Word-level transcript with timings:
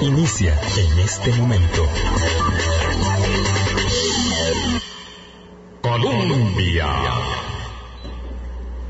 Inicia 0.00 0.58
en 0.76 0.98
este 1.00 1.32
momento. 1.32 1.86
Colombia. 5.82 7.37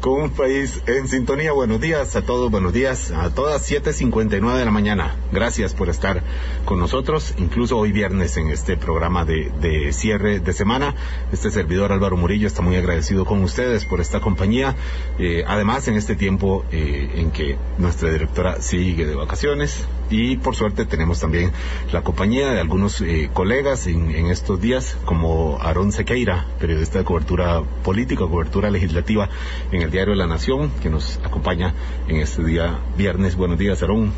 Con 0.01 0.23
un 0.23 0.31
país 0.31 0.81
en 0.87 1.09
sintonía. 1.09 1.51
Buenos 1.51 1.81
días 1.81 2.15
a 2.15 2.23
todos, 2.23 2.53
buenos 2.53 2.73
días 2.73 3.11
a 3.11 3.31
todas, 3.35 3.69
7.59 3.69 4.57
de 4.57 4.65
la 4.65 4.71
mañana. 4.71 5.17
Gracias 5.33 5.75
por 5.75 5.89
estar 5.89 6.23
con 6.65 6.79
nosotros, 6.79 7.35
incluso 7.37 7.77
hoy 7.77 7.91
viernes 7.91 8.37
en 8.37 8.49
este 8.49 8.77
programa 8.77 9.25
de, 9.25 9.51
de 9.61 9.93
cierre 9.93 10.39
de 10.39 10.53
semana. 10.53 10.95
Este 11.33 11.51
servidor 11.51 11.91
Álvaro 11.91 12.17
Murillo 12.17 12.47
está 12.47 12.63
muy 12.63 12.77
agradecido 12.77 13.25
con 13.25 13.43
ustedes 13.43 13.85
por 13.87 14.01
esta 14.01 14.21
compañía. 14.21 14.77
Eh, 15.19 15.43
además, 15.45 15.89
en 15.89 15.97
este 15.97 16.15
tiempo 16.15 16.65
eh, 16.71 17.11
en 17.17 17.33
que 17.33 17.59
nuestra 17.79 18.13
directora 18.13 18.63
sigue 18.63 19.05
de 19.05 19.17
vacaciones, 19.17 19.85
y 20.11 20.37
por 20.37 20.57
suerte 20.57 20.87
tenemos 20.87 21.21
también 21.21 21.53
la 21.93 22.03
compañía 22.03 22.51
de 22.51 22.61
algunos 22.61 23.01
eh, 23.01 23.31
colegas 23.33 23.87
en, 23.87 24.11
en, 24.11 24.27
estos 24.27 24.61
días, 24.61 24.97
como 25.05 25.59
Aarón 25.61 25.93
Sequeira, 25.93 26.47
periodista 26.59 26.99
de 26.99 27.05
cobertura 27.05 27.63
política, 27.83 28.27
cobertura 28.27 28.71
legislativa 28.71 29.29
en 29.73 29.83
el 29.83 29.91
Diario 29.91 30.13
de 30.13 30.19
la 30.19 30.27
Nación, 30.27 30.71
que 30.83 30.91
nos 30.91 31.19
acompaña 31.25 31.75
en 32.09 32.17
este 32.17 32.45
día 32.45 32.79
viernes. 32.97 33.37
Buenos 33.37 33.59
días, 33.59 33.83
Aarón. 33.83 34.13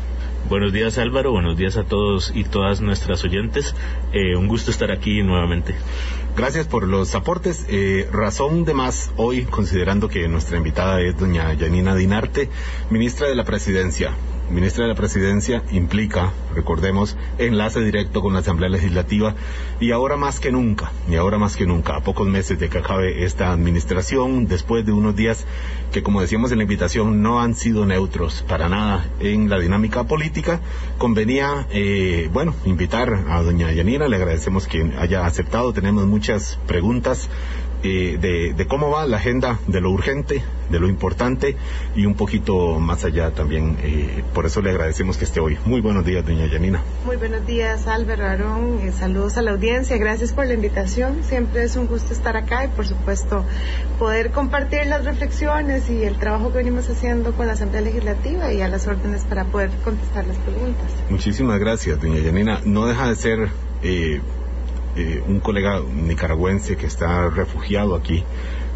Buenos 0.49 0.73
días 0.73 0.97
Álvaro, 0.97 1.31
buenos 1.31 1.55
días 1.55 1.77
a 1.77 1.83
todos 1.83 2.33
y 2.35 2.43
todas 2.43 2.81
nuestras 2.81 3.23
oyentes. 3.23 3.73
Eh, 4.11 4.35
un 4.35 4.47
gusto 4.47 4.71
estar 4.71 4.91
aquí 4.91 5.23
nuevamente. 5.23 5.75
Gracias 6.35 6.67
por 6.67 6.87
los 6.87 7.15
aportes. 7.15 7.65
Eh, 7.69 8.09
razón 8.11 8.65
de 8.65 8.73
más 8.73 9.11
hoy, 9.15 9.43
considerando 9.43 10.09
que 10.09 10.27
nuestra 10.27 10.57
invitada 10.57 10.99
es 10.99 11.17
doña 11.17 11.53
Yanina 11.53 11.95
Dinarte, 11.95 12.49
ministra 12.89 13.27
de 13.27 13.35
la 13.35 13.45
Presidencia 13.45 14.11
ministra 14.49 14.83
de 14.83 14.89
la 14.89 14.95
Presidencia 14.95 15.63
implica, 15.71 16.31
recordemos, 16.53 17.17
enlace 17.37 17.81
directo 17.81 18.21
con 18.21 18.33
la 18.33 18.39
Asamblea 18.39 18.69
Legislativa 18.69 19.35
y 19.79 19.91
ahora 19.91 20.17
más 20.17 20.39
que 20.39 20.51
nunca, 20.51 20.91
y 21.09 21.15
ahora 21.15 21.37
más 21.37 21.55
que 21.55 21.65
nunca, 21.65 21.95
a 21.95 22.01
pocos 22.01 22.27
meses 22.27 22.59
de 22.59 22.69
que 22.69 22.79
acabe 22.79 23.23
esta 23.23 23.51
administración, 23.51 24.47
después 24.47 24.85
de 24.85 24.91
unos 24.91 25.15
días 25.15 25.45
que, 25.91 26.03
como 26.03 26.21
decíamos 26.21 26.51
en 26.51 26.57
la 26.57 26.63
invitación, 26.63 27.21
no 27.21 27.41
han 27.41 27.55
sido 27.55 27.85
neutros 27.85 28.43
para 28.47 28.69
nada 28.69 29.05
en 29.19 29.49
la 29.49 29.59
dinámica 29.59 30.03
política, 30.03 30.59
convenía, 30.97 31.67
eh, 31.71 32.29
bueno, 32.31 32.55
invitar 32.65 33.25
a 33.29 33.41
doña 33.41 33.71
Yanina, 33.71 34.07
le 34.07 34.15
agradecemos 34.15 34.67
que 34.67 34.93
haya 34.97 35.25
aceptado, 35.25 35.73
tenemos 35.73 36.05
muchas 36.05 36.59
preguntas 36.67 37.29
eh, 37.83 38.17
de, 38.19 38.53
de, 38.53 38.67
cómo 38.67 38.89
va 38.91 39.05
la 39.07 39.17
agenda 39.17 39.59
de 39.67 39.81
lo 39.81 39.89
urgente, 39.89 40.43
de 40.69 40.79
lo 40.79 40.87
importante 40.87 41.55
y 41.95 42.05
un 42.05 42.15
poquito 42.15 42.79
más 42.79 43.03
allá 43.05 43.31
también. 43.31 43.77
Eh, 43.81 44.23
por 44.33 44.45
eso 44.45 44.61
le 44.61 44.69
agradecemos 44.69 45.17
que 45.17 45.25
esté 45.25 45.39
hoy. 45.39 45.57
Muy 45.65 45.81
buenos 45.81 46.05
días, 46.05 46.25
doña 46.25 46.45
Yanina. 46.45 46.81
Muy 47.05 47.17
buenos 47.17 47.45
días, 47.45 47.87
Álvaro 47.87 48.25
Arón. 48.25 48.79
Eh, 48.83 48.91
saludos 48.91 49.37
a 49.37 49.41
la 49.41 49.51
audiencia. 49.51 49.97
Gracias 49.97 50.31
por 50.31 50.45
la 50.45 50.53
invitación. 50.53 51.23
Siempre 51.23 51.63
es 51.63 51.75
un 51.75 51.87
gusto 51.87 52.13
estar 52.13 52.37
acá 52.37 52.65
y, 52.65 52.67
por 52.67 52.85
supuesto, 52.85 53.45
poder 53.97 54.31
compartir 54.31 54.85
las 54.85 55.03
reflexiones 55.03 55.89
y 55.89 56.03
el 56.03 56.17
trabajo 56.17 56.51
que 56.51 56.59
venimos 56.59 56.89
haciendo 56.89 57.33
con 57.33 57.47
la 57.47 57.53
Asamblea 57.53 57.81
Legislativa 57.81 58.53
y 58.53 58.61
a 58.61 58.67
las 58.67 58.87
órdenes 58.87 59.23
para 59.23 59.45
poder 59.45 59.71
contestar 59.83 60.25
las 60.27 60.37
preguntas. 60.37 60.85
Muchísimas 61.09 61.59
gracias, 61.59 61.99
doña 62.01 62.19
Yanina. 62.19 62.61
No 62.63 62.85
deja 62.85 63.09
de 63.09 63.15
ser. 63.15 63.49
Eh, 64.95 65.23
un 65.25 65.39
colega 65.39 65.79
nicaragüense 65.79 66.75
que 66.75 66.85
está 66.85 67.29
refugiado 67.29 67.95
aquí 67.95 68.23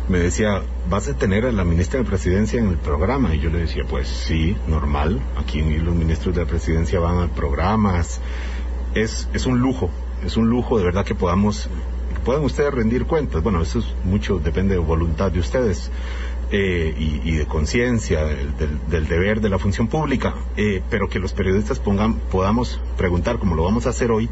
me 0.07 0.19
decía, 0.19 0.61
¿vas 0.89 1.07
a 1.07 1.17
tener 1.17 1.45
a 1.45 1.51
la 1.51 1.63
ministra 1.63 1.99
de 1.99 2.05
Presidencia 2.05 2.59
en 2.59 2.67
el 2.67 2.77
programa? 2.77 3.33
Y 3.35 3.39
yo 3.39 3.49
le 3.49 3.59
decía, 3.59 3.83
pues 3.89 4.07
sí, 4.07 4.55
normal, 4.67 5.19
aquí 5.37 5.61
los 5.61 5.95
ministros 5.95 6.35
de 6.35 6.45
Presidencia 6.45 6.99
van 6.99 7.19
a 7.19 7.27
programas, 7.27 8.21
es, 8.93 9.27
es 9.33 9.45
un 9.45 9.59
lujo, 9.59 9.89
es 10.23 10.37
un 10.37 10.47
lujo 10.47 10.77
de 10.77 10.85
verdad 10.85 11.05
que 11.05 11.15
podamos, 11.15 11.69
puedan 12.23 12.43
ustedes 12.43 12.73
rendir 12.73 13.05
cuentas, 13.05 13.41
bueno, 13.41 13.61
eso 13.61 13.79
es 13.79 13.95
mucho, 14.03 14.39
depende 14.39 14.75
de 14.75 14.79
voluntad 14.79 15.31
de 15.31 15.39
ustedes. 15.39 15.91
Eh, 16.51 16.93
y, 16.95 17.21
y, 17.27 17.37
de 17.37 17.47
conciencia 17.47 18.23
del, 18.23 18.55
del, 18.55 18.79
del, 18.87 19.07
deber 19.07 19.41
de 19.41 19.49
la 19.49 19.57
función 19.57 19.87
pública, 19.87 20.35
eh, 20.55 20.83
pero 20.91 21.09
que 21.09 21.17
los 21.17 21.33
periodistas 21.33 21.79
pongan, 21.79 22.19
podamos 22.19 22.79
preguntar, 22.97 23.39
como 23.39 23.55
lo 23.55 23.63
vamos 23.63 23.87
a 23.87 23.89
hacer 23.89 24.11
hoy, 24.11 24.29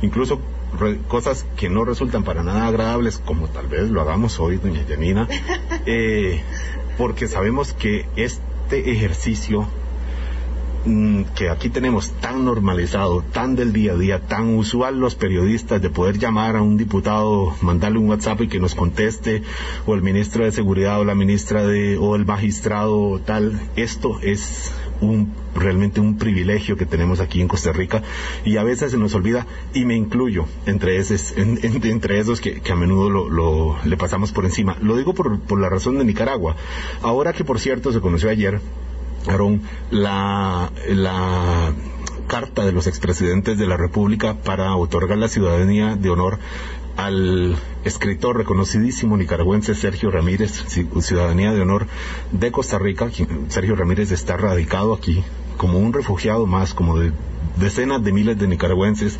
incluso 0.00 0.40
re, 0.76 0.98
cosas 1.08 1.46
que 1.56 1.68
no 1.68 1.84
resultan 1.84 2.24
para 2.24 2.42
nada 2.42 2.66
agradables, 2.66 3.18
como 3.18 3.48
tal 3.48 3.66
vez 3.66 3.90
lo 3.90 4.00
hagamos 4.00 4.38
hoy, 4.40 4.56
doña 4.56 4.82
Yanina, 4.86 5.28
eh, 5.86 6.42
porque 6.98 7.28
sabemos 7.28 7.72
que 7.72 8.06
este 8.16 8.90
ejercicio 8.90 9.66
que 11.34 11.50
aquí 11.50 11.68
tenemos 11.68 12.12
tan 12.20 12.44
normalizado, 12.44 13.22
tan 13.32 13.56
del 13.56 13.72
día 13.72 13.92
a 13.92 13.96
día, 13.96 14.20
tan 14.20 14.54
usual 14.54 15.00
los 15.00 15.16
periodistas 15.16 15.82
de 15.82 15.90
poder 15.90 16.18
llamar 16.18 16.54
a 16.54 16.62
un 16.62 16.76
diputado, 16.76 17.56
mandarle 17.60 17.98
un 17.98 18.08
WhatsApp 18.08 18.42
y 18.42 18.48
que 18.48 18.60
nos 18.60 18.76
conteste, 18.76 19.42
o 19.84 19.94
el 19.94 20.02
ministro 20.02 20.44
de 20.44 20.52
Seguridad 20.52 21.00
o 21.00 21.04
la 21.04 21.16
ministra 21.16 21.66
de, 21.66 21.98
o 21.98 22.14
el 22.14 22.24
magistrado 22.24 23.18
tal, 23.18 23.60
esto 23.74 24.20
es 24.22 24.72
un 25.00 25.32
realmente 25.54 26.00
un 26.00 26.18
privilegio 26.18 26.76
que 26.76 26.86
tenemos 26.86 27.20
aquí 27.20 27.40
en 27.40 27.48
Costa 27.48 27.72
Rica 27.72 28.02
y 28.44 28.56
a 28.56 28.62
veces 28.62 28.90
se 28.90 28.98
nos 28.98 29.14
olvida 29.14 29.46
y 29.72 29.84
me 29.84 29.94
incluyo 29.94 30.46
entre 30.66 30.98
esos, 30.98 31.32
en, 31.36 31.58
en, 31.62 31.84
entre 31.86 32.18
esos 32.18 32.40
que, 32.40 32.60
a 32.70 32.76
menudo 32.76 33.08
lo, 33.08 33.30
lo, 33.30 33.76
le 33.84 33.96
pasamos 33.96 34.32
por 34.32 34.44
encima. 34.44 34.76
Lo 34.80 34.96
digo 34.96 35.14
por, 35.14 35.40
por 35.40 35.60
la 35.60 35.68
razón 35.68 35.98
de 35.98 36.04
Nicaragua. 36.04 36.56
Ahora 37.02 37.32
que 37.32 37.44
por 37.44 37.58
cierto 37.58 37.92
se 37.92 38.00
conoció 38.00 38.30
ayer 38.30 38.60
la, 39.90 40.70
la 40.88 41.74
carta 42.26 42.64
de 42.64 42.72
los 42.72 42.86
expresidentes 42.86 43.58
de 43.58 43.66
la 43.66 43.76
República 43.76 44.34
para 44.34 44.74
otorgar 44.76 45.18
la 45.18 45.28
ciudadanía 45.28 45.96
de 45.96 46.10
honor 46.10 46.38
al 46.96 47.56
escritor 47.84 48.36
reconocidísimo 48.36 49.16
nicaragüense 49.16 49.74
Sergio 49.74 50.10
Ramírez, 50.10 50.52
ciudadanía 51.00 51.52
de 51.52 51.60
honor 51.60 51.86
de 52.32 52.50
Costa 52.50 52.78
Rica. 52.78 53.10
Sergio 53.48 53.76
Ramírez 53.76 54.12
está 54.12 54.36
radicado 54.36 54.94
aquí 54.94 55.22
como 55.56 55.78
un 55.78 55.92
refugiado 55.92 56.46
más, 56.46 56.74
como 56.74 56.98
de 56.98 57.12
decenas 57.56 58.02
de 58.02 58.12
miles 58.12 58.38
de 58.38 58.48
nicaragüenses 58.48 59.18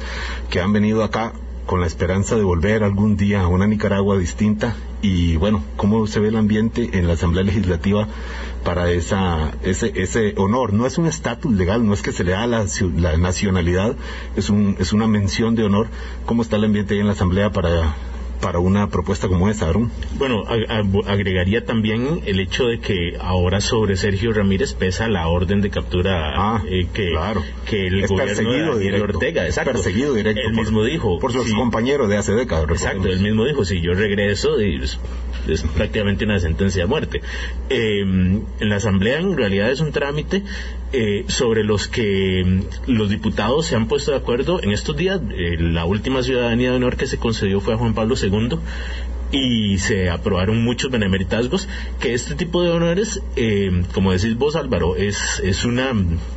que 0.50 0.60
han 0.60 0.72
venido 0.72 1.02
acá 1.02 1.32
con 1.66 1.80
la 1.80 1.86
esperanza 1.86 2.36
de 2.36 2.42
volver 2.42 2.84
algún 2.84 3.16
día 3.16 3.42
a 3.42 3.48
una 3.48 3.66
Nicaragua 3.66 4.16
distinta 4.16 4.76
y 5.02 5.36
bueno, 5.36 5.62
cómo 5.76 6.06
se 6.06 6.20
ve 6.20 6.28
el 6.28 6.36
ambiente 6.36 6.98
en 6.98 7.06
la 7.06 7.14
Asamblea 7.14 7.44
Legislativa 7.44 8.08
para 8.64 8.90
esa, 8.90 9.52
ese, 9.62 9.92
ese 9.94 10.34
honor. 10.36 10.72
No 10.72 10.86
es 10.86 10.96
un 10.98 11.06
estatus 11.06 11.52
legal, 11.52 11.86
no 11.86 11.92
es 11.92 12.02
que 12.02 12.12
se 12.12 12.24
le 12.24 12.32
da 12.32 12.46
la, 12.46 12.64
la 12.96 13.16
nacionalidad, 13.16 13.94
es, 14.36 14.48
un, 14.48 14.76
es 14.78 14.92
una 14.92 15.06
mención 15.06 15.54
de 15.54 15.64
honor. 15.64 15.88
¿Cómo 16.24 16.42
está 16.42 16.56
el 16.56 16.64
ambiente 16.64 16.94
ahí 16.94 17.00
en 17.00 17.06
la 17.06 17.12
Asamblea 17.12 17.50
para 17.50 17.94
para 18.40 18.58
una 18.58 18.88
propuesta 18.88 19.28
como 19.28 19.48
esta, 19.48 19.68
Aaron? 19.68 19.90
Bueno, 20.18 20.44
agregaría 21.06 21.64
también 21.64 22.22
el 22.26 22.40
hecho 22.40 22.66
de 22.66 22.80
que 22.80 23.16
ahora 23.20 23.60
sobre 23.60 23.96
Sergio 23.96 24.32
Ramírez 24.32 24.74
pesa 24.74 25.08
la 25.08 25.28
orden 25.28 25.60
de 25.60 25.70
captura 25.70 26.32
ah, 26.36 26.62
eh, 26.68 26.86
que, 26.92 27.10
claro. 27.10 27.42
que 27.68 27.86
el 27.86 28.04
es 28.04 28.10
gobierno 28.10 28.34
de 28.34 28.44
Daniel 28.44 28.78
directo, 28.78 29.18
Ortega, 29.18 29.46
exacto. 29.46 29.72
perseguido 29.72 30.14
directo 30.14 30.40
él 30.40 30.54
por, 30.54 30.64
mismo 30.64 30.84
dijo 30.84 31.18
por 31.18 31.32
sus 31.32 31.46
sí, 31.46 31.54
compañeros 31.54 32.08
de 32.08 32.16
hace 32.16 32.32
décadas. 32.32 32.70
Exacto, 32.70 33.08
él 33.08 33.20
mismo 33.20 33.44
dijo, 33.44 33.64
si 33.64 33.80
yo 33.80 33.94
regreso, 33.94 34.58
es, 34.58 34.98
es 35.48 35.62
prácticamente 35.62 36.24
una 36.24 36.38
sentencia 36.38 36.82
de 36.82 36.88
muerte. 36.88 37.20
Eh, 37.70 38.00
en 38.00 38.68
la 38.68 38.76
Asamblea 38.76 39.18
en 39.18 39.36
realidad 39.36 39.70
es 39.70 39.80
un 39.80 39.92
trámite 39.92 40.42
eh, 40.92 41.24
sobre 41.28 41.64
los 41.64 41.88
que 41.88 42.62
los 42.86 43.10
diputados 43.10 43.66
se 43.66 43.76
han 43.76 43.88
puesto 43.88 44.12
de 44.12 44.18
acuerdo 44.18 44.62
en 44.62 44.70
estos 44.70 44.96
días. 44.96 45.20
Eh, 45.30 45.56
la 45.58 45.84
última 45.84 46.22
ciudadanía 46.22 46.70
de 46.70 46.76
honor 46.76 46.96
que 46.96 47.06
se 47.06 47.18
concedió 47.18 47.60
fue 47.60 47.74
a 47.74 47.76
Juan 47.76 47.94
Pablo 47.94 48.14
II 48.20 48.58
y 49.32 49.78
se 49.78 50.08
aprobaron 50.08 50.62
muchos 50.62 50.90
benemeritazgos 50.90 51.68
que 52.00 52.14
este 52.14 52.34
tipo 52.34 52.62
de 52.62 52.70
honores 52.70 53.22
eh, 53.34 53.82
como 53.92 54.12
decís 54.12 54.36
vos 54.36 54.54
Álvaro 54.54 54.96
es, 54.96 55.40
es 55.42 55.64
una 55.64 55.92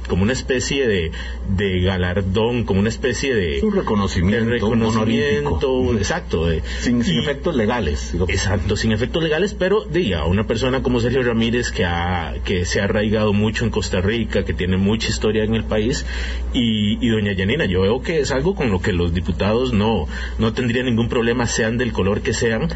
como 0.08 0.24
una 0.24 0.34
especie 0.34 0.88
de, 0.88 1.12
de 1.56 1.82
galardón 1.82 2.64
como 2.64 2.80
una 2.80 2.90
especie 2.90 3.36
de 3.36 3.60
un 3.62 3.76
reconocimiento, 3.76 4.46
de 4.46 4.52
reconocimiento 4.54 5.72
un 5.72 5.98
exacto 5.98 6.48
de, 6.48 6.64
sin, 6.80 7.04
sin 7.04 7.18
y, 7.18 7.20
efectos 7.20 7.56
legales 7.56 8.16
exacto 8.28 8.76
sin 8.76 8.92
efectos 8.92 9.22
legales 9.22 9.54
pero 9.54 9.86
de 9.86 10.16
a 10.16 10.26
una 10.26 10.48
persona 10.48 10.82
como 10.82 11.00
Sergio 11.00 11.22
Ramírez 11.22 11.72
que 11.72 11.86
ha 11.86 12.36
que 12.44 12.66
se 12.66 12.82
ha 12.82 12.86
arraigado 12.86 13.34
mucho 13.34 13.66
en 13.66 13.72
Costa 13.72 14.02
Rica 14.02 14.44
que 14.44 14.54
tiene 14.54 14.78
mucha 14.78 15.10
historia 15.10 15.44
en 15.44 15.54
el 15.54 15.64
país 15.64 16.06
y, 16.54 17.06
y 17.06 17.10
doña 17.10 17.34
Yanina 17.34 17.66
yo 17.66 17.82
veo 17.82 18.02
que 18.02 18.20
es 18.20 18.32
algo 18.32 18.56
con 18.56 18.72
lo 18.72 18.82
que 18.82 18.94
los 18.94 19.14
diputados 19.14 19.74
no 19.74 20.08
no 20.40 20.54
tendrían 20.54 20.88
ningún 20.88 21.08
problema 21.08 21.46
sean 21.46 21.78
del 21.78 21.94
color 21.94 22.22
que 22.22 22.34
sean 22.34 22.70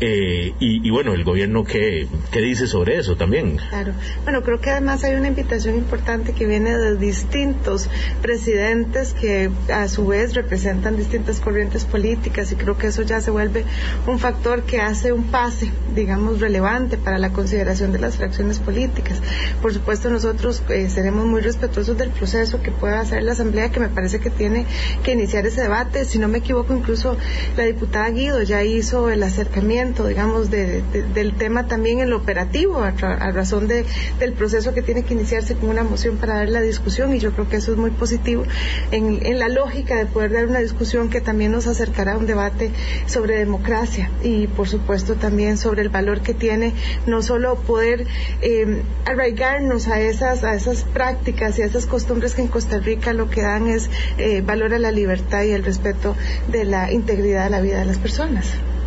Eh, 0.00 0.54
y, 0.58 0.86
y, 0.86 0.90
bueno, 0.90 1.12
el 1.12 1.24
gobierno, 1.24 1.64
¿qué, 1.64 2.08
¿qué 2.30 2.40
dice 2.40 2.66
sobre 2.66 2.98
eso 2.98 3.16
también? 3.16 3.58
Claro. 3.68 3.92
Bueno, 4.24 4.42
creo 4.42 4.60
que 4.60 4.70
además 4.70 5.04
hay 5.04 5.14
una 5.14 5.28
invitación 5.28 5.76
importante 5.76 6.32
que 6.32 6.46
viene 6.46 6.76
de 6.76 6.96
distintos 6.96 7.90
presidentes 8.22 9.12
que 9.12 9.50
a 9.70 9.88
su 9.88 10.06
vez 10.06 10.34
representan 10.34 10.96
distintas 10.96 11.40
corrientes 11.40 11.84
políticas 11.84 12.50
y 12.52 12.56
creo 12.56 12.78
que 12.78 12.86
eso 12.86 13.02
ya 13.02 13.20
se 13.20 13.30
vuelve 13.30 13.64
un 14.06 14.18
factor 14.18 14.62
que 14.62 14.80
hace 14.80 15.12
un 15.12 15.24
pase, 15.24 15.70
digamos, 15.94 16.40
relevante 16.40 16.96
para 16.96 17.18
la 17.18 17.32
consideración 17.32 17.92
de 17.92 17.98
las 17.98 18.16
fracciones 18.16 18.58
políticas. 18.58 19.20
Por 19.60 19.74
supuesto, 19.74 20.08
nosotros 20.08 20.62
eh, 20.70 20.88
seremos 20.88 21.26
muy 21.26 21.42
respetuosos 21.42 21.98
del 21.98 22.10
proceso 22.10 22.62
que 22.62 22.70
pueda 22.70 23.00
hacer 23.00 23.22
la 23.22 23.32
Asamblea, 23.32 23.70
que 23.70 23.80
me 23.80 23.88
parece 23.88 24.20
que 24.20 24.30
tiene 24.30 24.64
que 25.02 25.12
iniciar 25.12 25.46
ese 25.46 25.60
debate. 25.62 26.04
Si 26.04 26.18
no 26.18 26.28
me 26.28 26.38
equivoco, 26.38 26.74
incluso 26.74 27.16
la 27.56 27.64
diputada 27.64 28.08
Guido 28.10 28.42
ya 28.42 28.62
hizo 28.64 29.10
el 29.10 29.22
acercamiento, 29.22 29.89
digamos, 30.06 30.50
de, 30.50 30.82
de, 30.92 31.02
del 31.02 31.34
tema 31.34 31.66
también 31.66 32.00
en 32.00 32.10
lo 32.10 32.16
operativo, 32.16 32.78
a, 32.78 32.90
razón 32.92 33.68
de, 33.68 33.84
del 34.18 34.32
proceso 34.32 34.72
que 34.74 34.82
tiene 34.82 35.02
que 35.02 35.14
iniciarse 35.14 35.56
con 35.56 35.68
una 35.68 35.82
moción 35.82 36.16
para 36.16 36.36
dar 36.36 36.48
la 36.48 36.60
discusión, 36.60 37.14
y 37.14 37.18
yo 37.18 37.32
creo 37.32 37.48
que 37.48 37.56
eso 37.56 37.72
es 37.72 37.78
muy 37.78 37.90
positivo 37.90 38.44
en, 38.90 39.38
la 39.38 39.48
lógica 39.48 39.96
de 39.96 40.06
poder 40.06 40.32
dar 40.32 40.46
una 40.46 40.58
discusión 40.58 41.08
que 41.08 41.20
también 41.20 41.52
nos 41.52 41.66
acercará 41.66 42.14
a 42.14 42.18
un 42.18 42.26
debate 42.26 42.70
sobre 43.06 43.36
democracia 43.36 44.10
y, 44.22 44.48
por 44.48 44.68
supuesto, 44.68 45.14
también 45.14 45.56
sobre 45.56 45.82
el 45.82 45.88
valor 45.88 46.20
que 46.20 46.34
tiene 46.34 46.74
no 47.06 47.22
solo 47.22 47.56
poder 47.56 48.06
eh, 48.42 48.82
arraigarnos 49.06 49.88
a 49.88 50.00
esas, 50.00 50.44
a 50.44 50.54
esas 50.54 50.82
prácticas 50.84 51.58
y 51.58 51.62
a 51.62 51.66
esas 51.66 51.86
costumbres 51.86 52.34
que 52.34 52.42
en 52.42 52.48
Costa 52.48 52.78
Rica 52.78 53.12
lo 53.12 53.30
que 53.30 53.42
dan 53.42 53.68
es 53.68 53.88
eh, 54.18 54.42
valor 54.42 54.74
a 54.74 54.78
la 54.78 54.90
libertad 54.90 55.42
y 55.44 55.52
el 55.52 55.64
respeto 55.64 56.16
de 56.48 56.64
la 56.64 56.92
integridad 56.92 57.44
de 57.44 57.50
la 57.50 57.60
vida 57.60 57.78
de 57.78 57.86
las 57.86 57.98
personas. 57.98 58.46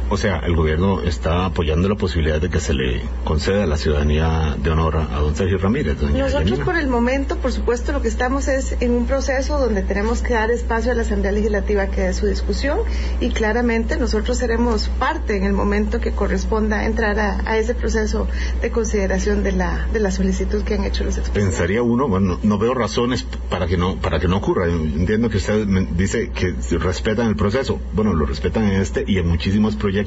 O 0.09 0.17
sea, 0.17 0.39
el 0.39 0.55
gobierno 0.55 1.01
está 1.01 1.45
apoyando 1.45 1.89
la 1.89 1.95
posibilidad 1.95 2.39
de 2.39 2.49
que 2.49 2.59
se 2.59 2.73
le 2.73 3.01
conceda 3.23 3.65
la 3.65 3.77
ciudadanía 3.77 4.55
de 4.57 4.69
honor 4.69 4.97
a 4.97 5.19
don 5.19 5.35
Sergio 5.35 5.57
Ramírez. 5.57 5.99
Doña 5.99 6.25
Nosotros 6.25 6.59
por 6.59 6.77
el 6.77 6.87
momento, 6.87 7.37
por 7.37 7.51
supuesto, 7.51 7.91
lo 7.91 8.01
que 8.01 8.09
estamos 8.09 8.47
es 8.47 8.75
en 8.79 8.91
un 8.91 9.07
proceso 9.07 9.59
donde 9.59 9.81
tenemos 9.81 10.21
que 10.21 10.33
dar 10.33 10.51
espacio 10.51 10.91
a 10.91 10.95
la 10.95 11.01
Asamblea 11.01 11.31
Legislativa 11.31 11.87
que 11.87 12.01
dé 12.01 12.13
su 12.13 12.27
discusión 12.27 12.79
y 13.19 13.29
claramente 13.29 13.97
nosotros 13.97 14.37
seremos 14.37 14.89
parte 14.99 15.35
en 15.35 15.45
el 15.45 15.53
momento 15.53 15.99
que 15.99 16.11
corresponda 16.11 16.85
entrar 16.85 17.19
a, 17.19 17.41
a 17.45 17.57
ese 17.57 17.73
proceso 17.73 18.27
de 18.61 18.71
consideración 18.71 19.43
de 19.43 19.53
la, 19.53 19.87
de 19.91 19.99
la 19.99 20.11
solicitud 20.11 20.63
que 20.63 20.75
han 20.75 20.83
hecho 20.83 21.03
los 21.03 21.17
expresidentes. 21.17 21.57
Pensaría 21.57 21.81
uno, 21.81 22.07
bueno, 22.07 22.39
no 22.43 22.57
veo 22.57 22.73
razones 22.73 23.25
para 23.49 23.67
que 23.67 23.77
no 23.77 23.95
para 23.97 24.19
que 24.19 24.27
no 24.27 24.37
ocurra. 24.37 24.67
Entiendo 24.67 25.29
que 25.29 25.37
usted 25.37 25.65
me 25.65 25.85
dice 25.85 26.29
que 26.29 26.55
respetan 26.77 27.27
el 27.27 27.35
proceso. 27.35 27.79
Bueno, 27.93 28.13
lo 28.13 28.25
respetan 28.25 28.65
en 28.65 28.81
este 28.81 29.03
y 29.07 29.17
en 29.17 29.27
muchísimos 29.27 29.75
proyectos. 29.75 30.02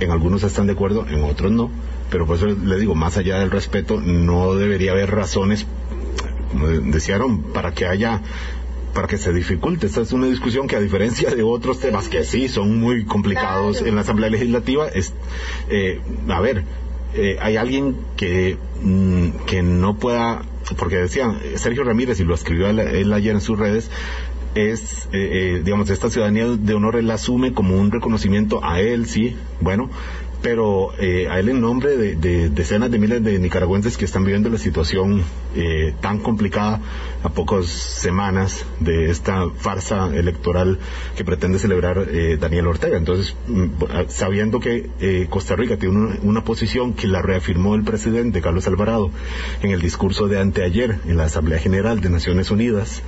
En 0.00 0.10
algunos 0.10 0.42
están 0.42 0.66
de 0.66 0.72
acuerdo, 0.72 1.06
en 1.08 1.24
otros 1.24 1.52
no. 1.52 1.70
Pero 2.10 2.26
por 2.26 2.36
eso 2.36 2.46
le 2.46 2.78
digo, 2.78 2.94
más 2.94 3.16
allá 3.16 3.38
del 3.38 3.50
respeto, 3.50 4.00
no 4.00 4.54
debería 4.54 4.92
haber 4.92 5.10
razones, 5.10 5.66
como 6.50 6.66
decían, 6.66 7.42
para 7.52 7.72
que 7.72 7.86
haya 7.86 8.20
para 8.94 9.06
que 9.06 9.18
se 9.18 9.32
dificulte. 9.32 9.86
Esta 9.86 10.00
es 10.00 10.12
una 10.12 10.26
discusión 10.26 10.66
que 10.66 10.74
a 10.76 10.80
diferencia 10.80 11.30
de 11.30 11.42
otros 11.44 11.78
temas 11.78 12.08
que 12.08 12.24
sí 12.24 12.48
son 12.48 12.80
muy 12.80 13.04
complicados 13.04 13.76
Claro. 13.76 13.88
en 13.88 13.94
la 13.94 14.00
Asamblea 14.00 14.30
Legislativa, 14.30 14.88
es, 14.88 15.12
eh, 15.68 16.00
a 16.28 16.40
ver, 16.40 16.64
eh, 17.14 17.36
hay 17.40 17.56
alguien 17.56 17.96
que, 18.16 18.56
mm, 18.82 19.28
que 19.46 19.62
no 19.62 19.96
pueda, 19.96 20.42
porque 20.76 20.96
decía 20.96 21.32
Sergio 21.54 21.84
Ramírez, 21.84 22.18
y 22.18 22.24
lo 22.24 22.34
escribió 22.34 22.68
él, 22.68 22.80
él 22.80 23.12
ayer 23.12 23.34
en 23.34 23.40
sus 23.40 23.58
redes, 23.58 23.90
es, 24.54 25.08
eh, 25.12 25.58
eh, 25.58 25.62
digamos, 25.64 25.90
esta 25.90 26.10
ciudadanía 26.10 26.46
de 26.46 26.74
honor 26.74 27.02
la 27.02 27.14
asume 27.14 27.52
como 27.52 27.76
un 27.76 27.90
reconocimiento 27.90 28.64
a 28.64 28.80
él, 28.80 29.06
sí, 29.06 29.36
bueno, 29.60 29.90
pero 30.42 30.92
eh, 30.98 31.28
a 31.28 31.38
él 31.38 31.48
en 31.50 31.60
nombre 31.60 31.96
de, 31.96 32.16
de 32.16 32.48
decenas 32.48 32.90
de 32.90 32.98
miles 32.98 33.22
de 33.22 33.38
nicaragüenses 33.38 33.96
que 33.96 34.04
están 34.04 34.24
viviendo 34.24 34.48
la 34.48 34.58
situación 34.58 35.22
eh, 35.54 35.94
tan 36.00 36.18
complicada 36.18 36.80
a 37.22 37.28
pocas 37.28 37.66
semanas 37.66 38.64
de 38.80 39.10
esta 39.10 39.50
farsa 39.50 40.08
electoral 40.14 40.78
que 41.16 41.24
pretende 41.24 41.58
celebrar 41.58 42.06
eh, 42.08 42.38
Daniel 42.40 42.68
Ortega. 42.68 42.96
Entonces, 42.96 43.36
mm, 43.46 43.68
sabiendo 44.08 44.60
que 44.60 44.90
eh, 45.00 45.26
Costa 45.28 45.56
Rica 45.56 45.76
tiene 45.76 45.96
una, 45.96 46.18
una 46.22 46.44
posición 46.44 46.94
que 46.94 47.06
la 47.06 47.20
reafirmó 47.20 47.74
el 47.74 47.84
presidente 47.84 48.40
Carlos 48.40 48.66
Alvarado 48.66 49.10
en 49.62 49.72
el 49.72 49.82
discurso 49.82 50.28
de 50.28 50.40
anteayer 50.40 51.00
en 51.06 51.16
la 51.16 51.24
Asamblea 51.24 51.58
General 51.58 52.00
de 52.00 52.08
Naciones 52.08 52.50
Unidas, 52.50 53.02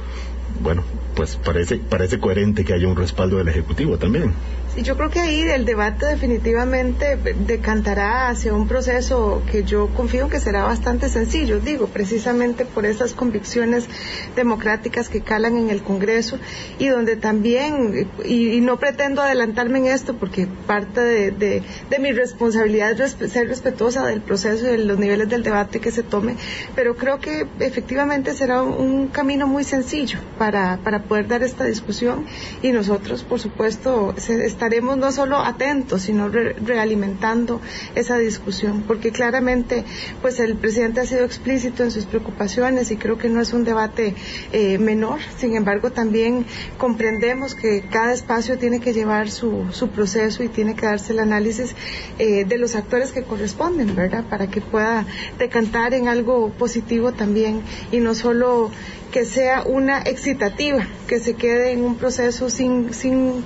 bueno, 0.60 0.84
pues 1.14 1.37
parece, 1.37 1.76
parece 1.76 2.19
coherente 2.19 2.64
que 2.64 2.75
haya 2.75 2.88
un 2.88 2.96
respaldo 2.96 3.38
del 3.38 3.49
Ejecutivo 3.49 3.99
también. 3.99 4.32
Sí, 4.74 4.82
yo 4.82 4.96
creo 4.96 5.10
que 5.10 5.20
ahí 5.20 5.42
el 5.42 5.66
debate 5.66 6.06
definitivamente 6.06 7.19
decantará 7.46 8.28
hacia 8.28 8.54
un 8.54 8.66
proceso 8.66 9.42
que 9.50 9.64
yo 9.64 9.88
confío 9.88 10.30
que 10.30 10.40
será 10.40 10.64
bastante 10.64 11.10
sencillo, 11.10 11.60
digo, 11.60 11.88
precisamente 11.88 12.64
por 12.64 12.86
esas 12.86 13.12
convicciones 13.12 13.86
democráticas 14.34 15.10
que 15.10 15.20
calan 15.20 15.58
en 15.58 15.69
el 15.69 15.82
Congreso 15.82 16.38
y 16.78 16.86
donde 16.86 17.16
también, 17.16 18.08
y, 18.24 18.54
y 18.54 18.60
no 18.62 18.78
pretendo 18.78 19.20
adelantarme 19.20 19.80
en 19.80 19.86
esto 19.88 20.14
porque 20.14 20.48
parte 20.66 21.02
de, 21.02 21.30
de, 21.32 21.62
de 21.90 21.98
mi 21.98 22.12
responsabilidad 22.12 22.98
es 22.98 23.16
ser 23.30 23.48
respetuosa 23.48 24.06
del 24.06 24.22
proceso 24.22 24.64
y 24.64 24.70
de 24.70 24.78
los 24.78 24.98
niveles 24.98 25.28
del 25.28 25.42
debate 25.42 25.80
que 25.80 25.90
se 25.90 26.02
tome, 26.02 26.36
pero 26.74 26.96
creo 26.96 27.20
que 27.20 27.46
efectivamente 27.60 28.32
será 28.32 28.62
un, 28.62 29.08
camino 29.08 29.46
muy 29.46 29.64
sencillo 29.64 30.19
para, 30.38 30.78
para 30.78 31.02
poder 31.02 31.28
dar 31.28 31.42
esta 31.42 31.64
discusión 31.64 32.24
y 32.62 32.72
nosotros, 32.72 33.22
por 33.22 33.38
supuesto, 33.38 34.14
estaremos 34.62 34.97
no 34.97 35.11
solo 35.11 35.38
atentos, 35.38 36.03
sino 36.03 36.29
re, 36.29 36.53
realimentando 36.53 37.61
esa 37.97 38.17
discusión, 38.17 38.85
porque 38.87 39.11
claramente, 39.11 39.85
pues 40.20 40.38
el 40.38 40.55
presidente 40.55 41.00
ha 41.00 41.05
sido 41.05 41.25
explícito 41.25 41.82
en 41.82 41.91
sus 41.91 42.05
preocupaciones 42.05 42.93
y 42.93 42.97
creo 42.97 43.19
que 43.19 43.29
no 43.29 43.41
es 43.41 43.53
un 43.53 43.64
debate 43.64 44.14
eh, 44.53 44.79
menor. 44.79 45.19
Sin 45.37 45.56
embargo, 45.56 45.91
también 45.91 46.47
comprendemos 46.79 47.56
que 47.56 47.82
cada 47.91 48.12
espacio 48.12 48.56
tiene 48.56 48.79
que 48.79 48.93
llevar 48.93 49.31
su, 49.31 49.67
su 49.73 49.88
proceso 49.88 50.44
y 50.44 50.49
tiene 50.49 50.76
que 50.76 50.87
darse 50.87 51.12
el 51.12 51.19
análisis 51.19 51.75
eh, 52.20 52.44
de 52.44 52.56
los 52.56 52.76
actores 52.76 53.11
que 53.11 53.25
corresponden, 53.25 53.97
¿verdad? 53.97 54.23
Para 54.31 54.47
que 54.47 54.61
pueda 54.61 55.05
decantar 55.41 55.93
en 55.93 56.06
algo 56.06 56.50
positivo 56.50 57.11
también 57.11 57.62
y 57.91 57.99
no 57.99 58.15
solo 58.15 58.70
que 59.11 59.25
sea 59.25 59.65
una 59.65 60.03
excitativa, 60.03 60.87
que 61.08 61.19
se 61.19 61.35
quede 61.35 61.73
en 61.73 61.85
un 61.85 61.97
proceso 61.97 62.49
sin, 62.49 62.94
sin 62.94 63.44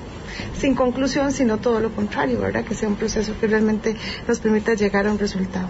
sin 0.58 0.74
conclusión, 0.74 1.32
sino 1.32 1.58
todo 1.58 1.80
lo 1.80 1.90
contrario, 1.90 2.40
¿verdad? 2.40 2.64
Que 2.64 2.74
sea 2.74 2.88
un 2.88 2.96
proceso 2.96 3.34
que 3.38 3.46
realmente 3.46 3.96
nos 4.26 4.40
permita 4.40 4.74
llegar 4.74 5.06
a 5.06 5.12
un 5.12 5.18
resultado. 5.18 5.68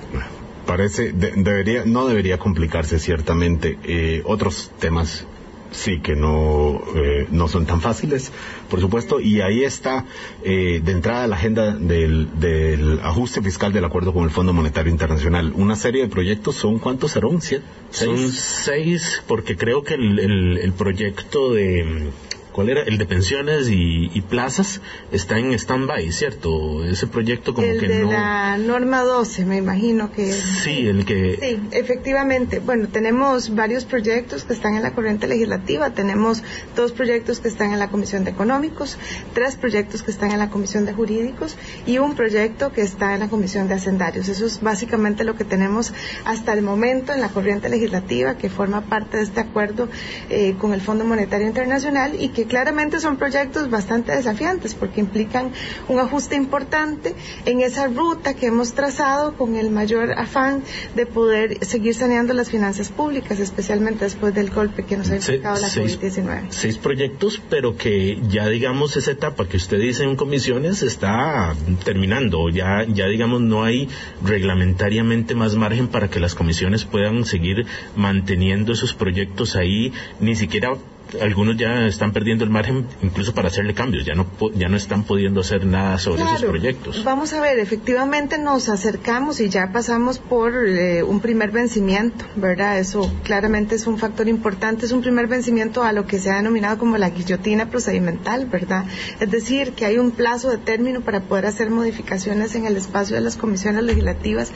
Parece, 0.66 1.12
de, 1.12 1.32
debería, 1.36 1.84
no 1.84 2.06
debería 2.06 2.38
complicarse 2.38 2.98
ciertamente. 2.98 3.78
Eh, 3.84 4.22
otros 4.24 4.72
temas 4.80 5.24
sí 5.70 6.00
que 6.00 6.16
no, 6.16 6.82
eh, 6.94 7.26
no 7.30 7.48
son 7.48 7.66
tan 7.66 7.80
fáciles, 7.80 8.32
por 8.70 8.80
supuesto, 8.80 9.20
y 9.20 9.40
ahí 9.40 9.64
está 9.64 10.04
eh, 10.42 10.80
de 10.82 10.92
entrada 10.92 11.26
la 11.26 11.36
agenda 11.36 11.72
del, 11.72 12.28
del 12.40 13.00
ajuste 13.00 13.42
fiscal 13.42 13.72
del 13.72 13.84
acuerdo 13.84 14.12
con 14.12 14.24
el 14.24 14.30
Fondo 14.30 14.52
Monetario 14.52 14.90
Internacional. 14.90 15.52
Una 15.54 15.76
serie 15.76 16.02
de 16.02 16.08
proyectos, 16.08 16.56
¿son 16.56 16.78
cuántos 16.78 17.12
serán? 17.12 17.40
¿Siete? 17.40 17.64
Son 17.90 18.16
seis, 18.30 19.22
porque 19.26 19.56
creo 19.56 19.82
que 19.82 19.94
el, 19.94 20.18
el, 20.18 20.58
el 20.58 20.72
proyecto 20.72 21.52
de 21.52 22.10
¿cuál 22.56 22.70
era? 22.70 22.80
El 22.84 22.96
de 22.96 23.04
pensiones 23.04 23.68
y, 23.68 24.10
y 24.14 24.22
plazas 24.22 24.80
está 25.12 25.38
en 25.38 25.52
stand-by, 25.52 26.10
¿cierto? 26.10 26.86
Ese 26.86 27.06
proyecto 27.06 27.52
como 27.52 27.66
el 27.66 27.78
que 27.78 27.86
de 27.86 28.00
no... 28.00 28.10
la 28.10 28.56
norma 28.56 29.02
12, 29.02 29.44
me 29.44 29.58
imagino 29.58 30.10
que... 30.10 30.32
Sí, 30.32 30.88
el 30.88 31.04
que... 31.04 31.36
Sí, 31.38 31.68
efectivamente. 31.72 32.60
Bueno, 32.60 32.88
tenemos 32.88 33.54
varios 33.54 33.84
proyectos 33.84 34.44
que 34.44 34.54
están 34.54 34.74
en 34.74 34.82
la 34.82 34.94
corriente 34.94 35.26
legislativa. 35.26 35.90
Tenemos 35.90 36.42
dos 36.74 36.92
proyectos 36.92 37.40
que 37.40 37.48
están 37.48 37.74
en 37.74 37.78
la 37.78 37.90
Comisión 37.90 38.24
de 38.24 38.30
Económicos, 38.30 38.96
tres 39.34 39.56
proyectos 39.56 40.02
que 40.02 40.10
están 40.10 40.30
en 40.30 40.38
la 40.38 40.48
Comisión 40.48 40.86
de 40.86 40.94
Jurídicos 40.94 41.58
y 41.84 41.98
un 41.98 42.14
proyecto 42.14 42.72
que 42.72 42.80
está 42.80 43.12
en 43.12 43.20
la 43.20 43.28
Comisión 43.28 43.68
de 43.68 43.74
Hacendarios. 43.74 44.30
Eso 44.30 44.46
es 44.46 44.62
básicamente 44.62 45.24
lo 45.24 45.36
que 45.36 45.44
tenemos 45.44 45.92
hasta 46.24 46.54
el 46.54 46.62
momento 46.62 47.12
en 47.12 47.20
la 47.20 47.28
corriente 47.28 47.68
legislativa 47.68 48.38
que 48.38 48.48
forma 48.48 48.80
parte 48.80 49.18
de 49.18 49.24
este 49.24 49.40
acuerdo 49.40 49.90
eh, 50.30 50.54
con 50.58 50.72
el 50.72 50.80
Fondo 50.80 51.04
Monetario 51.04 51.46
Internacional 51.46 52.16
y 52.18 52.30
que 52.30 52.45
claramente 52.46 53.00
son 53.00 53.16
proyectos 53.16 53.70
bastante 53.70 54.12
desafiantes 54.12 54.74
porque 54.74 55.00
implican 55.00 55.52
un 55.88 55.98
ajuste 55.98 56.36
importante 56.36 57.14
en 57.44 57.60
esa 57.60 57.88
ruta 57.88 58.34
que 58.34 58.46
hemos 58.46 58.74
trazado 58.74 59.34
con 59.34 59.56
el 59.56 59.70
mayor 59.70 60.12
afán 60.12 60.62
de 60.94 61.06
poder 61.06 61.64
seguir 61.64 61.94
saneando 61.94 62.32
las 62.32 62.50
finanzas 62.50 62.90
públicas, 62.90 63.38
especialmente 63.40 64.04
después 64.04 64.34
del 64.34 64.50
golpe 64.50 64.84
que 64.84 64.96
nos 64.96 65.10
ha 65.10 65.16
implicado 65.16 65.60
la 65.60 65.68
seis, 65.68 65.98
COVID-19. 66.00 66.46
Seis 66.50 66.78
proyectos, 66.78 67.40
pero 67.48 67.76
que 67.76 68.20
ya 68.28 68.48
digamos 68.48 68.96
esa 68.96 69.12
etapa 69.12 69.46
que 69.46 69.56
usted 69.56 69.78
dice 69.78 70.04
en 70.04 70.16
comisiones 70.16 70.82
está 70.82 71.54
terminando, 71.84 72.48
ya, 72.48 72.84
ya 72.86 73.06
digamos 73.06 73.40
no 73.40 73.64
hay 73.64 73.88
reglamentariamente 74.24 75.34
más 75.34 75.54
margen 75.54 75.88
para 75.88 76.08
que 76.08 76.20
las 76.20 76.34
comisiones 76.34 76.84
puedan 76.84 77.24
seguir 77.24 77.66
manteniendo 77.96 78.72
esos 78.72 78.94
proyectos 78.94 79.56
ahí, 79.56 79.92
ni 80.20 80.36
siquiera 80.36 80.76
algunos 81.20 81.56
ya 81.56 81.86
están 81.86 82.12
perdiendo 82.12 82.44
el 82.44 82.50
margen 82.50 82.86
incluso 83.02 83.34
para 83.34 83.48
hacerle 83.48 83.74
cambios, 83.74 84.04
ya 84.04 84.14
no 84.14 84.26
ya 84.54 84.68
no 84.68 84.76
están 84.76 85.04
pudiendo 85.04 85.40
hacer 85.40 85.64
nada 85.64 85.98
sobre 85.98 86.22
esos 86.22 86.44
proyectos. 86.44 87.04
Vamos 87.04 87.32
a 87.32 87.40
ver, 87.40 87.58
efectivamente 87.58 88.38
nos 88.38 88.68
acercamos 88.68 89.40
y 89.40 89.48
ya 89.48 89.72
pasamos 89.72 90.18
por 90.18 90.54
eh, 90.66 91.02
un 91.02 91.20
primer 91.20 91.50
vencimiento, 91.50 92.24
¿verdad? 92.36 92.78
Eso 92.78 93.12
claramente 93.22 93.76
es 93.76 93.86
un 93.86 93.98
factor 93.98 94.28
importante, 94.28 94.86
es 94.86 94.92
un 94.92 95.00
primer 95.00 95.26
vencimiento 95.26 95.82
a 95.82 95.92
lo 95.92 96.06
que 96.06 96.18
se 96.18 96.30
ha 96.30 96.36
denominado 96.36 96.78
como 96.78 96.98
la 96.98 97.10
guillotina 97.10 97.70
procedimental, 97.70 98.46
¿verdad? 98.46 98.84
Es 99.20 99.30
decir, 99.30 99.72
que 99.72 99.86
hay 99.86 99.98
un 99.98 100.10
plazo 100.10 100.50
de 100.50 100.58
término 100.58 101.00
para 101.00 101.20
poder 101.20 101.46
hacer 101.46 101.70
modificaciones 101.70 102.54
en 102.54 102.66
el 102.66 102.76
espacio 102.76 103.16
de 103.16 103.22
las 103.22 103.36
comisiones 103.36 103.84
legislativas. 103.84 104.52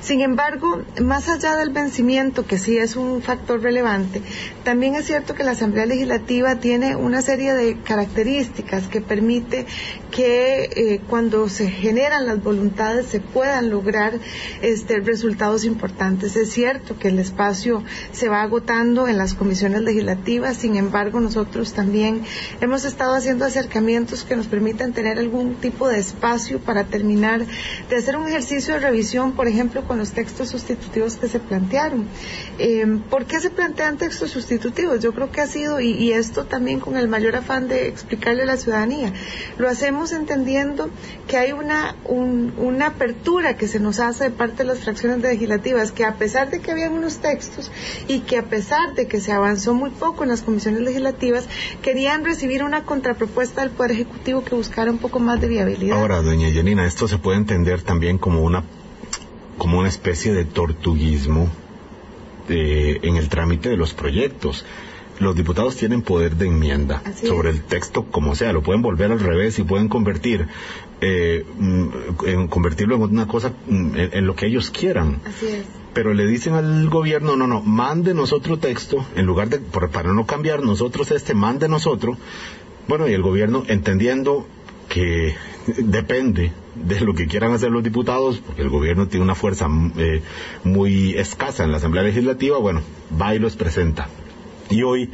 Sin 0.00 0.20
embargo, 0.20 0.82
más 1.02 1.28
allá 1.28 1.56
del 1.56 1.70
vencimiento, 1.70 2.46
que 2.46 2.58
sí 2.58 2.78
es 2.78 2.96
un 2.96 3.22
factor 3.22 3.60
relevante, 3.60 4.22
también 4.64 4.94
es 4.94 5.06
cierto 5.06 5.34
que 5.34 5.44
la 5.44 5.52
Asamblea 5.52 5.86
Legislativa 5.88 6.56
tiene 6.56 6.96
una 6.96 7.22
serie 7.22 7.54
de 7.54 7.78
características 7.80 8.88
que 8.88 9.00
permite 9.00 9.66
que 10.10 10.64
eh, 10.64 11.00
cuando 11.08 11.48
se 11.48 11.70
generan 11.70 12.26
las 12.26 12.42
voluntades 12.42 13.06
se 13.06 13.20
puedan 13.20 13.70
lograr 13.70 14.18
este, 14.62 15.00
resultados 15.00 15.64
importantes. 15.64 16.36
Es 16.36 16.52
cierto 16.52 16.98
que 16.98 17.08
el 17.08 17.18
espacio 17.18 17.82
se 18.12 18.28
va 18.28 18.42
agotando 18.42 19.08
en 19.08 19.18
las 19.18 19.34
comisiones 19.34 19.82
legislativas, 19.82 20.56
sin 20.56 20.76
embargo 20.76 21.20
nosotros 21.20 21.72
también 21.72 22.22
hemos 22.60 22.84
estado 22.84 23.14
haciendo 23.14 23.44
acercamientos 23.44 24.24
que 24.24 24.36
nos 24.36 24.46
permitan 24.46 24.92
tener 24.92 25.18
algún 25.18 25.56
tipo 25.56 25.88
de 25.88 25.98
espacio 25.98 26.58
para 26.58 26.84
terminar 26.84 27.44
de 27.88 27.96
hacer 27.96 28.16
un 28.16 28.28
ejercicio 28.28 28.74
de 28.74 28.80
revisión, 28.80 29.32
por 29.32 29.48
ejemplo, 29.48 29.86
con 29.86 29.98
los 29.98 30.12
textos 30.12 30.48
sustitutivos 30.50 31.16
que 31.16 31.28
se 31.28 31.40
plantearon. 31.40 32.06
Eh, 32.58 32.86
¿Por 33.10 33.24
qué 33.24 33.40
se 33.40 33.50
plantean 33.50 33.96
textos 33.96 34.30
sustitutivos? 34.30 35.00
Yo 35.00 35.12
creo 35.12 35.30
que 35.30 35.40
ha 35.40 35.46
sido, 35.46 35.77
y, 35.80 36.12
esto 36.12 36.44
también 36.44 36.80
con 36.80 36.96
el 36.96 37.08
mayor 37.08 37.36
afán 37.36 37.68
de 37.68 37.88
explicarle 37.88 38.42
a 38.42 38.46
la 38.46 38.56
ciudadanía, 38.56 39.12
lo 39.58 39.68
hacemos 39.68 40.12
entendiendo 40.12 40.90
que 41.26 41.36
hay 41.36 41.52
una, 41.52 41.96
una 42.06 42.86
apertura 42.86 43.56
que 43.56 43.68
se 43.68 43.80
nos 43.80 44.00
hace 44.00 44.24
de 44.24 44.30
parte 44.30 44.58
de 44.58 44.64
las 44.64 44.80
fracciones 44.80 45.18
legislativas, 45.20 45.92
que 45.92 46.04
a 46.04 46.14
pesar 46.14 46.50
de 46.50 46.60
que 46.60 46.70
habían 46.70 46.92
unos 46.92 47.18
textos 47.18 47.70
y 48.06 48.20
que 48.20 48.38
a 48.38 48.44
pesar 48.44 48.94
de 48.94 49.06
que 49.06 49.20
se 49.20 49.32
avanzó 49.32 49.74
muy 49.74 49.90
poco 49.90 50.22
en 50.22 50.30
las 50.30 50.42
comisiones 50.42 50.80
legislativas, 50.80 51.46
querían 51.82 52.24
recibir 52.24 52.62
una 52.62 52.84
contrapropuesta 52.84 53.62
del 53.62 53.70
Poder 53.70 53.92
Ejecutivo 53.92 54.44
que 54.44 54.54
buscara 54.54 54.90
un 54.90 54.98
poco 54.98 55.18
más 55.18 55.40
de 55.40 55.48
viabilidad. 55.48 55.98
Ahora, 55.98 56.22
doña 56.22 56.48
Yanina, 56.48 56.86
esto 56.86 57.08
se 57.08 57.18
puede 57.18 57.38
entender 57.38 57.82
también 57.82 58.18
como 58.18 58.42
una, 58.42 58.64
como 59.56 59.78
una 59.78 59.88
especie 59.88 60.32
de 60.32 60.44
tortuguismo 60.44 61.48
de, 62.48 62.96
en 63.02 63.16
el 63.16 63.28
trámite 63.28 63.68
de 63.68 63.76
los 63.76 63.94
proyectos 63.94 64.64
los 65.18 65.34
diputados 65.34 65.76
tienen 65.76 66.02
poder 66.02 66.36
de 66.36 66.46
enmienda 66.46 67.02
sobre 67.22 67.50
el 67.50 67.62
texto 67.62 68.04
como 68.04 68.34
sea, 68.34 68.52
lo 68.52 68.62
pueden 68.62 68.82
volver 68.82 69.12
al 69.12 69.20
revés 69.20 69.58
y 69.58 69.64
pueden 69.64 69.88
convertir 69.88 70.46
eh, 71.00 71.44
mm, 71.58 71.88
en 72.26 72.48
convertirlo 72.48 72.96
en 72.96 73.02
una 73.02 73.26
cosa 73.26 73.52
mm, 73.68 73.92
en, 73.96 74.26
lo 74.26 74.34
que 74.34 74.46
ellos 74.46 74.70
quieran. 74.70 75.20
Pero 75.94 76.14
le 76.14 76.26
dicen 76.26 76.54
al 76.54 76.88
gobierno, 76.88 77.36
no, 77.36 77.46
no, 77.46 77.62
mándenos 77.62 78.32
otro 78.32 78.58
texto, 78.58 79.04
en 79.16 79.26
lugar 79.26 79.48
de, 79.48 79.58
para 79.58 80.12
no 80.12 80.26
cambiar 80.26 80.62
nosotros 80.62 81.10
este, 81.10 81.34
mándenos 81.34 81.86
otro. 81.86 82.16
Bueno, 82.86 83.08
y 83.08 83.12
el 83.12 83.22
gobierno, 83.22 83.64
entendiendo 83.68 84.46
que 84.88 85.34
depende 85.78 86.52
de 86.74 87.00
lo 87.00 87.14
que 87.14 87.26
quieran 87.26 87.52
hacer 87.52 87.70
los 87.70 87.82
diputados, 87.82 88.38
porque 88.38 88.62
el 88.62 88.68
gobierno 88.68 89.08
tiene 89.08 89.24
una 89.24 89.34
fuerza 89.34 89.68
eh, 89.96 90.22
muy 90.64 91.14
escasa 91.14 91.64
en 91.64 91.70
la 91.70 91.78
Asamblea 91.78 92.04
Legislativa, 92.04 92.58
bueno, 92.58 92.82
va 93.20 93.34
y 93.34 93.38
los 93.38 93.56
presenta. 93.56 94.08
Y 94.70 94.82
hoy, 94.82 95.10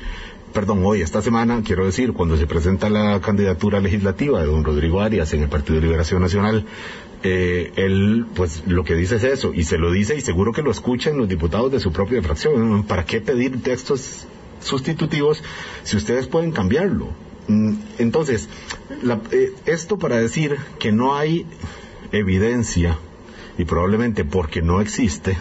perdón, 0.52 0.84
hoy, 0.84 1.02
esta 1.02 1.22
semana, 1.22 1.62
quiero 1.64 1.84
decir, 1.84 2.12
cuando 2.12 2.36
se 2.36 2.46
presenta 2.46 2.88
la 2.90 3.20
candidatura 3.20 3.80
legislativa 3.80 4.40
de 4.40 4.46
don 4.46 4.64
Rodrigo 4.64 5.00
Arias 5.00 5.32
en 5.32 5.42
el 5.42 5.48
Partido 5.48 5.76
de 5.76 5.82
Liberación 5.82 6.22
Nacional, 6.22 6.64
eh, 7.22 7.72
él, 7.76 8.26
pues 8.34 8.64
lo 8.66 8.84
que 8.84 8.94
dice 8.94 9.16
es 9.16 9.24
eso, 9.24 9.54
y 9.54 9.64
se 9.64 9.78
lo 9.78 9.90
dice 9.90 10.16
y 10.16 10.20
seguro 10.20 10.52
que 10.52 10.62
lo 10.62 10.70
escuchan 10.70 11.16
los 11.16 11.28
diputados 11.28 11.72
de 11.72 11.80
su 11.80 11.92
propia 11.92 12.20
fracción. 12.22 12.84
¿Para 12.84 13.04
qué 13.04 13.20
pedir 13.20 13.62
textos 13.62 14.26
sustitutivos 14.60 15.42
si 15.84 15.96
ustedes 15.96 16.26
pueden 16.26 16.52
cambiarlo? 16.52 17.08
Mm, 17.48 17.74
entonces, 17.98 18.48
eh, 19.30 19.52
esto 19.66 19.98
para 19.98 20.16
decir 20.16 20.56
que 20.78 20.92
no 20.92 21.16
hay 21.16 21.46
evidencia, 22.12 22.98
y 23.56 23.64
probablemente 23.64 24.24
porque 24.24 24.62
no 24.62 24.80
existe, 24.80 25.36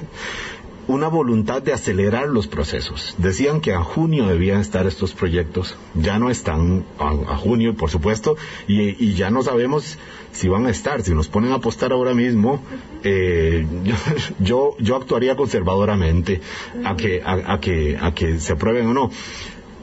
una 0.87 1.07
voluntad 1.07 1.61
de 1.61 1.73
acelerar 1.73 2.27
los 2.27 2.47
procesos. 2.47 3.15
Decían 3.17 3.61
que 3.61 3.73
a 3.73 3.81
junio 3.81 4.27
debían 4.27 4.59
estar 4.59 4.85
estos 4.85 5.13
proyectos, 5.13 5.75
ya 5.93 6.19
no 6.19 6.29
están 6.29 6.85
a, 6.99 7.37
junio, 7.37 7.75
por 7.75 7.89
supuesto, 7.89 8.35
y, 8.67 9.13
ya 9.13 9.29
no 9.29 9.43
sabemos 9.43 9.97
si 10.31 10.47
van 10.47 10.65
a 10.65 10.69
estar. 10.69 11.01
Si 11.03 11.13
nos 11.13 11.27
ponen 11.27 11.51
a 11.51 11.55
apostar 11.55 11.91
ahora 11.91 12.13
mismo, 12.13 12.61
eh, 13.03 13.65
yo, 14.39 14.75
yo 14.79 14.95
actuaría 14.95 15.35
conservadoramente 15.35 16.41
a 16.83 16.95
que, 16.95 17.21
a, 17.23 17.59
que, 17.59 17.97
a 17.99 18.13
que 18.13 18.39
se 18.39 18.53
aprueben 18.53 18.87
o 18.87 18.93
no. 18.93 19.11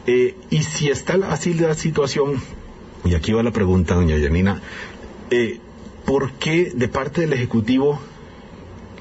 Eh, 0.06 0.34
y 0.50 0.62
si 0.62 0.90
está 0.90 1.14
así 1.30 1.54
la 1.54 1.74
situación, 1.74 2.40
y 3.04 3.14
aquí 3.14 3.32
va 3.32 3.42
la 3.42 3.52
pregunta, 3.52 3.94
doña 3.94 4.16
Yanina, 4.16 4.60
eh, 5.30 5.60
¿por 6.04 6.32
qué 6.32 6.72
de 6.74 6.88
parte 6.88 7.22
del 7.22 7.32
Ejecutivo 7.32 8.00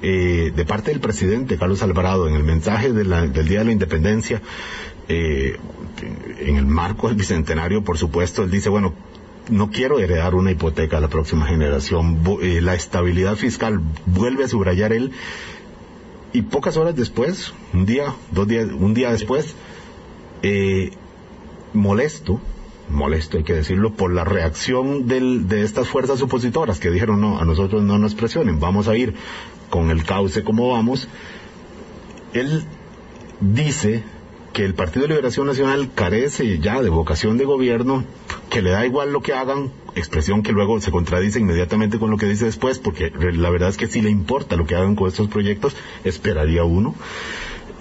eh, 0.01 0.53
de 0.55 0.65
parte 0.65 0.91
del 0.91 1.01
presidente 1.01 1.57
Carlos 1.57 1.83
Alvarado 1.83 2.27
en 2.27 2.35
el 2.35 2.43
mensaje 2.43 2.93
del 2.93 3.33
Día 3.33 3.59
de 3.59 3.65
la 3.65 3.71
Independencia, 3.71 4.41
eh, 5.09 5.57
en 6.39 6.55
el 6.55 6.65
marco 6.65 7.07
del 7.07 7.17
Bicentenario, 7.17 7.83
por 7.83 7.97
supuesto, 7.97 8.43
él 8.43 8.51
dice, 8.51 8.69
bueno, 8.69 8.93
no 9.49 9.71
quiero 9.71 9.99
heredar 9.99 10.35
una 10.35 10.51
hipoteca 10.51 10.97
a 10.97 11.01
la 11.01 11.09
próxima 11.09 11.47
generación. 11.47 12.21
Eh, 12.41 12.61
la 12.61 12.75
estabilidad 12.75 13.35
fiscal 13.35 13.81
vuelve 14.05 14.45
a 14.45 14.47
subrayar 14.47 14.93
él. 14.93 15.11
Y 16.31 16.43
pocas 16.43 16.77
horas 16.77 16.95
después, 16.95 17.53
un 17.73 17.85
día, 17.85 18.13
dos 18.31 18.47
días, 18.47 18.67
un 18.71 18.93
día 18.93 19.11
después, 19.11 19.55
molesto, 21.73 22.39
molesto 22.89 23.37
hay 23.37 23.43
que 23.43 23.53
decirlo, 23.53 23.93
por 23.93 24.13
la 24.13 24.23
reacción 24.23 25.07
de 25.07 25.61
estas 25.63 25.87
fuerzas 25.87 26.21
opositoras 26.21 26.79
que 26.79 26.91
dijeron 26.91 27.19
no, 27.19 27.39
a 27.39 27.45
nosotros 27.45 27.83
no 27.83 27.97
nos 27.97 28.15
presionen, 28.15 28.59
vamos 28.59 28.87
a 28.87 28.95
ir 28.95 29.15
con 29.69 29.89
el 29.89 30.03
cauce 30.03 30.43
como 30.43 30.69
vamos, 30.69 31.07
él 32.33 32.63
dice 33.41 34.03
que 34.53 34.65
el 34.65 34.73
Partido 34.73 35.03
de 35.03 35.09
Liberación 35.09 35.47
Nacional 35.47 35.91
carece 35.93 36.59
ya 36.59 36.81
de 36.81 36.89
vocación 36.89 37.37
de 37.37 37.45
gobierno, 37.45 38.03
que 38.49 38.61
le 38.61 38.71
da 38.71 38.85
igual 38.85 39.13
lo 39.13 39.21
que 39.21 39.33
hagan, 39.33 39.71
expresión 39.95 40.43
que 40.43 40.51
luego 40.51 40.79
se 40.81 40.91
contradice 40.91 41.39
inmediatamente 41.39 41.99
con 41.99 42.09
lo 42.09 42.17
que 42.17 42.25
dice 42.25 42.45
después, 42.45 42.79
porque 42.79 43.11
la 43.11 43.49
verdad 43.49 43.69
es 43.69 43.77
que 43.77 43.87
si 43.87 44.01
le 44.01 44.09
importa 44.09 44.55
lo 44.55 44.65
que 44.65 44.75
hagan 44.75 44.95
con 44.95 45.07
estos 45.07 45.27
proyectos, 45.27 45.75
esperaría 46.03 46.63
uno. 46.63 46.95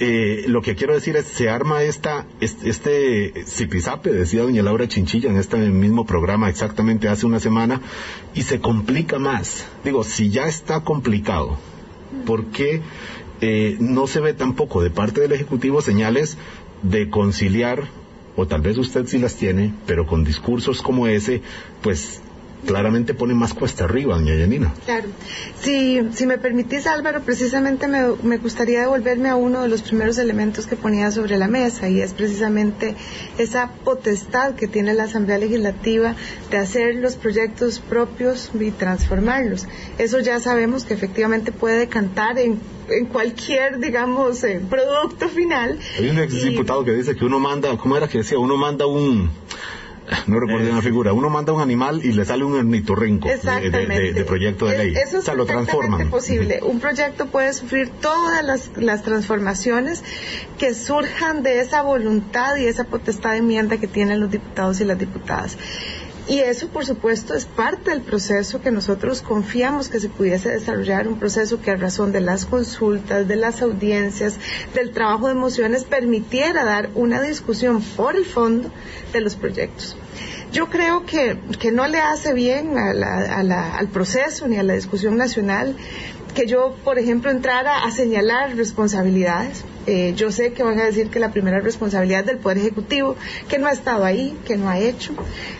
Eh, 0.00 0.44
lo 0.46 0.62
que 0.62 0.76
quiero 0.76 0.94
decir 0.94 1.16
es, 1.16 1.26
se 1.26 1.50
arma 1.50 1.82
esta, 1.82 2.24
este, 2.40 2.68
este 2.68 3.44
zipizape, 3.46 4.12
decía 4.12 4.42
doña 4.42 4.62
Laura 4.62 4.86
Chinchilla 4.86 5.28
en 5.28 5.38
este 5.38 5.56
mismo 5.56 6.06
programa 6.06 6.48
exactamente 6.48 7.08
hace 7.08 7.26
una 7.26 7.40
semana, 7.40 7.80
y 8.34 8.42
se 8.42 8.60
complica 8.60 9.18
más. 9.18 9.66
Digo, 9.84 10.04
si 10.04 10.30
ya 10.30 10.46
está 10.46 10.84
complicado, 10.84 11.58
¿por 12.28 12.44
qué 12.48 12.82
eh, 13.40 13.78
no 13.80 14.06
se 14.06 14.20
ve 14.20 14.34
tampoco 14.34 14.82
de 14.82 14.90
parte 14.90 15.22
del 15.22 15.32
Ejecutivo 15.32 15.80
señales 15.80 16.36
de 16.82 17.08
conciliar, 17.08 17.84
o 18.36 18.46
tal 18.46 18.60
vez 18.60 18.76
usted 18.76 19.06
sí 19.06 19.18
las 19.18 19.36
tiene, 19.36 19.72
pero 19.86 20.06
con 20.06 20.24
discursos 20.24 20.82
como 20.82 21.06
ese, 21.06 21.40
pues 21.80 22.20
claramente 22.66 23.14
pone 23.14 23.34
más 23.34 23.54
cuesta 23.54 23.84
arriba, 23.84 24.16
doña 24.16 24.34
Yanina. 24.34 24.74
Claro. 24.84 25.08
Si, 25.60 26.00
si 26.12 26.26
me 26.26 26.38
permitís, 26.38 26.86
Álvaro, 26.86 27.22
precisamente 27.22 27.88
me, 27.88 28.00
me, 28.22 28.38
gustaría 28.38 28.80
devolverme 28.80 29.28
a 29.28 29.36
uno 29.36 29.62
de 29.62 29.68
los 29.68 29.82
primeros 29.82 30.18
elementos 30.18 30.66
que 30.66 30.76
ponía 30.76 31.10
sobre 31.10 31.38
la 31.38 31.48
mesa, 31.48 31.88
y 31.88 32.00
es 32.00 32.12
precisamente 32.12 32.94
esa 33.38 33.70
potestad 33.84 34.54
que 34.54 34.68
tiene 34.68 34.94
la 34.94 35.04
Asamblea 35.04 35.38
Legislativa 35.38 36.14
de 36.50 36.56
hacer 36.56 36.96
los 36.96 37.16
proyectos 37.16 37.78
propios 37.78 38.50
y 38.58 38.70
transformarlos. 38.70 39.66
Eso 39.98 40.20
ya 40.20 40.40
sabemos 40.40 40.84
que 40.84 40.94
efectivamente 40.94 41.52
puede 41.52 41.78
decantar 41.78 42.38
en, 42.38 42.58
en 42.88 43.06
cualquier, 43.06 43.78
digamos, 43.78 44.42
eh, 44.44 44.60
producto 44.68 45.28
final. 45.28 45.78
Hay 45.98 46.08
un 46.08 46.18
ex 46.18 46.42
diputado 46.42 46.84
que 46.84 46.92
dice 46.92 47.14
que 47.14 47.24
uno 47.24 47.38
manda, 47.38 47.76
¿cómo 47.76 47.96
era 47.96 48.08
que 48.08 48.18
decía? 48.18 48.38
Uno 48.38 48.56
manda 48.56 48.86
un 48.86 49.30
no 50.26 50.40
recuerdo 50.40 50.70
una 50.70 50.82
figura. 50.82 51.12
Uno 51.12 51.30
manda 51.30 51.52
un 51.52 51.60
animal 51.60 52.04
y 52.04 52.12
le 52.12 52.24
sale 52.24 52.44
un 52.44 52.54
ornitorrinco 52.54 53.28
de, 53.28 54.12
de, 54.12 54.24
proyecto 54.24 54.66
de 54.66 54.78
ley. 54.78 54.94
Eso 54.94 55.18
es 55.18 55.22
o 55.22 55.22
sea, 55.22 55.34
lo 55.34 55.46
transforman. 55.46 56.10
posible. 56.10 56.60
Un 56.62 56.80
proyecto 56.80 57.26
puede 57.26 57.52
sufrir 57.52 57.90
todas 57.90 58.44
las, 58.44 58.70
las 58.76 59.02
transformaciones 59.02 60.04
que 60.58 60.74
surjan 60.74 61.42
de 61.42 61.60
esa 61.60 61.82
voluntad 61.82 62.56
y 62.56 62.66
esa 62.66 62.84
potestad 62.84 63.32
de 63.32 63.38
enmienda 63.38 63.78
que 63.78 63.86
tienen 63.86 64.20
los 64.20 64.30
diputados 64.30 64.80
y 64.80 64.84
las 64.84 64.98
diputadas. 64.98 65.56
Y 66.28 66.40
eso, 66.40 66.68
por 66.68 66.84
supuesto, 66.84 67.34
es 67.34 67.46
parte 67.46 67.90
del 67.90 68.02
proceso 68.02 68.60
que 68.60 68.70
nosotros 68.70 69.22
confiamos 69.22 69.88
que 69.88 69.98
se 69.98 70.10
pudiese 70.10 70.50
desarrollar, 70.50 71.08
un 71.08 71.18
proceso 71.18 71.62
que 71.62 71.70
a 71.70 71.76
razón 71.76 72.12
de 72.12 72.20
las 72.20 72.44
consultas, 72.44 73.26
de 73.26 73.36
las 73.36 73.62
audiencias, 73.62 74.34
del 74.74 74.90
trabajo 74.90 75.28
de 75.28 75.34
mociones, 75.34 75.84
permitiera 75.84 76.64
dar 76.64 76.90
una 76.94 77.22
discusión 77.22 77.80
por 77.80 78.14
el 78.14 78.26
fondo 78.26 78.70
de 79.10 79.22
los 79.22 79.36
proyectos. 79.36 79.96
Yo 80.52 80.68
creo 80.68 81.06
que, 81.06 81.40
que 81.58 81.72
no 81.72 81.86
le 81.86 81.98
hace 81.98 82.34
bien 82.34 82.76
al 82.76 83.88
proceso 83.88 84.48
ni 84.48 84.58
a 84.58 84.62
la 84.62 84.74
discusión 84.74 85.16
nacional 85.16 85.76
que 86.34 86.46
yo, 86.46 86.76
por 86.84 86.98
ejemplo, 86.98 87.30
entrara 87.30 87.84
a 87.84 87.90
señalar 87.90 88.54
responsabilidades. 88.54 89.64
Eh, 89.90 90.12
yo 90.14 90.30
sé 90.30 90.52
que 90.52 90.62
van 90.62 90.78
a 90.78 90.84
decir 90.84 91.08
que 91.08 91.18
la 91.18 91.32
primera 91.32 91.60
responsabilidad 91.60 92.22
del 92.22 92.36
Poder 92.36 92.58
Ejecutivo, 92.58 93.16
que 93.48 93.58
no 93.58 93.68
ha 93.68 93.72
estado 93.72 94.04
ahí, 94.04 94.36
que 94.44 94.58
no 94.58 94.68
ha 94.68 94.78
hecho. 94.78 95.14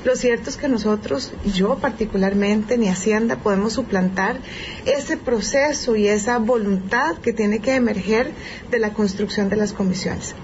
Lo 0.05 0.17
cierto 0.17 0.51
es 0.51 0.59
que 0.59 0.69
nosotros, 0.69 1.33
yo 1.55 1.79
particularmente, 1.79 2.77
ni 2.77 2.89
Hacienda, 2.89 3.37
podemos 3.37 3.73
suplantar 3.73 4.37
ese 4.85 5.17
proceso 5.17 5.97
y 5.97 6.09
esa 6.09 6.37
voluntad 6.41 7.17
que 7.17 7.33
tiene 7.33 7.61
que 7.61 7.75
emerger 7.75 8.33
de 8.71 8.79
la 8.79 8.93
construcción 8.93 9.49
de 9.49 9.57
las 9.57 9.73
comisiones. 9.73 10.35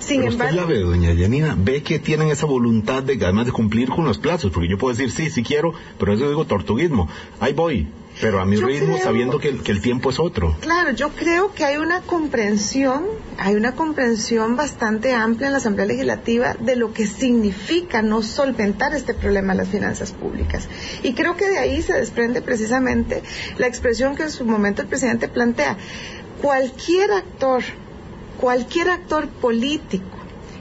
Sin 0.00 0.20
Pero 0.20 0.32
usted 0.32 0.50
la 0.50 0.66
ve, 0.66 0.80
doña 0.80 1.14
Yanina, 1.14 1.56
ve 1.58 1.82
que 1.82 1.98
tienen 1.98 2.28
esa 2.28 2.44
voluntad 2.44 3.02
de 3.02 3.14
además 3.24 3.46
de 3.46 3.52
cumplir 3.52 3.88
con 3.88 4.04
los 4.04 4.18
plazos, 4.18 4.52
porque 4.52 4.68
yo 4.68 4.76
puedo 4.76 4.94
decir 4.94 5.10
sí, 5.10 5.30
sí 5.30 5.42
quiero, 5.42 5.72
pero 5.98 6.12
eso 6.12 6.28
digo 6.28 6.44
tortuguismo. 6.44 7.08
Ahí 7.40 7.54
voy, 7.54 7.88
pero 8.20 8.40
a 8.40 8.44
mi 8.44 8.56
ritmo 8.56 8.98
sabiendo 8.98 9.38
que 9.38 9.48
el, 9.48 9.80
tiempo 9.80 10.10
es 10.10 10.20
otro. 10.20 10.56
Claro, 10.60 10.92
yo 10.92 11.10
creo 11.10 11.52
que 11.52 11.64
hay 11.64 11.76
una 11.76 12.00
comprensión, 12.02 13.04
hay 13.38 13.54
una 13.54 13.74
comprensión 13.74 14.56
bastante 14.56 15.12
amplia 15.12 15.48
en 15.48 15.52
la 15.52 15.58
Asamblea 15.58 15.86
Legislativa 15.86 16.54
de 16.54 16.76
lo 16.76 16.92
que 16.92 17.06
significa 17.06 18.02
no 18.02 18.22
solventar 18.22 18.94
este 18.94 19.14
problema 19.14 19.52
de 19.52 19.58
las 19.58 19.68
finanzas 19.68 20.12
públicas. 20.12 20.68
Y 21.02 21.14
creo 21.14 21.36
que 21.36 21.48
de 21.48 21.58
ahí 21.58 21.82
se 21.82 21.94
desprende 21.94 22.40
precisamente 22.40 23.22
la 23.58 23.66
expresión 23.66 24.14
que 24.14 24.24
en 24.24 24.30
su 24.30 24.44
momento 24.44 24.82
el 24.82 24.88
presidente 24.88 25.28
plantea. 25.28 25.76
Cualquier 26.40 27.10
actor, 27.10 27.62
cualquier 28.40 28.90
actor 28.90 29.28
político 29.28 30.18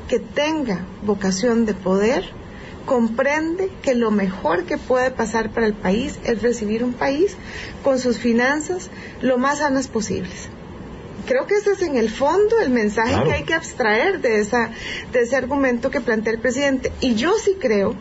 que 0.07 0.19
tenga 0.19 0.85
vocación 1.05 1.65
de 1.65 1.73
poder, 1.73 2.42
comprende 2.85 3.69
que 3.81 3.95
lo 3.95 4.11
mejor 4.11 4.65
que 4.65 4.77
puede 4.77 5.11
pasar 5.11 5.51
para 5.51 5.65
el 5.65 5.73
país 5.73 6.19
es 6.23 6.41
recibir 6.41 6.83
un 6.83 6.93
país 6.93 7.35
con 7.83 7.99
sus 7.99 8.17
finanzas 8.17 8.89
lo 9.21 9.37
más 9.37 9.59
sanas 9.59 9.87
posibles. 9.87 10.49
Creo 11.25 11.47
que 11.47 11.55
ese 11.55 11.71
es 11.71 11.81
en 11.81 11.95
el 11.95 12.09
fondo 12.09 12.59
el 12.59 12.69
mensaje 12.69 13.23
que 13.23 13.31
hay 13.31 13.43
que 13.43 13.53
abstraer 13.53 14.19
de, 14.19 14.39
esa, 14.39 14.71
de 15.13 15.21
ese 15.21 15.37
argumento 15.37 15.89
que 15.89 16.01
plantea 16.01 16.33
el 16.33 16.39
presidente. 16.39 16.91
Y 16.99 17.15
yo 17.15 17.33
sí 17.37 17.55
creo 17.59 17.95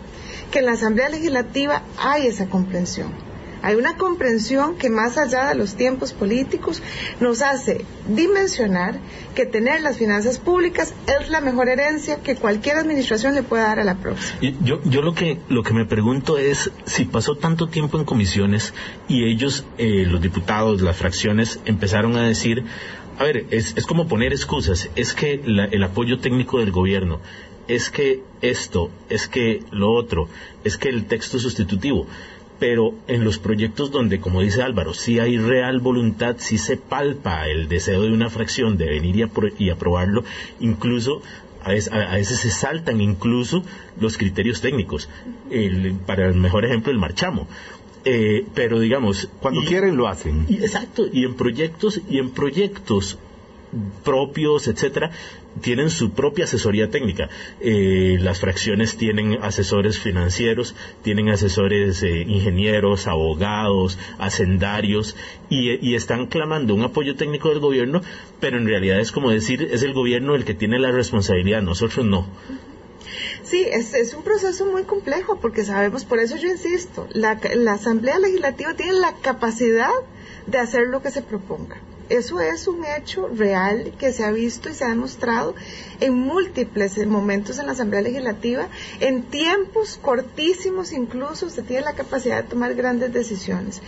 que 0.50 0.58
en 0.58 0.66
la 0.66 0.72
Asamblea 0.72 1.08
Legislativa 1.08 1.82
hay 1.98 2.26
esa 2.26 2.46
comprensión 2.46 3.31
hay 3.62 3.76
una 3.76 3.96
comprensión 3.96 4.76
que 4.76 4.90
más 4.90 5.16
allá 5.16 5.48
de 5.48 5.54
los 5.54 5.76
tiempos 5.76 6.12
políticos 6.12 6.82
nos 7.20 7.42
hace 7.42 7.84
dimensionar 8.08 8.98
que 9.34 9.46
tener 9.46 9.80
las 9.80 9.98
finanzas 9.98 10.38
públicas 10.38 10.94
es 11.06 11.30
la 11.30 11.40
mejor 11.40 11.68
herencia 11.68 12.22
que 12.22 12.34
cualquier 12.36 12.76
administración 12.76 13.34
le 13.34 13.42
pueda 13.42 13.64
dar 13.64 13.78
a 13.78 13.84
la 13.84 13.94
próxima. 13.94 14.38
Yo, 14.62 14.80
yo 14.84 15.02
lo 15.02 15.14
que 15.14 15.38
lo 15.48 15.62
que 15.62 15.72
me 15.72 15.86
pregunto 15.86 16.38
es 16.38 16.70
si 16.84 17.04
pasó 17.04 17.36
tanto 17.36 17.68
tiempo 17.68 17.98
en 17.98 18.04
comisiones 18.04 18.74
y 19.08 19.24
ellos, 19.24 19.64
eh, 19.78 20.04
los 20.06 20.20
diputados, 20.20 20.82
las 20.82 20.96
fracciones, 20.96 21.60
empezaron 21.64 22.16
a 22.16 22.26
decir, 22.26 22.64
a 23.18 23.24
ver, 23.24 23.46
es, 23.50 23.74
es 23.76 23.86
como 23.86 24.08
poner 24.08 24.32
excusas, 24.32 24.90
es 24.96 25.14
que 25.14 25.34
el 25.44 25.82
apoyo 25.82 26.18
técnico 26.18 26.58
del 26.58 26.72
gobierno, 26.72 27.20
es 27.68 27.90
que 27.90 28.22
esto, 28.40 28.90
es 29.08 29.28
que 29.28 29.62
lo 29.70 29.92
otro, 29.92 30.28
es 30.64 30.76
que 30.76 30.88
el 30.88 31.06
texto 31.06 31.38
sustitutivo 31.38 32.06
pero 32.62 32.94
en 33.08 33.24
los 33.24 33.40
proyectos 33.40 33.90
donde, 33.90 34.20
como 34.20 34.40
dice 34.40 34.62
Álvaro, 34.62 34.94
sí 34.94 35.18
hay 35.18 35.36
real 35.36 35.80
voluntad, 35.80 36.36
sí 36.38 36.58
se 36.58 36.76
palpa 36.76 37.48
el 37.48 37.66
deseo 37.66 38.02
de 38.02 38.12
una 38.12 38.30
fracción 38.30 38.76
de 38.76 38.86
venir 38.86 39.28
y, 39.58 39.70
aprobarlo, 39.70 40.22
incluso 40.60 41.22
a 41.64 41.70
veces, 41.70 42.38
se 42.38 42.50
saltan 42.50 43.00
incluso 43.00 43.64
los 43.98 44.16
criterios 44.16 44.60
técnicos. 44.60 45.08
para 46.06 46.28
el 46.28 46.36
mejor 46.36 46.64
ejemplo, 46.64 46.92
el 46.92 46.98
marchamo. 46.98 47.48
Eh, 48.04 48.46
pero 48.54 48.78
digamos 48.78 49.28
cuando 49.40 49.60
quieren 49.62 49.96
lo 49.96 50.08
hacen 50.08 50.46
exacto 50.48 51.06
y 51.12 51.24
en 51.24 51.34
proyectos 51.34 52.00
y 52.10 52.18
en 52.18 52.30
proyectos 52.30 53.16
propios, 54.04 54.66
etcétera, 54.68 55.10
tienen 55.60 55.90
su 55.90 56.12
propia 56.12 56.44
asesoría 56.44 56.90
técnica. 56.90 57.28
Eh, 57.60 58.16
las 58.20 58.40
fracciones 58.40 58.96
tienen 58.96 59.38
asesores 59.42 59.98
financieros, 59.98 60.74
tienen 61.02 61.28
asesores 61.28 62.02
eh, 62.02 62.22
ingenieros, 62.22 63.06
abogados, 63.06 63.98
hacendarios, 64.18 65.16
y, 65.48 65.94
están 65.94 66.26
clamando 66.26 66.74
un 66.74 66.82
apoyo 66.82 67.14
técnico 67.14 67.50
del 67.50 67.60
gobierno, 67.60 68.00
pero 68.40 68.56
en 68.56 68.66
realidad 68.66 68.98
es 68.98 69.12
como 69.12 69.30
decir, 69.30 69.68
es 69.70 69.82
el 69.82 69.92
gobierno 69.92 70.34
el 70.34 70.44
que 70.44 70.54
tiene 70.54 70.78
la 70.78 70.90
responsabilidad, 70.90 71.60
nosotros 71.60 72.06
no. 72.06 72.26
Sí, 73.42 73.66
es, 73.70 73.92
es, 73.92 74.14
un 74.14 74.22
proceso 74.22 74.64
muy 74.64 74.84
complejo 74.84 75.38
porque 75.38 75.64
sabemos, 75.64 76.04
por 76.04 76.18
eso 76.20 76.36
yo 76.36 76.48
insisto, 76.48 77.06
la, 77.12 77.38
la 77.54 77.74
Asamblea 77.74 78.18
Legislativa 78.18 78.74
tiene 78.74 78.94
la 78.94 79.14
capacidad 79.20 79.90
de 80.46 80.58
hacer 80.58 80.88
lo 80.88 81.02
que 81.02 81.10
se 81.10 81.20
proponga. 81.20 81.76
Eso 82.08 82.40
es 82.40 82.66
un 82.68 82.84
hecho 82.84 83.28
real 83.28 83.94
que 83.98 84.12
se 84.12 84.24
ha 84.24 84.30
visto 84.30 84.68
y 84.68 84.74
se 84.74 84.84
ha 84.84 84.88
demostrado 84.88 85.54
en 86.00 86.14
múltiples 86.14 86.98
momentos 87.06 87.58
en 87.58 87.66
la 87.66 87.72
Asamblea 87.72 88.02
Legislativa, 88.02 88.68
en 89.00 89.22
tiempos 89.22 89.98
cortísimos 90.00 90.92
incluso 90.92 91.48
se 91.48 91.62
tiene 91.62 91.84
la 91.84 91.94
capacidad 91.94 92.42
de 92.42 92.48
tomar 92.48 92.74
grandes 92.74 93.12
decisiones. 93.12 93.80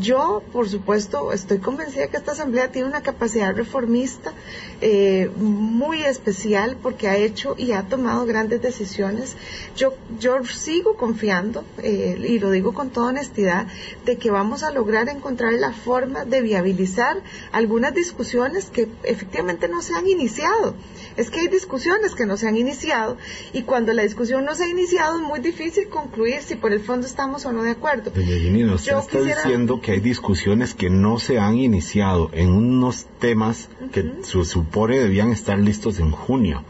Yo, 0.00 0.42
por 0.52 0.68
supuesto, 0.68 1.32
estoy 1.32 1.58
convencida 1.58 2.06
que 2.06 2.16
esta 2.16 2.32
Asamblea 2.32 2.72
tiene 2.72 2.88
una 2.88 3.02
capacidad 3.02 3.54
reformista 3.54 4.32
eh, 4.80 5.30
muy 5.36 6.02
especial 6.02 6.78
porque 6.82 7.08
ha 7.08 7.16
hecho 7.16 7.54
y 7.58 7.72
ha 7.72 7.82
tomado 7.82 8.24
grandes 8.24 8.62
decisiones. 8.62 9.36
Yo, 9.76 9.94
yo 10.18 10.42
sigo 10.46 10.96
confiando, 10.96 11.64
eh, 11.82 12.16
y 12.26 12.38
lo 12.38 12.50
digo 12.50 12.72
con 12.72 12.88
toda 12.88 13.08
honestidad, 13.08 13.66
de 14.06 14.16
que 14.16 14.30
vamos 14.30 14.62
a 14.62 14.70
lograr 14.70 15.10
encontrar 15.10 15.52
la 15.54 15.72
forma 15.72 16.24
de 16.24 16.40
viabilizar 16.40 17.20
algunas 17.52 17.92
discusiones 17.94 18.70
que 18.70 18.88
efectivamente 19.02 19.68
no 19.68 19.82
se 19.82 19.94
han 19.94 20.08
iniciado. 20.08 20.74
Es 21.18 21.28
que 21.28 21.40
hay 21.40 21.48
discusiones 21.48 22.14
que 22.14 22.24
no 22.24 22.38
se 22.38 22.48
han 22.48 22.56
iniciado 22.56 23.18
y 23.52 23.62
cuando 23.64 23.92
la 23.92 24.04
discusión 24.04 24.46
no 24.46 24.54
se 24.54 24.64
ha 24.64 24.68
iniciado 24.68 25.16
es 25.16 25.22
muy 25.22 25.40
difícil 25.40 25.88
concluir 25.88 26.40
si 26.40 26.54
por 26.54 26.72
el 26.72 26.80
fondo 26.80 27.06
estamos 27.06 27.44
o 27.44 27.52
no 27.52 27.62
de 27.62 27.72
acuerdo. 27.72 28.10
Doña 28.10 28.98
está 28.98 29.20
diciendo 29.20 29.81
que 29.82 29.92
hay 29.92 30.00
discusiones 30.00 30.74
que 30.74 30.88
no 30.88 31.18
se 31.18 31.38
han 31.38 31.58
iniciado 31.58 32.30
en 32.32 32.50
unos 32.50 33.06
temas 33.18 33.68
que 33.92 34.14
se 34.22 34.44
supone 34.44 34.98
debían 34.98 35.30
estar 35.30 35.58
listos 35.58 35.98
en 35.98 36.12
junio. 36.12 36.62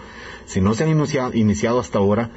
Si 0.46 0.60
no 0.60 0.74
se 0.74 0.84
han 0.84 0.90
iniciado, 0.90 1.32
iniciado 1.34 1.78
hasta 1.78 1.98
ahora, 1.98 2.30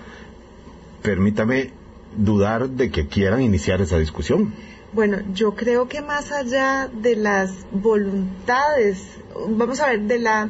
permítame 1.02 1.72
dudar 2.16 2.70
de 2.70 2.92
que 2.92 3.08
quieran 3.08 3.42
iniciar 3.42 3.82
esa 3.82 3.98
discusión. 3.98 4.54
Bueno, 4.94 5.18
yo 5.34 5.56
creo 5.56 5.88
que 5.88 6.02
más 6.02 6.32
allá 6.32 6.90
de 6.94 7.16
las 7.16 7.52
voluntades, 7.72 9.06
vamos 9.50 9.80
a 9.80 9.88
ver, 9.88 10.02
de 10.02 10.20
la 10.20 10.50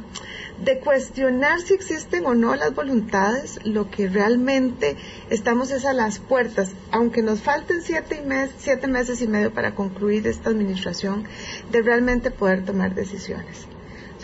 de 0.63 0.79
cuestionar 0.79 1.59
si 1.61 1.73
existen 1.73 2.25
o 2.25 2.33
no 2.33 2.55
las 2.55 2.73
voluntades, 2.73 3.59
lo 3.65 3.89
que 3.89 4.07
realmente 4.07 4.95
estamos 5.29 5.71
es 5.71 5.85
a 5.85 5.93
las 5.93 6.19
puertas, 6.19 6.71
aunque 6.91 7.21
nos 7.21 7.41
falten 7.41 7.81
siete, 7.81 8.23
siete 8.57 8.87
meses 8.87 9.21
y 9.21 9.27
medio 9.27 9.53
para 9.53 9.75
concluir 9.75 10.25
esta 10.27 10.49
administración, 10.49 11.25
de 11.71 11.81
realmente 11.81 12.31
poder 12.31 12.63
tomar 12.63 12.95
decisiones. 12.95 13.67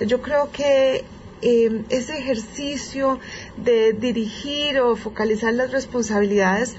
yo 0.05 0.21
creo 0.21 0.51
que 0.51 1.03
eh, 1.43 1.83
ese 1.89 2.17
ejercicio 2.17 3.19
de 3.63 3.93
dirigir 3.93 4.79
o 4.79 4.95
focalizar 4.95 5.53
las 5.53 5.71
responsabilidades 5.71 6.75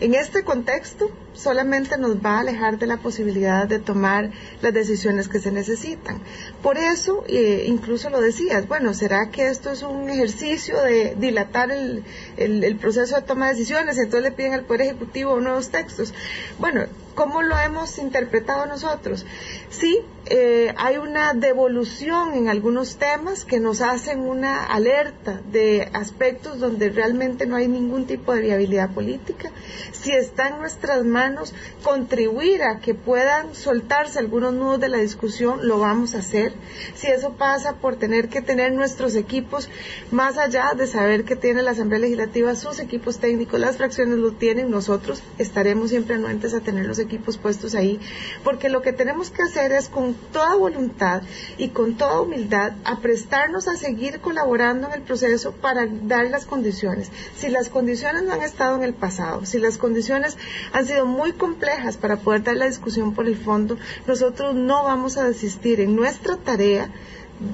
en 0.00 0.14
este 0.14 0.42
contexto 0.42 1.10
solamente 1.34 1.96
nos 1.98 2.16
va 2.16 2.36
a 2.36 2.40
alejar 2.40 2.78
de 2.78 2.86
la 2.86 2.96
posibilidad 2.96 3.66
de 3.66 3.78
tomar 3.78 4.30
las 4.60 4.74
decisiones 4.74 5.28
que 5.28 5.40
se 5.40 5.50
necesitan. 5.50 6.20
Por 6.62 6.78
eso, 6.78 7.24
eh, 7.28 7.64
incluso 7.68 8.10
lo 8.10 8.20
decías, 8.20 8.66
bueno, 8.68 8.92
¿será 8.94 9.30
que 9.30 9.48
esto 9.48 9.70
es 9.70 9.82
un 9.82 10.10
ejercicio 10.10 10.80
de 10.82 11.14
dilatar 11.16 11.70
el, 11.70 12.04
el, 12.36 12.76
proceso 12.76 13.16
de 13.16 13.22
toma 13.22 13.46
de 13.46 13.54
decisiones? 13.54 13.98
Entonces 13.98 14.30
le 14.30 14.36
piden 14.36 14.54
al 14.54 14.64
Poder 14.64 14.82
Ejecutivo 14.82 15.40
nuevos 15.40 15.70
textos. 15.70 16.12
Bueno, 16.58 16.86
¿cómo 17.14 17.42
lo 17.42 17.58
hemos 17.58 17.98
interpretado 17.98 18.66
nosotros? 18.66 19.26
Sí, 19.70 20.00
eh, 20.26 20.72
hay 20.76 20.96
una 20.96 21.34
devolución 21.34 22.34
en 22.34 22.48
algunos 22.48 22.96
temas 22.96 23.44
que 23.44 23.60
nos 23.60 23.80
hacen 23.80 24.20
una 24.20 24.66
alerta 24.66 25.40
de 25.50 25.88
aspectos 25.92 26.23
donde 26.32 26.88
realmente 26.88 27.46
no 27.46 27.56
hay 27.56 27.68
ningún 27.68 28.06
tipo 28.06 28.32
de 28.34 28.40
viabilidad 28.40 28.90
política. 28.94 29.50
Si 29.92 30.10
está 30.10 30.48
en 30.48 30.58
nuestras 30.58 31.04
manos 31.04 31.52
contribuir 31.82 32.62
a 32.62 32.80
que 32.80 32.94
puedan 32.94 33.54
soltarse 33.54 34.18
algunos 34.18 34.54
nudos 34.54 34.80
de 34.80 34.88
la 34.88 34.98
discusión, 34.98 35.68
lo 35.68 35.78
vamos 35.78 36.14
a 36.14 36.18
hacer. 36.18 36.54
Si 36.94 37.08
eso 37.08 37.34
pasa 37.34 37.74
por 37.74 37.96
tener 37.96 38.30
que 38.30 38.40
tener 38.40 38.72
nuestros 38.72 39.16
equipos, 39.16 39.68
más 40.10 40.38
allá 40.38 40.72
de 40.74 40.86
saber 40.86 41.24
que 41.24 41.36
tiene 41.36 41.62
la 41.62 41.72
Asamblea 41.72 42.00
Legislativa 42.00 42.54
sus 42.54 42.80
equipos 42.80 43.18
técnicos, 43.18 43.60
las 43.60 43.76
fracciones 43.76 44.18
lo 44.18 44.32
tienen, 44.32 44.70
nosotros 44.70 45.22
estaremos 45.36 45.90
siempre 45.90 46.14
anuentes 46.14 46.54
a 46.54 46.60
tener 46.60 46.86
los 46.86 46.98
equipos 46.98 47.36
puestos 47.36 47.74
ahí, 47.74 48.00
porque 48.42 48.70
lo 48.70 48.80
que 48.80 48.92
tenemos 48.92 49.30
que 49.30 49.42
hacer 49.42 49.72
es 49.72 49.88
con 49.88 50.14
toda 50.32 50.54
voluntad 50.54 51.22
y 51.58 51.68
con 51.68 51.96
toda 51.96 52.22
humildad 52.22 52.72
a 52.84 53.00
prestarnos 53.00 53.68
a 53.68 53.76
seguir 53.76 54.20
colaborando 54.20 54.86
en 54.86 54.94
el 54.94 55.02
proceso 55.02 55.52
para 55.52 55.86
dar 56.06 56.30
las 56.30 56.46
condiciones. 56.46 57.10
Si 57.36 57.48
las 57.48 57.68
condiciones 57.68 58.22
no 58.24 58.32
han 58.32 58.42
estado 58.42 58.76
en 58.76 58.84
el 58.84 58.94
pasado, 58.94 59.44
si 59.44 59.58
las 59.58 59.78
condiciones 59.78 60.36
han 60.72 60.86
sido 60.86 61.06
muy 61.06 61.32
complejas 61.32 61.96
para 61.96 62.16
poder 62.16 62.42
dar 62.42 62.56
la 62.56 62.66
discusión 62.66 63.14
por 63.14 63.26
el 63.26 63.36
fondo, 63.36 63.78
nosotros 64.06 64.54
no 64.54 64.84
vamos 64.84 65.16
a 65.16 65.24
desistir 65.24 65.80
en 65.80 65.96
nuestra 65.96 66.36
tarea 66.36 66.90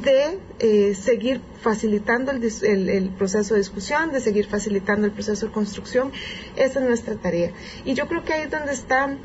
de 0.03 0.39
eh, 0.59 0.95
seguir 0.95 1.41
facilitando 1.63 2.31
el, 2.31 2.43
el, 2.89 3.09
proceso 3.11 3.55
de 3.55 3.61
discusión, 3.61 4.13
de 4.13 4.21
seguir 4.21 4.47
facilitando 4.47 5.07
el 5.07 5.13
proceso 5.13 5.47
de 5.47 5.53
construcción. 5.53 6.13
Esa 6.57 6.81
es 6.81 6.87
nuestra 6.87 7.15
tarea. 7.17 7.53
Y 7.85 7.95
yo 7.95 8.07
creo 8.07 8.25
que 8.25 8.35
ahí 8.35 8.43
es 8.43 8.51
donde 8.51 8.73
está 8.73 9.17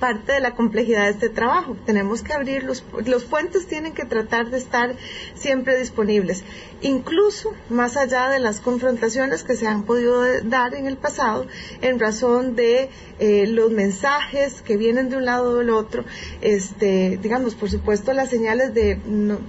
parte 0.00 0.32
de 0.32 0.40
la 0.40 0.54
complejidad 0.54 1.04
de 1.04 1.10
este 1.10 1.28
trabajo. 1.28 1.76
Tenemos 1.86 2.22
que 2.22 2.32
abrir 2.32 2.64
los, 2.64 2.82
los 3.06 3.24
puentes, 3.24 3.66
tienen 3.66 3.92
que 3.92 4.04
tratar 4.04 4.50
de 4.50 4.58
estar 4.58 4.96
siempre 5.34 5.78
disponibles, 5.78 6.42
incluso 6.80 7.54
más 7.68 7.96
allá 7.96 8.28
de 8.30 8.40
las 8.40 8.60
confrontaciones 8.60 9.44
que 9.44 9.54
se 9.54 9.66
han 9.66 9.84
podido 9.84 10.24
dar 10.42 10.74
en 10.74 10.86
el 10.86 10.96
pasado 10.96 11.46
en 11.82 12.00
razón 12.00 12.56
de 12.56 12.88
eh, 13.18 13.46
los 13.46 13.70
mensajes 13.70 14.62
que 14.62 14.76
vienen 14.76 15.10
de 15.10 15.16
un 15.16 15.26
lado 15.26 15.50
o 15.50 15.54
del 15.56 15.70
otro, 15.70 16.04
este, 16.40 17.18
digamos, 17.22 17.54
por 17.54 17.70
supuesto 17.70 18.12
las 18.12 18.30
señales 18.30 18.72
de 18.74 18.98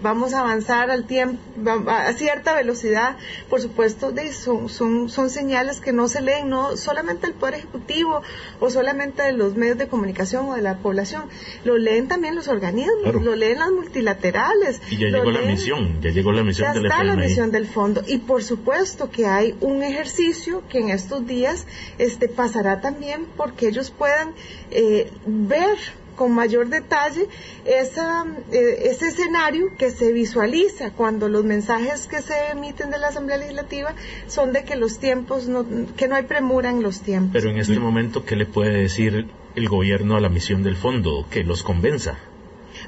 vamos 0.01 0.33
a 0.33 0.41
avanzar 0.41 0.91
al 0.91 1.05
tiempo, 1.05 1.39
a 1.87 2.11
cierta 2.13 2.53
velocidad, 2.53 3.15
por 3.49 3.61
supuesto, 3.61 4.13
son, 4.33 4.67
son, 4.67 5.09
son 5.09 5.29
señales 5.29 5.79
que 5.79 5.93
no 5.93 6.09
se 6.09 6.21
leen, 6.21 6.49
no 6.49 6.75
solamente 6.75 7.27
el 7.27 7.33
Poder 7.33 7.55
Ejecutivo 7.55 8.21
o 8.59 8.69
solamente 8.69 9.23
de 9.23 9.31
los 9.31 9.55
medios 9.55 9.77
de 9.77 9.87
comunicación 9.87 10.40
o 10.49 10.56
de 10.56 10.62
la 10.62 10.77
población, 10.77 11.23
lo 11.63 11.77
leen 11.77 12.08
también 12.08 12.36
los 12.36 12.47
organismos, 12.47 13.21
lo 13.21 13.36
leen 13.36 13.60
las 13.60 13.71
multilaterales. 13.71 14.82
Y 14.89 14.97
ya 14.97 15.08
llegó 15.08 15.32
la 15.32 15.41
misión, 15.41 16.01
ya 16.01 16.10
llegó 16.10 16.32
la 16.32 16.43
misión 16.43 16.73
del 16.73 16.86
está 16.86 17.04
la 17.04 17.15
misión 17.15 17.51
del 17.51 17.67
fondo. 17.67 18.04
Y 18.08 18.19
por 18.19 18.43
supuesto 18.43 19.10
que 19.10 19.25
hay 19.25 19.56
un 19.62 19.84
ejercicio 19.84 20.63
que 20.69 20.80
en 20.80 20.89
estos 20.89 21.25
días 21.25 21.67
este, 21.97 22.27
pasará 22.27 22.82
también 22.82 23.25
porque 23.38 23.67
ellos 23.67 23.91
puedan 23.91 24.34
eh, 24.71 25.12
ver 25.25 25.77
con 26.15 26.34
mayor 26.34 26.69
detalle 26.69 27.27
esa, 27.65 28.25
eh, 28.51 28.89
ese 28.91 29.08
escenario 29.08 29.75
que 29.77 29.89
se 29.89 30.12
visualiza 30.12 30.91
cuando 30.91 31.30
los 31.30 31.43
mensajes 31.43 32.08
que 32.08 32.21
se 32.21 32.51
emiten 32.51 32.91
de 32.91 32.99
la 32.99 33.08
Asamblea 33.08 33.38
Legislativa 33.38 33.95
son 34.27 34.54
de 34.54 34.63
que 34.63 34.75
los 34.75 34.99
tiempos, 34.99 35.47
no, 35.47 35.65
que 35.97 36.08
no 36.08 36.15
hay 36.15 36.23
premura 36.23 36.69
en 36.69 36.84
los 36.84 37.01
tiempos. 37.01 37.32
Pero 37.34 37.49
en 37.49 37.58
este 37.58 37.80
momento, 37.80 38.23
¿qué 38.23 38.36
le 38.36 38.45
puede 38.45 38.82
decir 38.82 39.30
el 39.55 39.67
gobierno 39.67 40.15
a 40.15 40.21
la 40.21 40.29
misión 40.29 40.63
del 40.63 40.75
fondo? 40.75 41.25
Que 41.29 41.43
los 41.43 41.63
convenza. 41.63 42.17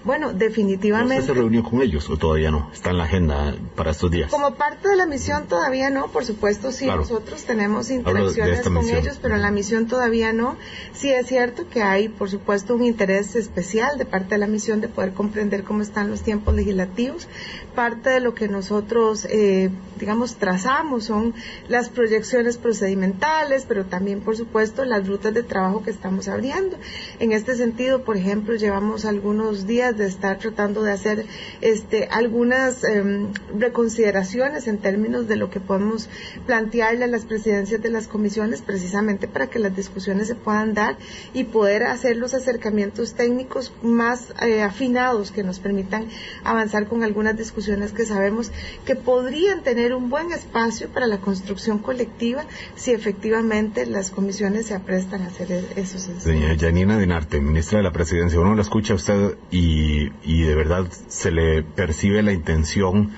Bueno, 0.04 0.34
definitivamente. 0.34 1.22
¿Usted 1.22 1.34
se 1.34 1.40
reunió 1.40 1.64
con 1.64 1.82
ellos 1.82 2.10
o 2.10 2.18
todavía 2.18 2.52
no? 2.52 2.70
¿Está 2.74 2.90
en 2.90 2.98
la 2.98 3.06
agenda 3.06 3.56
para 3.76 3.92
estos 3.92 4.12
días? 4.12 4.30
Como 4.30 4.56
parte 4.56 4.90
de 4.90 4.98
la 4.98 5.06
misión 5.06 5.48
todavía 5.48 5.90
no, 5.90 6.08
por 6.08 6.26
supuesto 6.26 6.72
sí, 6.72 6.88
nosotros 6.88 7.44
tenemos 7.44 7.90
interacciones 7.90 8.62
con 8.62 8.78
ellos, 8.78 9.18
pero 9.22 9.36
en 9.36 9.42
la 9.42 9.52
misión 9.52 9.88
todavía 9.88 10.34
no. 10.34 10.58
Sí 10.94 11.10
es 11.10 11.28
cierto 11.28 11.70
que 11.70 11.84
hay, 11.84 12.10
por 12.10 12.30
supuesto, 12.30 12.76
un 12.76 12.84
interés 12.84 13.36
especial 13.36 13.98
de 13.98 14.06
parte 14.06 14.36
de 14.36 14.40
la 14.40 14.48
misión 14.48 14.82
de 14.82 14.90
poder 14.90 15.14
comprender 15.14 15.64
cómo 15.64 15.82
están 15.82 16.10
los 16.10 16.22
tiempos 16.22 16.54
legislativos. 16.54 17.30
Parte 17.74 18.10
de 18.10 18.20
lo 18.20 18.34
que 18.34 18.50
nosotros, 18.50 19.26
eh, 19.30 19.70
digamos, 20.00 20.36
trazamos 20.36 21.06
son 21.06 21.34
las 21.70 21.88
proyecciones 21.90 22.58
procedimentales, 22.58 23.66
pero 23.68 23.86
también, 23.86 24.20
por 24.20 24.36
supuesto, 24.36 24.84
las 24.84 25.08
rutas 25.08 25.34
de 25.34 25.44
trabajo 25.44 25.82
que 25.82 25.92
estamos 25.92 26.28
abriendo. 26.28 26.78
En 27.20 27.32
este 27.32 27.56
sentido, 27.56 28.04
por 28.04 28.18
ejemplo, 28.18 28.56
llevamos 28.56 29.06
algunos 29.06 29.66
días 29.66 29.93
de 29.98 30.06
estar 30.06 30.38
tratando 30.40 30.84
de 30.84 30.92
hacer 30.92 31.26
este, 31.62 32.08
algunas 32.12 32.84
em, 32.84 33.28
reconsideraciones 33.58 34.68
en 34.68 34.78
términos 34.78 35.28
de 35.28 35.36
lo 35.36 35.50
que 35.50 35.60
podemos 35.60 36.10
plantearle 36.46 37.06
a 37.06 37.08
las 37.08 37.26
presidencias 37.26 37.82
de 37.82 37.90
las 37.90 38.08
comisiones 38.08 38.62
precisamente 38.62 39.28
para 39.28 39.48
que 39.48 39.60
las 39.60 39.76
discusiones 39.76 40.28
se 40.28 40.36
puedan 40.36 40.74
dar 40.74 40.98
y 41.34 41.46
poder 41.46 41.84
hacer 41.84 42.18
los 42.18 42.34
acercamientos 42.34 43.14
técnicos 43.14 43.74
más 43.82 44.34
eh, 44.42 44.62
afinados 44.62 45.32
que 45.32 45.44
nos 45.44 45.60
permitan 45.60 46.08
avanzar 46.44 46.88
con 46.88 47.04
algunas 47.04 47.38
discusiones 47.38 47.92
que 47.92 48.06
sabemos 48.06 48.52
que 48.86 48.96
podrían 48.96 49.64
tener 49.64 49.94
un 49.94 50.10
buen 50.10 50.32
espacio 50.32 50.90
para 50.90 51.08
la 51.08 51.20
construcción 51.20 51.80
colectiva 51.80 52.46
si 52.76 52.92
efectivamente 52.92 53.86
las 53.86 54.12
comisiones 54.12 54.68
se 54.68 54.74
aprestan 54.74 55.22
a 55.24 55.28
hacer 55.28 55.52
e-, 55.52 55.66
esos 55.76 56.04
Doña 56.24 56.56
Janina 56.60 56.98
Dinarte, 56.98 57.40
ministra 57.40 57.78
de 57.78 57.84
la 57.84 57.92
Presidencia, 57.92 58.40
uno 58.40 58.56
la 58.56 58.62
escucha 58.62 58.94
a 58.94 58.96
usted 58.96 59.38
y 59.52 59.83
y, 60.24 60.42
de 60.44 60.56
verdad 60.56 60.88
se 61.08 61.32
le 61.32 61.64
percibe 61.64 62.22
la 62.24 62.34
intención 62.34 63.12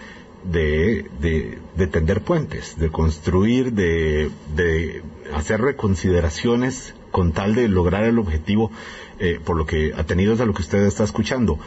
de, 0.44 1.10
de, 1.20 1.88
tender 1.88 2.22
puentes, 2.22 2.78
de 2.78 2.90
construir, 2.90 3.74
de, 3.74 4.30
de, 4.56 5.02
hacer 5.34 5.62
reconsideraciones 5.62 6.94
con 7.12 7.32
tal 7.32 7.56
de 7.56 7.68
lograr 7.68 8.04
el 8.04 8.20
objetivo, 8.20 8.72
eh, 9.20 9.40
por 9.44 9.58
lo 9.58 9.66
que 9.66 9.94
atenidos 9.96 10.40
a 10.42 10.46
lo 10.46 10.54
que 10.54 10.62
usted 10.62 10.84
está 10.84 11.04
escuchando. 11.04 11.58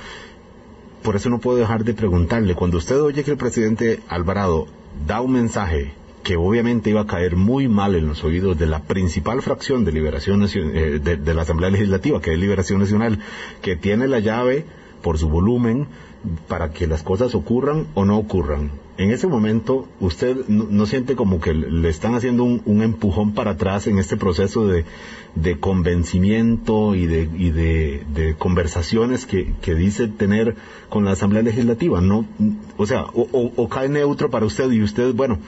Por 1.02 1.16
eso 1.16 1.30
no 1.30 1.38
puedo 1.38 1.58
dejar 1.58 1.84
de 1.84 1.94
preguntarle, 1.94 2.54
cuando 2.54 2.78
usted 2.78 3.00
oye 3.00 3.24
que 3.24 3.30
el 3.30 3.36
presidente 3.36 4.00
Alvarado 4.08 4.66
da 5.06 5.20
un 5.20 5.32
mensaje 5.32 5.92
que 6.28 6.36
obviamente 6.36 6.90
iba 6.90 7.00
a 7.00 7.06
caer 7.06 7.36
muy 7.36 7.68
mal 7.68 7.94
en 7.94 8.06
los 8.06 8.22
oídos 8.22 8.58
de 8.58 8.66
la 8.66 8.82
principal 8.82 9.40
fracción 9.40 9.86
de 9.86 9.92
Liberación 9.92 10.44
eh, 10.44 11.00
de, 11.02 11.34
la 11.34 11.40
Asamblea 11.40 11.70
Legislativa, 11.70 12.20
que 12.20 12.34
es 12.34 12.38
Liberación 12.38 12.80
Nacional, 12.80 13.20
que 13.62 13.76
tiene 13.76 14.08
la 14.08 14.18
llave 14.18 14.66
por 15.02 15.18
su 15.18 15.28
volumen 15.28 15.86
para 16.48 16.72
que 16.72 16.86
las 16.86 17.02
cosas 17.02 17.34
ocurran 17.34 17.86
o 17.94 18.04
no 18.04 18.18
ocurran. 18.18 18.70
En 18.96 19.12
ese 19.12 19.28
momento, 19.28 19.86
usted 20.00 20.48
no, 20.48 20.84
siente 20.86 21.14
como 21.14 21.40
que 21.40 21.54
le 21.54 21.88
están 21.88 22.16
haciendo 22.16 22.42
un, 22.42 22.82
empujón 22.82 23.32
para 23.32 23.52
atrás 23.52 23.86
en 23.86 23.98
este 23.98 24.16
proceso 24.16 24.66
de, 24.66 24.84
convencimiento 25.60 26.96
y 26.96 27.06
de, 27.06 27.28
y 27.36 27.50
de, 27.50 28.34
conversaciones 28.36 29.24
que, 29.24 29.74
dice 29.74 30.08
tener 30.08 30.56
con 30.88 31.04
la 31.04 31.12
Asamblea 31.12 31.42
Legislativa. 31.42 32.00
No, 32.00 32.26
o 32.76 32.86
sea, 32.86 33.04
o, 33.14 33.68
cae 33.68 33.88
neutro 33.88 34.30
para 34.30 34.46
usted 34.46 34.70
y 34.72 34.82
usted, 34.82 35.14
bueno, 35.14 35.38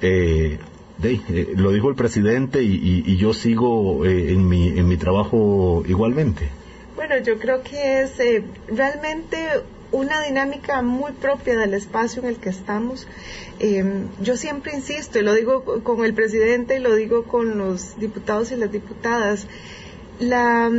eh, 0.00 0.58
eh, 1.02 1.54
lo 1.56 1.72
dijo 1.72 1.88
el 1.88 1.96
presidente 1.96 2.62
y, 2.62 3.16
yo 3.16 3.34
sigo 3.34 4.04
eh, 4.04 4.32
en, 4.32 4.48
mi, 4.48 4.68
en 4.68 4.86
mi 4.86 4.96
trabajo 4.96 5.82
igualmente. 5.88 6.61
Bueno, 7.12 7.26
yo 7.26 7.38
creo 7.38 7.62
que 7.62 8.00
es 8.00 8.18
eh, 8.20 8.42
realmente 8.68 9.46
una 9.90 10.22
dinámica 10.22 10.80
muy 10.80 11.12
propia 11.12 11.58
del 11.58 11.74
espacio 11.74 12.22
en 12.22 12.28
el 12.30 12.36
que 12.36 12.48
estamos. 12.48 13.06
Em, 13.58 14.08
yo 14.22 14.38
siempre 14.38 14.74
insisto, 14.74 15.18
y 15.18 15.22
lo 15.22 15.34
digo 15.34 15.62
con 15.84 16.06
el 16.06 16.14
presidente 16.14 16.76
y 16.76 16.78
lo 16.78 16.94
digo 16.94 17.24
con 17.24 17.58
los 17.58 17.98
diputados 17.98 18.50
y 18.52 18.56
las 18.56 18.72
diputadas, 18.72 19.46
la, 20.20 20.70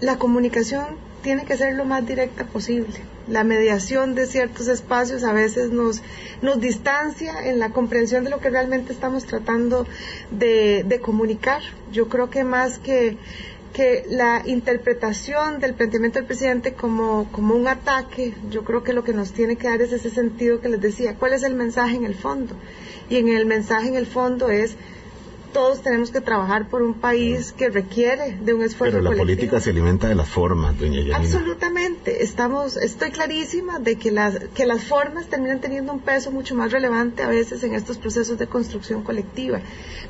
la 0.00 0.16
comunicación 0.16 0.86
tiene 1.22 1.44
que 1.44 1.58
ser 1.58 1.74
lo 1.74 1.84
más 1.84 2.06
directa 2.06 2.46
posible. 2.46 2.94
La 3.28 3.44
mediación 3.44 4.14
de 4.14 4.26
ciertos 4.26 4.68
espacios 4.68 5.24
a 5.24 5.34
veces 5.34 5.70
nos, 5.72 6.00
nos 6.40 6.58
distancia 6.58 7.50
en 7.50 7.58
la 7.58 7.68
comprensión 7.68 8.24
de 8.24 8.30
lo 8.30 8.40
que 8.40 8.48
realmente 8.48 8.94
estamos 8.94 9.26
tratando 9.26 9.86
de, 10.30 10.84
de 10.86 11.00
comunicar. 11.00 11.60
Yo 11.92 12.08
creo 12.08 12.30
que 12.30 12.44
más 12.44 12.78
que 12.78 13.18
que 13.74 14.06
la 14.08 14.42
interpretación 14.46 15.58
del 15.58 15.74
planteamiento 15.74 16.20
del 16.20 16.26
presidente 16.26 16.74
como, 16.74 17.28
como 17.32 17.56
un 17.56 17.66
ataque, 17.66 18.32
yo 18.48 18.62
creo 18.62 18.84
que 18.84 18.92
lo 18.92 19.02
que 19.02 19.12
nos 19.12 19.32
tiene 19.32 19.56
que 19.56 19.68
dar 19.68 19.82
es 19.82 19.92
ese 19.92 20.10
sentido 20.10 20.60
que 20.60 20.68
les 20.68 20.80
decía, 20.80 21.16
¿cuál 21.16 21.32
es 21.32 21.42
el 21.42 21.54
mensaje 21.54 21.96
en 21.96 22.04
el 22.04 22.14
fondo? 22.14 22.54
Y 23.10 23.16
en 23.16 23.28
el 23.28 23.46
mensaje 23.46 23.88
en 23.88 23.96
el 23.96 24.06
fondo 24.06 24.48
es 24.48 24.76
todos 25.52 25.82
tenemos 25.82 26.10
que 26.10 26.20
trabajar 26.20 26.68
por 26.68 26.82
un 26.82 26.94
país 26.94 27.52
que 27.52 27.68
requiere 27.68 28.36
de 28.40 28.54
un 28.54 28.62
esfuerzo 28.62 28.98
Pero 28.98 29.10
la 29.10 29.16
política 29.16 29.60
se 29.60 29.70
alimenta 29.70 30.08
de 30.08 30.16
las 30.16 30.28
formas, 30.28 30.78
doña 30.78 30.98
Yanina. 30.98 31.16
Absolutamente. 31.16 32.24
Estamos, 32.24 32.76
estoy 32.76 33.10
clarísima 33.10 33.78
de 33.78 33.96
que 33.96 34.10
las, 34.10 34.38
que 34.54 34.66
las 34.66 34.84
formas 34.84 35.26
terminan 35.26 35.60
teniendo 35.60 35.92
un 35.92 36.00
peso 36.00 36.32
mucho 36.32 36.54
más 36.56 36.72
relevante 36.72 37.22
a 37.22 37.28
veces 37.28 37.62
en 37.62 37.74
estos 37.74 37.98
procesos 37.98 38.36
de 38.36 38.48
construcción 38.48 39.02
colectiva. 39.02 39.60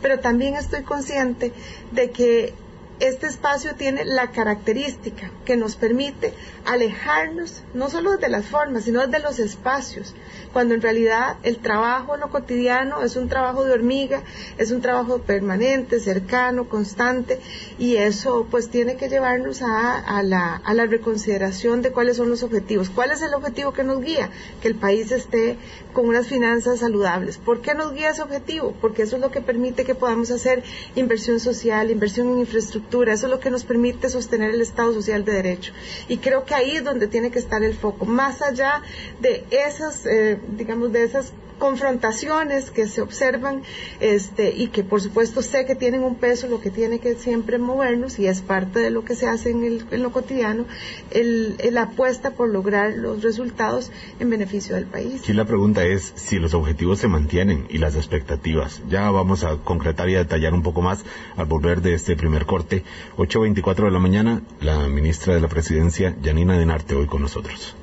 Pero 0.00 0.18
también 0.18 0.54
estoy 0.54 0.82
consciente 0.82 1.52
de 1.92 2.10
que 2.10 2.54
este 3.00 3.26
espacio 3.26 3.74
tiene 3.74 4.04
la 4.04 4.30
característica 4.30 5.30
que 5.44 5.56
nos 5.56 5.76
permite 5.76 6.32
alejarnos 6.64 7.62
no 7.74 7.90
solo 7.90 8.16
de 8.16 8.28
las 8.28 8.46
formas, 8.46 8.84
sino 8.84 9.06
de 9.06 9.18
los 9.18 9.38
espacios, 9.38 10.14
cuando 10.52 10.74
en 10.74 10.80
realidad 10.82 11.36
el 11.42 11.58
trabajo 11.58 12.14
en 12.14 12.20
lo 12.20 12.30
cotidiano 12.30 13.02
es 13.02 13.16
un 13.16 13.28
trabajo 13.28 13.64
de 13.64 13.72
hormiga, 13.72 14.22
es 14.58 14.70
un 14.70 14.80
trabajo 14.80 15.18
permanente, 15.18 15.98
cercano, 15.98 16.68
constante, 16.68 17.40
y 17.78 17.96
eso 17.96 18.46
pues 18.50 18.68
tiene 18.68 18.96
que 18.96 19.08
llevarnos 19.08 19.62
a, 19.62 20.22
la, 20.22 20.56
a 20.56 20.74
la 20.74 20.86
reconsideración 20.86 21.82
de 21.82 21.90
cuáles 21.90 22.16
son 22.16 22.30
los 22.30 22.42
objetivos. 22.42 22.90
¿Cuál 22.90 23.10
es 23.10 23.22
el 23.22 23.34
objetivo 23.34 23.72
que 23.72 23.82
nos 23.82 24.00
guía? 24.00 24.30
Que 24.62 24.68
el 24.68 24.76
país 24.76 25.10
esté 25.10 25.58
con 25.92 26.06
unas 26.06 26.28
finanzas 26.28 26.80
saludables. 26.80 27.38
¿Por 27.38 27.60
qué 27.60 27.74
nos 27.74 27.92
guía 27.92 28.10
ese 28.10 28.22
objetivo? 28.22 28.74
Porque 28.80 29.02
eso 29.02 29.16
es 29.16 29.22
lo 29.22 29.30
que 29.30 29.40
permite 29.40 29.84
que 29.84 29.94
podamos 29.94 30.30
hacer 30.30 30.62
inversión 30.94 31.40
social, 31.40 31.90
inversión 31.90 32.28
en 32.28 32.38
infraestructura, 32.38 32.83
eso 33.02 33.26
es 33.26 33.30
lo 33.30 33.40
que 33.40 33.50
nos 33.50 33.64
permite 33.64 34.08
sostener 34.08 34.54
el 34.54 34.60
Estado 34.60 34.92
social 34.92 35.24
de 35.24 35.32
derecho. 35.32 35.72
Y 36.08 36.18
creo 36.18 36.44
que 36.44 36.54
ahí 36.54 36.76
es 36.76 36.84
donde 36.84 37.08
tiene 37.08 37.30
que 37.30 37.38
estar 37.38 37.62
el 37.62 37.74
foco, 37.74 38.06
más 38.06 38.42
allá 38.42 38.82
de 39.20 39.44
esas, 39.50 40.06
eh, 40.06 40.38
digamos, 40.56 40.92
de 40.92 41.04
esas 41.04 41.32
confrontaciones 41.58 42.70
que 42.70 42.88
se 42.88 43.00
observan 43.00 43.62
este, 44.00 44.50
y 44.50 44.68
que 44.68 44.84
por 44.84 45.00
supuesto 45.00 45.42
sé 45.42 45.66
que 45.66 45.74
tienen 45.74 46.02
un 46.02 46.16
peso, 46.16 46.48
lo 46.48 46.60
que 46.60 46.70
tiene 46.70 46.98
que 46.98 47.14
siempre 47.14 47.58
movernos 47.58 48.18
y 48.18 48.26
es 48.26 48.40
parte 48.40 48.80
de 48.80 48.90
lo 48.90 49.04
que 49.04 49.14
se 49.14 49.26
hace 49.26 49.50
en, 49.50 49.64
el, 49.64 49.86
en 49.90 50.02
lo 50.02 50.12
cotidiano, 50.12 50.66
el, 51.10 51.56
la 51.72 51.82
apuesta 51.82 52.32
por 52.32 52.48
lograr 52.48 52.94
los 52.94 53.22
resultados 53.22 53.90
en 54.20 54.30
beneficio 54.30 54.74
del 54.74 54.86
país. 54.86 55.22
Aquí 55.22 55.32
la 55.32 55.44
pregunta 55.44 55.84
es 55.84 56.12
si 56.16 56.38
los 56.38 56.54
objetivos 56.54 56.98
se 56.98 57.08
mantienen 57.08 57.66
y 57.68 57.78
las 57.78 57.96
expectativas. 57.96 58.82
Ya 58.88 59.10
vamos 59.10 59.44
a 59.44 59.56
concretar 59.56 60.08
y 60.08 60.16
a 60.16 60.18
detallar 60.18 60.54
un 60.54 60.62
poco 60.62 60.82
más 60.82 61.04
al 61.36 61.46
volver 61.46 61.80
de 61.80 61.94
este 61.94 62.16
primer 62.16 62.46
corte. 62.46 62.84
8.24 63.16 63.84
de 63.84 63.90
la 63.90 63.98
mañana, 63.98 64.42
la 64.60 64.88
ministra 64.88 65.34
de 65.34 65.40
la 65.40 65.48
Presidencia, 65.48 66.16
Janina 66.22 66.58
Dinarte, 66.58 66.94
hoy 66.94 67.06
con 67.06 67.22
nosotros. 67.22 67.74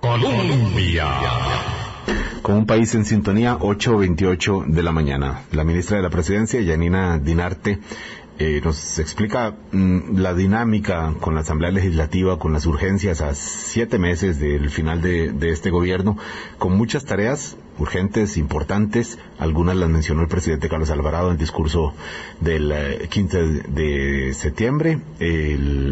Colombia 0.00 1.06
con 2.42 2.56
un 2.56 2.66
país 2.66 2.94
en 2.94 3.04
sintonía, 3.04 3.58
8.28 3.58 4.66
de 4.66 4.82
la 4.82 4.92
mañana. 4.92 5.42
La 5.52 5.64
ministra 5.64 5.96
de 5.96 6.02
la 6.02 6.10
Presidencia, 6.10 6.60
Yanina 6.60 7.18
Dinarte, 7.18 7.80
eh, 8.40 8.60
nos 8.64 9.00
explica 9.00 9.56
mm, 9.72 10.18
la 10.18 10.32
dinámica 10.32 11.12
con 11.20 11.34
la 11.34 11.40
Asamblea 11.40 11.72
Legislativa, 11.72 12.38
con 12.38 12.52
las 12.52 12.66
urgencias 12.66 13.20
a 13.20 13.34
siete 13.34 13.98
meses 13.98 14.38
del 14.38 14.70
final 14.70 15.02
de, 15.02 15.50
este 15.50 15.70
gobierno, 15.70 16.16
con 16.58 16.76
muchas 16.76 17.04
tareas 17.04 17.56
urgentes, 17.78 18.36
importantes. 18.36 19.18
Algunas 19.38 19.76
las 19.76 19.88
mencionó 19.88 20.22
el 20.22 20.28
presidente 20.28 20.68
Carlos 20.68 20.90
Alvarado 20.90 21.28
en 21.28 21.32
el 21.32 21.38
discurso 21.38 21.94
del 22.40 23.08
15 23.08 23.40
eh, 23.40 23.62
de 23.68 24.34
septiembre. 24.34 25.00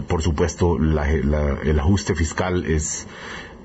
por 0.07 0.23
supuesto, 0.23 0.77
el 0.77 1.79
ajuste 1.81 2.15
fiscal 2.15 2.65
es 2.65 3.09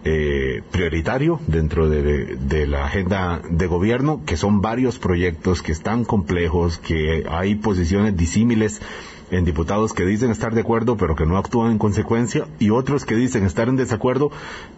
eh, 0.04 0.64
prioritario 0.72 1.40
dentro 1.48 1.90
de, 1.90 2.36
de, 2.36 2.68
la 2.68 2.86
agenda 2.86 3.42
de 3.50 3.68
gobierno, 3.68 4.22
que 4.26 4.38
son 4.38 4.62
varios 4.62 4.98
proyectos 4.98 5.62
que 5.62 5.72
están 5.72 6.06
complejos, 6.06 6.78
que 6.78 7.26
hay 7.30 7.56
posiciones 7.56 8.18
disímiles 8.18 8.82
en 9.32 9.46
diputados 9.46 9.94
que 9.94 10.06
dicen 10.06 10.30
estar 10.30 10.54
de 10.54 10.62
acuerdo 10.62 10.98
pero 10.98 11.16
que 11.16 11.26
no 11.26 11.38
actúan 11.38 11.72
en 11.72 11.78
consecuencia 11.78 12.48
y 12.60 12.70
otros 12.70 13.06
que 13.06 13.16
dicen 13.16 13.46
estar 13.46 13.70
en 13.70 13.78
desacuerdo 13.78 14.32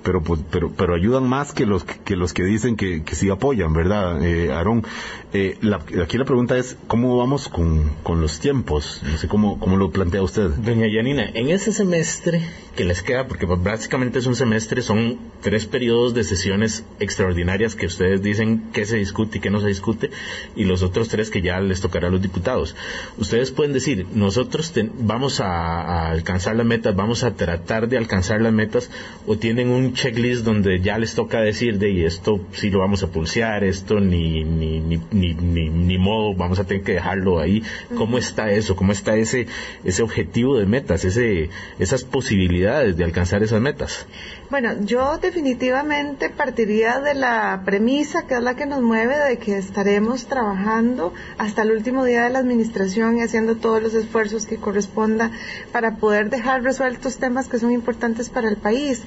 pero 0.03 0.21
pues, 0.21 0.41
pero 0.51 0.71
pero 0.71 0.95
ayudan 0.95 1.27
más 1.27 1.53
que 1.53 1.65
los 1.65 1.83
que 1.83 2.15
los 2.15 2.33
que 2.33 2.43
dicen 2.43 2.75
que, 2.75 3.03
que 3.03 3.15
sí 3.15 3.29
apoyan 3.29 3.73
verdad 3.73 4.23
eh, 4.23 4.51
Aarón 4.51 4.85
eh, 5.33 5.57
aquí 6.01 6.17
la 6.17 6.25
pregunta 6.25 6.57
es 6.57 6.77
cómo 6.87 7.17
vamos 7.17 7.49
con, 7.49 7.89
con 8.03 8.21
los 8.21 8.39
tiempos 8.39 9.01
no 9.03 9.17
sé 9.17 9.27
cómo 9.27 9.59
cómo 9.59 9.77
lo 9.77 9.91
plantea 9.91 10.21
usted 10.21 10.49
doña 10.49 10.87
Yanina 10.87 11.25
en 11.33 11.49
ese 11.49 11.71
semestre 11.71 12.41
que 12.75 12.85
les 12.85 13.01
queda 13.01 13.27
porque 13.27 13.45
básicamente 13.47 14.19
es 14.19 14.27
un 14.27 14.35
semestre 14.35 14.81
son 14.83 15.17
tres 15.41 15.65
periodos 15.65 16.13
de 16.13 16.23
sesiones 16.23 16.85
extraordinarias 16.99 17.75
que 17.75 17.87
ustedes 17.87 18.21
dicen 18.21 18.69
que 18.71 18.85
se 18.85 18.97
discute 18.97 19.39
y 19.39 19.41
que 19.41 19.49
no 19.49 19.59
se 19.59 19.67
discute 19.67 20.11
y 20.55 20.65
los 20.65 20.83
otros 20.83 21.09
tres 21.09 21.29
que 21.29 21.41
ya 21.41 21.59
les 21.59 21.81
tocará 21.81 22.07
a 22.07 22.11
los 22.11 22.21
diputados. 22.21 22.75
Ustedes 23.17 23.51
pueden 23.51 23.73
decir 23.73 24.05
nosotros 24.13 24.42
nosotros 24.43 24.73
vamos 24.99 25.39
a, 25.39 26.09
alcanzar 26.09 26.57
las 26.57 26.65
metas, 26.65 26.93
vamos 26.93 27.23
a 27.23 27.33
tratar 27.33 27.87
de 27.87 27.97
alcanzar 27.97 28.41
las 28.41 28.51
metas, 28.51 28.89
o 29.25 29.37
tienen 29.37 29.69
un 29.69 29.93
checklist 29.93 30.43
donde 30.43 30.81
ya 30.81 30.97
les 30.97 31.15
toca 31.15 31.39
decir 31.39 31.79
de 31.79 31.91
y 31.91 32.03
esto 32.03 32.41
sí 32.51 32.69
lo 32.69 32.79
vamos 32.79 33.03
a 33.03 33.07
pulsear, 33.07 33.63
esto 33.63 34.01
ni, 34.01 34.43
ni, 34.43 34.81
ni, 34.81 34.97
ni, 35.11 35.69
ni, 35.69 35.97
modo, 35.97 36.35
vamos 36.35 36.59
a 36.59 36.65
tener 36.65 36.83
que 36.83 36.93
dejarlo 36.93 37.39
ahí. 37.39 37.63
¿Cómo 37.95 38.17
está 38.17 38.51
eso? 38.51 38.75
¿Cómo 38.75 38.91
está 38.91 39.15
ese, 39.15 39.47
ese 39.85 40.03
objetivo 40.03 40.57
de 40.57 40.65
metas, 40.65 41.05
ese, 41.05 41.49
esas 41.79 42.03
posibilidades 42.03 42.97
de 42.97 43.05
alcanzar 43.05 43.43
esas 43.43 43.61
metas? 43.61 44.05
Bueno, 44.49 44.73
yo 44.83 45.17
definitivamente 45.19 46.29
partiría 46.29 46.99
de 46.99 47.15
la 47.15 47.61
premisa, 47.65 48.27
que 48.27 48.35
es 48.35 48.41
la 48.41 48.55
que 48.55 48.65
nos 48.65 48.81
mueve, 48.81 49.17
de 49.17 49.37
que 49.37 49.57
estaremos 49.57 50.25
trabajando 50.25 51.13
hasta 51.37 51.61
el 51.61 51.71
último 51.71 52.03
día 52.03 52.23
de 52.23 52.29
la 52.29 52.39
administración 52.39 53.17
y 53.17 53.21
haciendo 53.21 53.55
todos 53.55 53.81
los 53.81 53.93
esfuerzos 53.93 54.32
que 54.45 54.57
corresponda 54.57 55.31
para 55.71 55.97
poder 55.97 56.29
dejar 56.29 56.63
resueltos 56.63 57.17
temas 57.17 57.47
que 57.47 57.59
son 57.59 57.71
importantes 57.71 58.29
para 58.29 58.49
el 58.49 58.57
país. 58.57 59.01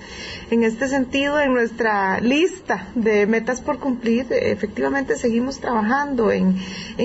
En 0.50 0.62
este 0.62 0.88
sentido, 0.88 1.40
en 1.40 1.52
nuestra 1.52 2.20
lista 2.20 2.88
de 2.94 3.26
metas 3.26 3.60
por 3.60 3.78
cumplir, 3.78 4.26
efectivamente 4.30 5.16
seguimos 5.16 5.58
trabajando 5.58 6.30
en, 6.30 6.56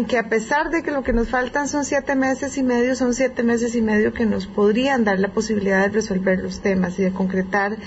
que 0.08 0.18
a 0.18 0.30
pesar 0.30 0.70
de 0.70 0.84
que 0.84 0.92
lo 0.92 1.04
que 1.04 1.14
nos 1.14 1.30
faltan 1.30 1.68
son 1.68 1.84
siete 1.84 2.16
meses 2.16 2.58
y 2.58 2.64
medio, 2.64 2.96
son 2.96 3.14
siete 3.14 3.44
meses 3.44 3.76
y 3.76 3.82
medio 3.82 4.14
que 4.14 4.26
nos 4.26 4.46
podrían 4.46 5.04
dar 5.04 5.20
la 5.20 5.30
posibilidad 5.30 5.82
de 5.82 5.90
resolver 5.90 6.40
los 6.40 6.62
temas 6.62 7.00
y 7.00 7.04
de 7.04 7.12
concretar 7.12 7.78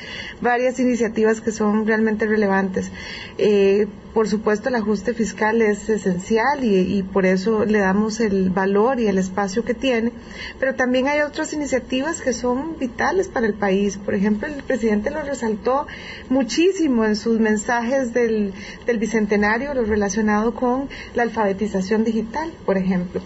varias 0.41 0.81
iniciativas 0.81 1.41
que 1.41 1.53
son 1.53 1.87
realmente 1.87 2.27
relevantes. 2.27 2.91
Eh, 3.39 3.87
por 4.15 4.29
supuesto, 4.29 4.69
el 4.69 4.77
ajuste 4.77 5.13
fiscal 5.13 5.61
es 5.61 5.89
esencial 5.89 6.63
y, 6.63 7.03
por 7.03 7.27
eso 7.27 7.65
le 7.65 7.81
damos 7.81 8.21
el 8.21 8.49
valor 8.49 9.01
y 9.01 9.09
el 9.09 9.19
espacio 9.19 9.65
que 9.65 9.75
tiene, 9.75 10.13
pero 10.61 10.77
también 10.77 11.09
hay 11.09 11.21
otras 11.23 11.53
iniciativas 11.53 12.21
que 12.21 12.33
son 12.33 12.79
vitales 12.79 13.27
para 13.27 13.47
el 13.47 13.55
país. 13.55 13.97
Por 13.97 14.15
ejemplo, 14.15 14.47
el 14.47 14.63
presidente 14.63 15.11
lo 15.11 15.21
resaltó 15.23 15.89
muchísimo 16.29 17.05
en 17.05 17.17
sus 17.17 17.41
mensajes 17.41 18.15
del, 18.15 18.55
del 18.87 18.99
bicentenario, 18.99 19.75
lo 19.75 19.85
relacionado 19.85 20.55
con 20.55 20.89
la 21.15 21.25
alfabetización 21.25 22.05
digital, 22.05 22.53
por 22.65 22.79
ejemplo. 22.79 23.21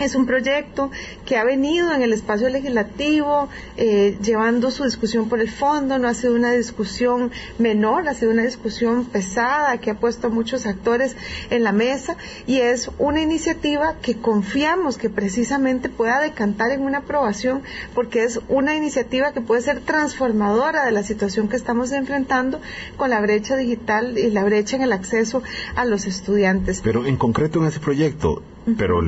Es 0.00 0.14
un 0.14 0.24
proyecto 0.24 0.90
que 1.26 1.36
ha 1.36 1.44
venido 1.44 1.92
en 1.92 2.00
el 2.00 2.14
espacio 2.14 2.48
legislativo 2.48 3.48
eh, 3.76 4.16
llevando 4.22 4.70
su 4.70 4.84
discusión 4.84 5.28
por 5.28 5.40
el 5.40 5.50
fondo, 5.50 5.98
no 5.98 6.08
ha 6.08 6.14
sido 6.14 6.34
una 6.34 6.52
discusión 6.52 7.30
menor, 7.58 8.08
ha 8.08 8.14
sido 8.14 8.30
una 8.30 8.42
discusión 8.42 9.04
pesada 9.04 9.76
que 9.78 9.90
ha 9.90 10.00
puesto 10.00 10.28
a 10.28 10.30
muchos 10.30 10.64
actores 10.64 11.16
en 11.50 11.64
la 11.64 11.72
mesa 11.72 12.16
y 12.46 12.60
es 12.60 12.90
una 12.98 13.20
iniciativa 13.20 13.96
que 14.00 14.16
confiamos 14.16 14.96
que 14.96 15.10
precisamente 15.10 15.90
pueda 15.90 16.18
decantar 16.20 16.70
en 16.70 16.80
una 16.80 16.98
aprobación 16.98 17.62
porque 17.94 18.24
es 18.24 18.40
una 18.48 18.74
iniciativa 18.74 19.32
que 19.32 19.42
puede 19.42 19.60
ser 19.60 19.80
transformadora 19.80 20.86
de 20.86 20.92
la 20.92 21.02
situación 21.02 21.48
que 21.48 21.56
estamos 21.56 21.92
enfrentando 21.92 22.60
con 22.96 23.10
la 23.10 23.20
brecha 23.20 23.54
digital 23.56 24.16
y 24.16 24.30
la 24.30 24.44
brecha 24.44 24.76
en 24.76 24.82
el 24.82 24.92
acceso 24.92 25.42
a 25.74 25.84
los 25.84 26.06
estudiantes. 26.06 26.80
Pero 26.82 27.04
en 27.04 27.16
concreto 27.16 27.60
en 27.60 27.66
ese 27.66 27.80
proyecto, 27.80 28.42
pero 28.76 29.00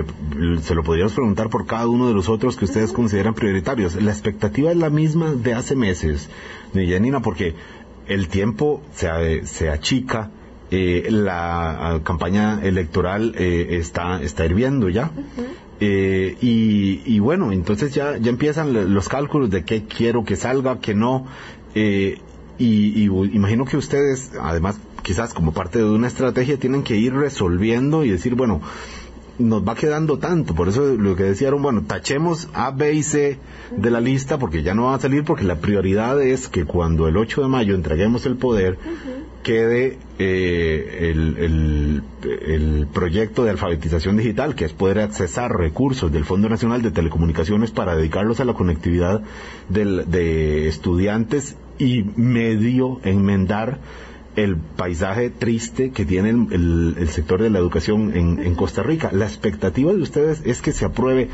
se 0.63 0.75
lo 0.75 0.83
podríamos 0.83 1.13
preguntar 1.13 1.49
por 1.49 1.67
cada 1.67 1.89
uno 1.89 2.09
de 2.09 2.15
los 2.15 2.29
otros 2.29 2.57
que 2.57 2.65
ustedes 2.65 2.93
consideran 2.93 3.35
prioritarios. 3.35 4.01
La 4.01 4.11
expectativa 4.11 4.71
es 4.71 4.77
la 4.77 4.91
misma 4.91 5.33
de 5.33 5.55
hace 5.55 5.77
meses, 5.77 6.29
de 6.73 6.89
Janina, 6.89 7.21
porque 7.21 7.55
el 8.07 8.29
tiempo 8.29 8.83
se, 8.95 9.47
se 9.47 9.71
achica, 9.71 10.31
eh, 10.71 11.09
la 11.11 12.01
campaña 12.03 12.61
electoral 12.63 13.35
eh, 13.37 13.77
está, 13.79 14.23
está 14.23 14.47
hirviendo 14.47 14.89
ya. 14.89 15.11
Eh, 15.81 16.37
y, 16.41 17.19
bueno, 17.19 17.53
entonces 17.53 17.93
ya, 17.93 18.17
ya 18.17 18.31
empiezan 18.31 18.95
los 18.95 19.09
cálculos 19.09 19.51
de 19.51 19.65
qué 19.65 19.85
quiero 19.85 20.25
que 20.25 20.37
salga, 20.37 20.79
qué 20.81 20.95
no. 20.95 21.27
y, 21.75 22.17
y 22.59 23.05
imagino 23.05 23.67
que 23.67 23.77
ustedes, 23.77 24.33
además, 24.41 24.79
quizás 25.03 25.35
como 25.35 25.53
parte 25.53 25.79
de 25.79 25.85
una 25.85 26.07
estrategia, 26.07 26.57
tienen 26.57 26.85
que 26.85 26.97
ir 26.97 27.13
resolviendo 27.13 28.05
y 28.05 28.11
decir, 28.11 28.35
bueno, 28.35 28.63
nos 29.39 29.67
va 29.67 29.75
quedando 29.75 30.19
tanto, 30.19 30.55
por 30.55 30.69
eso 30.69 30.95
lo 30.97 31.17
que 31.17 31.25
decían, 31.25 31.61
bueno, 31.63 31.83
tachemos 31.87 32.49
A, 32.53 32.71
B 32.71 32.93
y 32.93 33.03
C 33.03 33.39
de 33.77 33.91
la 33.91 34.01
lista 34.01 34.39
porque 34.39 34.63
ya 34.63 34.75
no 34.75 34.87
van 34.87 34.95
a 34.95 34.99
salir 35.01 35.25
porque 35.25 35.45
la 35.45 35.57
prioridad 35.57 36.21
es 36.23 36.49
que 36.49 36.65
cuando 36.65 37.09
el 37.09 37.17
8 37.17 37.43
de 37.43 37.49
mayo 37.49 37.75
entreguemos 37.75 38.27
el 38.27 38.37
poder, 38.37 38.79
quede 39.43 39.99
eh, 40.19 41.11
el, 41.11 42.03
el, 42.31 42.87
proyecto 42.93 43.45
de 43.45 43.51
alfabetización 43.51 44.17
digital, 44.17 44.55
que 44.55 44.67
es 44.67 44.73
poder 44.73 45.01
accesar 45.01 45.51
recursos 45.51 46.13
del 46.13 46.25
Fondo 46.25 46.49
Nacional 46.49 46.83
de 46.83 46.91
Telecomunicaciones 46.91 47.71
para 47.71 47.97
dedicarlos 47.97 48.41
a 48.41 48.45
la 48.45 48.55
conectividad 48.55 49.23
de 49.69 50.69
estudiantes 50.69 51.57
y 51.79 52.05
medio 52.17 53.01
enmendar 53.03 53.79
el 54.37 54.57
paisaje 54.57 55.31
triste 55.31 55.91
que 55.91 56.05
tiene 56.05 56.31
el, 56.31 56.97
el, 56.99 57.09
sector 57.09 57.43
de 57.43 57.51
la 57.51 57.59
educación 57.59 58.17
en, 58.17 58.39
en, 58.39 58.55
Costa 58.55 58.83
Rica. 58.83 59.11
La 59.13 59.27
expectativa 59.27 59.93
de 59.93 59.99
ustedes 59.99 60.43
es 60.45 60.63
que 60.63 60.73
se 60.73 60.85
apruebe 60.85 61.29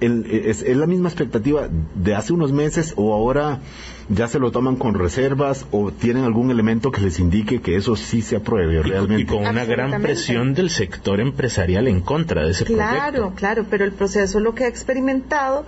es, 0.00 0.62
es, 0.62 0.76
la 0.76 0.86
misma 0.86 1.08
expectativa 1.08 1.68
de 1.94 2.14
hace 2.14 2.32
unos 2.32 2.52
meses 2.52 2.92
o 2.96 3.14
ahora 3.14 3.60
ya 4.08 4.28
se 4.28 4.38
lo 4.38 4.52
toman 4.52 4.76
con 4.76 4.94
reservas 4.94 5.66
o 5.70 5.90
tienen 5.90 6.24
algún 6.24 6.50
elemento 6.50 6.90
que 6.90 7.00
les 7.00 7.18
indique 7.18 7.60
que 7.60 7.76
eso 7.76 7.96
sí 7.96 8.20
se 8.20 8.36
apruebe 8.36 8.82
realmente. 8.82 9.22
Y 9.22 9.26
con 9.26 9.46
una 9.46 9.64
gran 9.64 10.02
presión 10.02 10.54
del 10.54 10.70
sector 10.70 11.20
empresarial 11.20 11.88
en 11.88 12.02
contra 12.02 12.44
de 12.44 12.50
ese 12.50 12.64
claro, 12.64 12.86
proyecto. 12.86 13.12
Claro, 13.12 13.34
claro, 13.34 13.66
pero 13.70 13.84
el 13.84 13.92
proceso 13.92 14.38
lo 14.40 14.54
que 14.54 14.64
ha 14.64 14.68
experimentado 14.68 15.64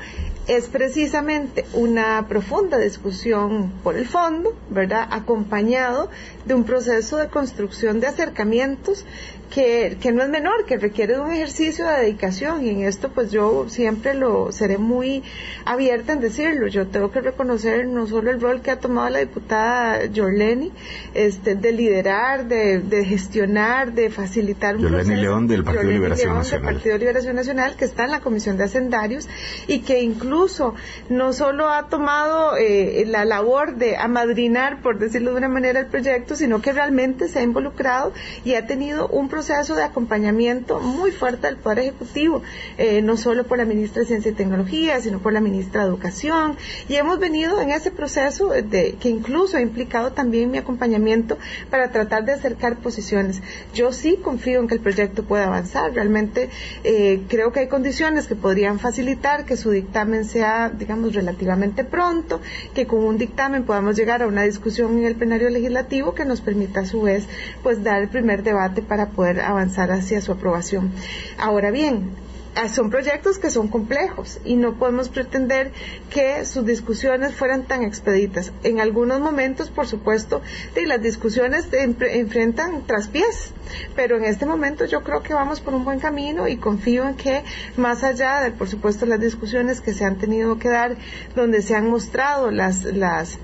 es 0.48 0.66
precisamente 0.68 1.66
una 1.74 2.26
profunda 2.26 2.78
discusión 2.78 3.70
por 3.84 3.96
el 3.96 4.06
fondo, 4.06 4.56
¿verdad? 4.70 5.06
Acompañado 5.10 6.10
de 6.46 6.54
un 6.54 6.64
proceso 6.64 7.18
de 7.18 7.28
construcción 7.28 8.00
de 8.00 8.06
acercamientos 8.06 9.04
que, 9.48 9.96
que, 10.00 10.12
no 10.12 10.22
es 10.22 10.28
menor, 10.28 10.64
que 10.66 10.76
requiere 10.76 11.14
de 11.14 11.20
un 11.20 11.32
ejercicio 11.32 11.86
de 11.86 12.02
dedicación 12.02 12.64
y 12.64 12.70
en 12.70 12.82
esto 12.82 13.08
pues 13.10 13.30
yo 13.30 13.66
siempre 13.68 14.14
lo 14.14 14.52
seré 14.52 14.78
muy 14.78 15.22
abierta 15.64 16.12
en 16.12 16.20
decirlo. 16.20 16.66
Yo 16.68 16.86
tengo 16.86 17.10
que 17.10 17.20
reconocer 17.20 17.86
no 17.86 18.06
solo 18.06 18.30
el 18.30 18.40
rol 18.40 18.60
que 18.60 18.70
ha 18.70 18.78
tomado 18.78 19.08
la 19.08 19.20
diputada 19.20 20.00
Jorleni, 20.14 20.72
este, 21.14 21.54
de 21.54 21.72
liderar, 21.72 22.46
de, 22.46 22.80
de 22.80 23.04
gestionar, 23.04 23.92
de 23.92 24.10
facilitar 24.10 24.76
un 24.76 24.82
Jorleni 24.82 25.16
León 25.16 25.48
del 25.48 25.64
Partido 25.64 25.90
Liberación 25.90 26.34
Nacional. 26.34 26.66
Del 26.66 26.74
Partido 26.74 26.98
Liberación 26.98 27.36
Nacional 27.36 27.76
que 27.76 27.84
está 27.84 28.04
en 28.04 28.10
la 28.10 28.20
Comisión 28.20 28.56
de 28.56 28.64
Hacendarios 28.64 29.28
y 29.66 29.80
que 29.80 30.02
incluso 30.02 30.74
no 31.08 31.32
solo 31.32 31.70
ha 31.70 31.88
tomado 31.88 32.56
eh, 32.56 33.04
la 33.06 33.24
labor 33.24 33.76
de 33.76 33.96
amadrinar, 33.96 34.82
por 34.82 34.98
decirlo 34.98 35.32
de 35.32 35.38
una 35.38 35.48
manera, 35.48 35.80
el 35.80 35.86
proyecto, 35.86 36.36
sino 36.36 36.60
que 36.60 36.72
realmente 36.72 37.28
se 37.28 37.38
ha 37.38 37.42
involucrado 37.42 38.12
y 38.44 38.54
ha 38.54 38.66
tenido 38.66 39.08
un 39.08 39.28
proceso 39.28 39.37
de 39.46 39.84
acompañamiento 39.84 40.80
muy 40.80 41.12
fuerte 41.12 41.46
del 41.46 41.56
Poder 41.56 41.78
Ejecutivo, 41.78 42.42
eh, 42.76 43.02
no 43.02 43.16
solo 43.16 43.44
por 43.44 43.58
la 43.58 43.64
ministra 43.64 44.00
de 44.00 44.08
Ciencia 44.08 44.32
y 44.32 44.34
Tecnología, 44.34 45.00
sino 45.00 45.20
por 45.20 45.32
la 45.32 45.40
ministra 45.40 45.82
de 45.82 45.88
Educación. 45.88 46.56
Y 46.88 46.96
hemos 46.96 47.20
venido 47.20 47.60
en 47.60 47.70
ese 47.70 47.92
proceso 47.92 48.48
de, 48.48 48.96
que 48.98 49.08
incluso 49.08 49.56
ha 49.56 49.60
implicado 49.60 50.12
también 50.12 50.50
mi 50.50 50.58
acompañamiento 50.58 51.38
para 51.70 51.92
tratar 51.92 52.24
de 52.24 52.32
acercar 52.32 52.78
posiciones. 52.78 53.40
Yo 53.74 53.92
sí 53.92 54.16
confío 54.16 54.58
en 54.58 54.66
que 54.66 54.74
el 54.74 54.80
proyecto 54.80 55.22
pueda 55.22 55.46
avanzar. 55.46 55.92
Realmente 55.92 56.50
eh, 56.82 57.22
creo 57.28 57.52
que 57.52 57.60
hay 57.60 57.68
condiciones 57.68 58.26
que 58.26 58.34
podrían 58.34 58.80
facilitar 58.80 59.44
que 59.44 59.56
su 59.56 59.70
dictamen 59.70 60.24
sea, 60.24 60.68
digamos, 60.68 61.14
relativamente 61.14 61.84
pronto, 61.84 62.40
que 62.74 62.88
con 62.88 63.04
un 63.04 63.18
dictamen 63.18 63.64
podamos 63.64 63.96
llegar 63.96 64.22
a 64.22 64.26
una 64.26 64.42
discusión 64.42 64.98
en 64.98 65.04
el 65.04 65.14
plenario 65.14 65.48
legislativo 65.48 66.14
que 66.14 66.24
nos 66.24 66.40
permita 66.40 66.80
a 66.80 66.86
su 66.86 67.02
vez, 67.02 67.24
pues, 67.62 67.84
dar 67.84 68.02
el 68.02 68.08
primer 68.08 68.42
debate 68.42 68.82
para 68.82 69.10
poder 69.10 69.27
avanzar 69.40 69.90
hacia 69.90 70.20
su 70.20 70.32
aprobación. 70.32 70.92
Ahora 71.38 71.70
bien, 71.70 72.10
ah, 72.54 72.68
son 72.68 72.90
proyectos 72.90 73.38
que 73.38 73.50
son 73.50 73.68
complejos 73.68 74.40
y 74.44 74.56
no 74.56 74.78
podemos 74.78 75.08
pretender 75.08 75.72
que 76.10 76.44
sus 76.44 76.64
discusiones 76.64 77.34
fueran 77.34 77.64
tan 77.64 77.82
expeditas. 77.82 78.52
En 78.62 78.80
algunos 78.80 79.20
momentos, 79.20 79.70
por 79.70 79.86
supuesto, 79.86 80.40
las 80.86 81.02
discusiones 81.02 81.68
enfrentan 81.72 82.86
traspiés, 82.86 83.52
pero 83.94 84.16
en 84.16 84.24
este 84.24 84.46
momento 84.46 84.86
yo 84.86 85.02
creo 85.02 85.22
que 85.22 85.34
vamos 85.34 85.60
por 85.60 85.74
un 85.74 85.84
buen 85.84 86.00
camino 86.00 86.48
y 86.48 86.56
confío 86.56 87.06
en 87.08 87.14
que 87.14 87.42
más 87.76 88.04
allá 88.04 88.40
de, 88.40 88.52
por 88.52 88.68
supuesto, 88.68 89.06
las 89.06 89.20
discusiones 89.20 89.80
que 89.80 89.92
se 89.92 90.04
han 90.04 90.16
tenido 90.16 90.58
que 90.58 90.68
dar, 90.68 90.96
donde 91.34 91.62
se 91.62 91.74
han 91.74 91.90
mostrado 91.90 92.50
las, 92.50 92.84
las 92.84 93.38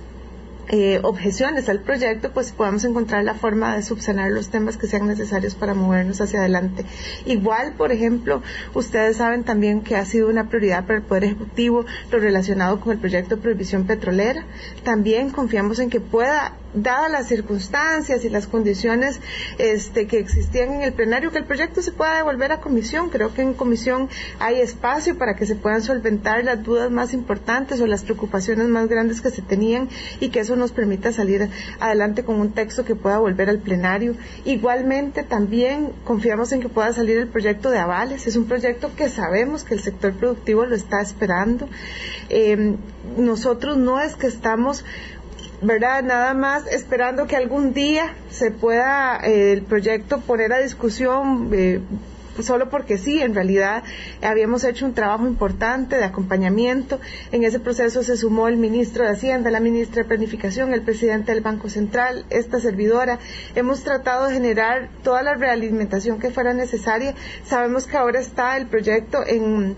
eh, 0.68 1.00
objeciones 1.02 1.68
al 1.68 1.80
proyecto, 1.80 2.32
pues 2.32 2.52
podamos 2.52 2.84
encontrar 2.84 3.24
la 3.24 3.34
forma 3.34 3.76
de 3.76 3.82
subsanar 3.82 4.30
los 4.30 4.48
temas 4.48 4.76
que 4.76 4.86
sean 4.86 5.06
necesarios 5.06 5.54
para 5.54 5.74
movernos 5.74 6.20
hacia 6.20 6.40
adelante. 6.40 6.84
Igual, 7.26 7.74
por 7.74 7.92
ejemplo, 7.92 8.42
ustedes 8.72 9.18
saben 9.18 9.44
también 9.44 9.82
que 9.82 9.96
ha 9.96 10.04
sido 10.04 10.28
una 10.28 10.48
prioridad 10.48 10.86
para 10.86 10.98
el 10.98 11.04
Poder 11.04 11.24
Ejecutivo 11.24 11.84
lo 12.10 12.18
relacionado 12.18 12.80
con 12.80 12.92
el 12.92 12.98
proyecto 12.98 13.36
de 13.36 13.42
prohibición 13.42 13.84
petrolera. 13.86 14.44
También 14.82 15.30
confiamos 15.30 15.78
en 15.78 15.90
que 15.90 16.00
pueda 16.00 16.54
dadas 16.74 17.10
las 17.10 17.28
circunstancias 17.28 18.24
y 18.24 18.30
las 18.30 18.46
condiciones 18.46 19.20
este, 19.58 20.06
que 20.06 20.18
existían 20.18 20.74
en 20.74 20.82
el 20.82 20.92
plenario, 20.92 21.30
que 21.30 21.38
el 21.38 21.44
proyecto 21.44 21.82
se 21.82 21.92
pueda 21.92 22.16
devolver 22.16 22.52
a 22.52 22.60
comisión. 22.60 23.10
Creo 23.10 23.32
que 23.32 23.42
en 23.42 23.54
comisión 23.54 24.08
hay 24.38 24.60
espacio 24.60 25.16
para 25.16 25.36
que 25.36 25.46
se 25.46 25.54
puedan 25.54 25.82
solventar 25.82 26.44
las 26.44 26.62
dudas 26.62 26.90
más 26.90 27.14
importantes 27.14 27.80
o 27.80 27.86
las 27.86 28.02
preocupaciones 28.02 28.68
más 28.68 28.88
grandes 28.88 29.20
que 29.20 29.30
se 29.30 29.42
tenían 29.42 29.88
y 30.20 30.28
que 30.28 30.40
eso 30.40 30.56
nos 30.56 30.72
permita 30.72 31.12
salir 31.12 31.48
adelante 31.80 32.24
con 32.24 32.40
un 32.40 32.52
texto 32.52 32.84
que 32.84 32.94
pueda 32.94 33.18
volver 33.18 33.48
al 33.48 33.60
plenario. 33.60 34.14
Igualmente, 34.44 35.22
también 35.22 35.92
confiamos 36.04 36.52
en 36.52 36.60
que 36.60 36.68
pueda 36.68 36.92
salir 36.92 37.18
el 37.18 37.28
proyecto 37.28 37.70
de 37.70 37.78
avales. 37.78 38.26
Es 38.26 38.36
un 38.36 38.46
proyecto 38.46 38.90
que 38.96 39.08
sabemos 39.08 39.64
que 39.64 39.74
el 39.74 39.80
sector 39.80 40.12
productivo 40.14 40.66
lo 40.66 40.74
está 40.74 41.00
esperando. 41.00 41.68
Eh, 42.28 42.76
nosotros 43.16 43.76
no 43.76 44.00
es 44.00 44.16
que 44.16 44.26
estamos 44.26 44.84
¿verdad? 45.66 46.02
Nada 46.02 46.34
más 46.34 46.66
esperando 46.66 47.26
que 47.26 47.36
algún 47.36 47.72
día 47.72 48.14
se 48.30 48.50
pueda 48.50 49.18
eh, 49.24 49.52
el 49.52 49.62
proyecto 49.62 50.20
poner 50.20 50.52
a 50.52 50.58
discusión. 50.58 51.50
Eh, 51.52 51.80
solo 52.42 52.68
porque 52.68 52.98
sí, 52.98 53.22
en 53.22 53.34
realidad 53.34 53.84
habíamos 54.20 54.64
hecho 54.64 54.86
un 54.86 54.94
trabajo 54.94 55.26
importante 55.26 55.96
de 55.96 56.04
acompañamiento. 56.04 57.00
En 57.30 57.44
ese 57.44 57.60
proceso 57.60 58.02
se 58.02 58.16
sumó 58.16 58.48
el 58.48 58.56
ministro 58.56 59.04
de 59.04 59.12
Hacienda, 59.12 59.50
la 59.52 59.60
ministra 59.60 60.02
de 60.02 60.08
Planificación, 60.08 60.74
el 60.74 60.82
presidente 60.82 61.32
del 61.32 61.42
Banco 61.42 61.68
Central, 61.68 62.24
esta 62.30 62.58
servidora. 62.58 63.18
Hemos 63.54 63.84
tratado 63.84 64.26
de 64.26 64.34
generar 64.34 64.88
toda 65.04 65.22
la 65.22 65.34
realimentación 65.34 66.18
que 66.18 66.30
fuera 66.30 66.54
necesaria. 66.54 67.14
Sabemos 67.44 67.86
que 67.86 67.96
ahora 67.96 68.18
está 68.18 68.56
el 68.56 68.66
proyecto 68.66 69.24
en 69.24 69.76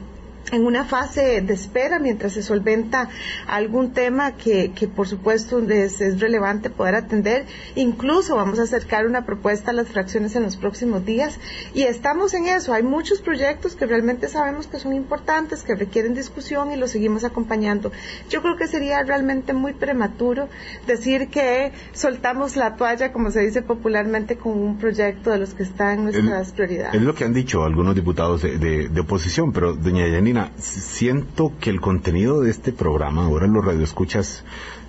en 0.53 0.65
una 0.65 0.85
fase 0.85 1.41
de 1.41 1.55
espera 1.55 1.99
mientras 1.99 2.35
se 2.35 2.43
solventa 2.43 3.09
algún 3.49 3.93
tema 3.93 4.33
que, 4.33 4.71
que 4.73 4.87
por 4.87 5.09
supuesto 5.09 5.59
es, 5.59 6.01
es, 6.01 6.21
relevante 6.21 6.71
poder 6.71 6.95
atender. 6.95 7.47
Incluso 7.75 8.37
vamos 8.37 8.59
a 8.59 8.63
acercar 8.63 9.07
una 9.07 9.27
propuesta 9.27 9.73
a 9.73 9.75
las 9.75 9.89
fracciones 9.89 10.37
en 10.37 10.45
los 10.45 10.57
próximos 10.57 11.05
días 11.05 11.39
y 11.75 11.83
estamos 11.83 12.35
en 12.35 12.47
eso. 12.47 12.73
Hay 12.73 12.83
muchos 12.83 13.21
proyectos 13.21 13.75
que 13.75 13.87
realmente 13.87 14.29
sabemos 14.29 14.67
que 14.67 14.79
son 14.79 14.93
importantes, 14.93 15.63
que 15.63 15.75
requieren 15.75 16.15
discusión 16.15 16.71
y 16.71 16.77
los 16.77 16.91
seguimos 16.93 17.25
acompañando. 17.25 17.91
Yo 18.31 18.41
creo 18.43 18.57
que 18.57 18.69
sería 18.69 19.03
realmente 19.03 19.53
muy 19.53 19.73
prematuro 19.73 20.49
decir 20.87 21.29
que 21.29 21.73
soltamos 21.93 22.57
la 22.57 22.77
toalla, 22.77 23.13
como 23.13 23.31
se 23.31 23.41
dice 23.41 23.63
popularmente, 23.63 24.37
con 24.37 24.53
un 24.53 24.79
proyecto 24.79 25.31
de 25.31 25.39
los 25.39 25.55
que 25.55 25.65
están 25.65 25.99
en 25.99 26.05
nuestras 26.05 26.53
prioridades. 26.53 26.95
Es 26.95 27.03
lo 27.03 27.15
que 27.15 27.25
han 27.25 27.33
dicho 27.33 27.65
algunos 27.65 27.95
diputados 27.95 28.43
de, 28.43 28.59
de, 28.59 28.89
de 28.89 29.01
oposición, 29.01 29.53
pero 29.53 29.75
doña 29.75 30.07
Yanina, 30.07 30.36
siento 30.59 31.53
que 31.61 31.71
el 31.71 31.81
contenido 31.81 32.41
de 32.41 32.51
este 32.51 32.73
programa, 32.73 33.25
ahora 33.25 33.47
los 33.47 33.65
radioescuchas 33.65 34.45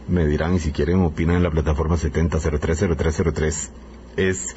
me 0.07 0.25
dirán 0.25 0.55
y 0.55 0.59
si 0.59 0.71
quieren 0.71 1.01
opinan 1.01 1.37
en 1.37 1.43
la 1.43 1.51
plataforma 1.51 1.95
70030303, 1.95 3.69
es 4.15 4.55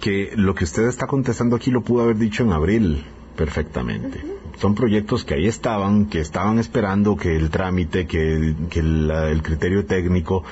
que 0.00 0.32
lo 0.36 0.54
que 0.54 0.64
usted 0.64 0.86
está 0.86 1.06
contestando 1.06 1.56
aquí 1.56 1.70
lo 1.70 1.82
pudo 1.82 2.02
haber 2.02 2.16
dicho 2.16 2.42
en 2.42 2.52
abril 2.52 3.04
perfectamente. 3.36 4.20
Son 4.60 4.74
proyectos 4.74 5.24
que 5.24 5.34
ahí 5.34 5.46
estaban, 5.46 6.06
que 6.06 6.20
estaban 6.20 6.58
esperando 6.58 7.16
que 7.16 7.36
el 7.36 7.50
trámite, 7.50 8.06
que, 8.06 8.54
el, 8.74 9.40
criterio 9.42 9.84
técnico, 9.86 10.44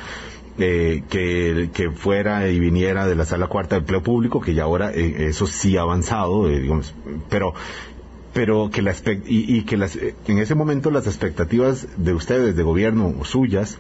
eh, 0.59 1.03
que, 1.09 1.91
fuera 1.95 2.49
y 2.49 2.59
viniera 2.59 3.07
de 3.07 3.15
la 3.15 3.25
sala 3.25 3.47
cuarta 3.47 3.77
de 3.77 3.81
empleo 3.81 4.03
público, 4.03 4.41
que 4.41 4.55
ya 4.55 4.65
ahora 4.65 4.93
eh, 4.93 5.29
eso 5.29 5.47
sí 5.47 5.77
ha 5.77 5.83
avanzado, 5.83 6.49
eh, 6.49 6.59
digamos, 6.61 6.95
pero 7.29 7.55
pero 8.33 8.71
que 8.71 8.83
la 8.83 8.95
y, 9.27 9.57
y, 9.57 9.63
que 9.63 9.77
las, 9.77 9.97
en 9.97 10.39
ese 10.39 10.55
momento 10.55 10.91
las 10.91 11.07
expectativas 11.07 11.87
de 11.97 12.15
ustedes, 12.15 12.57
de 12.57 12.63
gobierno 12.63 13.15
o 13.19 13.25
suyas, 13.25 13.79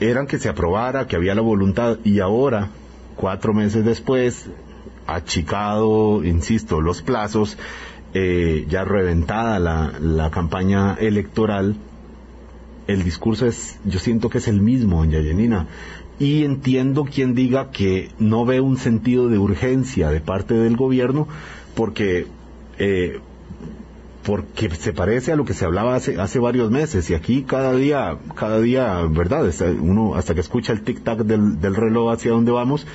eran 0.00 0.26
que 0.26 0.38
se 0.38 0.48
aprobara, 0.48 1.06
que 1.06 1.16
había 1.16 1.34
la 1.34 1.40
voluntad, 1.40 1.98
y 2.04 2.20
ahora, 2.20 2.70
cuatro 3.16 3.52
meses 3.52 3.84
después, 3.84 4.48
achicado, 5.06 6.24
insisto, 6.24 6.80
los 6.80 7.02
plazos, 7.02 7.58
eh, 8.12 8.66
ya 8.68 8.84
reventada 8.84 9.58
la, 9.58 9.92
la 10.00 10.30
campaña 10.30 10.94
electoral, 10.94 11.76
el 12.86 13.02
discurso 13.02 13.46
es, 13.46 13.78
yo 13.84 13.98
siento 13.98 14.28
que 14.28 14.38
es 14.38 14.48
el 14.48 14.60
mismo, 14.60 15.04
en 15.04 15.10
Yayenina. 15.10 15.66
Y 16.18 16.44
entiendo 16.44 17.04
quien 17.04 17.34
diga 17.34 17.70
que 17.70 18.10
no 18.20 18.44
ve 18.44 18.60
un 18.60 18.76
sentido 18.76 19.28
de 19.28 19.38
urgencia 19.38 20.10
de 20.10 20.20
parte 20.20 20.54
del 20.54 20.76
gobierno, 20.76 21.26
porque 21.74 22.26
eh, 22.78 23.18
porque 24.24 24.70
se 24.70 24.92
parece 24.92 25.32
a 25.32 25.36
lo 25.36 25.44
que 25.44 25.54
se 25.54 25.64
hablaba 25.64 25.94
hace, 25.94 26.20
hace 26.20 26.38
varios 26.38 26.70
meses 26.70 27.08
y 27.10 27.14
aquí 27.14 27.42
cada 27.42 27.74
día, 27.74 28.18
cada 28.34 28.60
día, 28.60 29.02
¿verdad? 29.08 29.50
Uno 29.80 30.14
hasta 30.14 30.34
que 30.34 30.40
escucha 30.40 30.72
el 30.72 30.84
tic-tac 30.84 31.24
del, 31.24 31.60
del 31.60 31.74
reloj 31.74 32.12
hacia 32.12 32.32
dónde 32.32 32.50
vamos, 32.50 32.86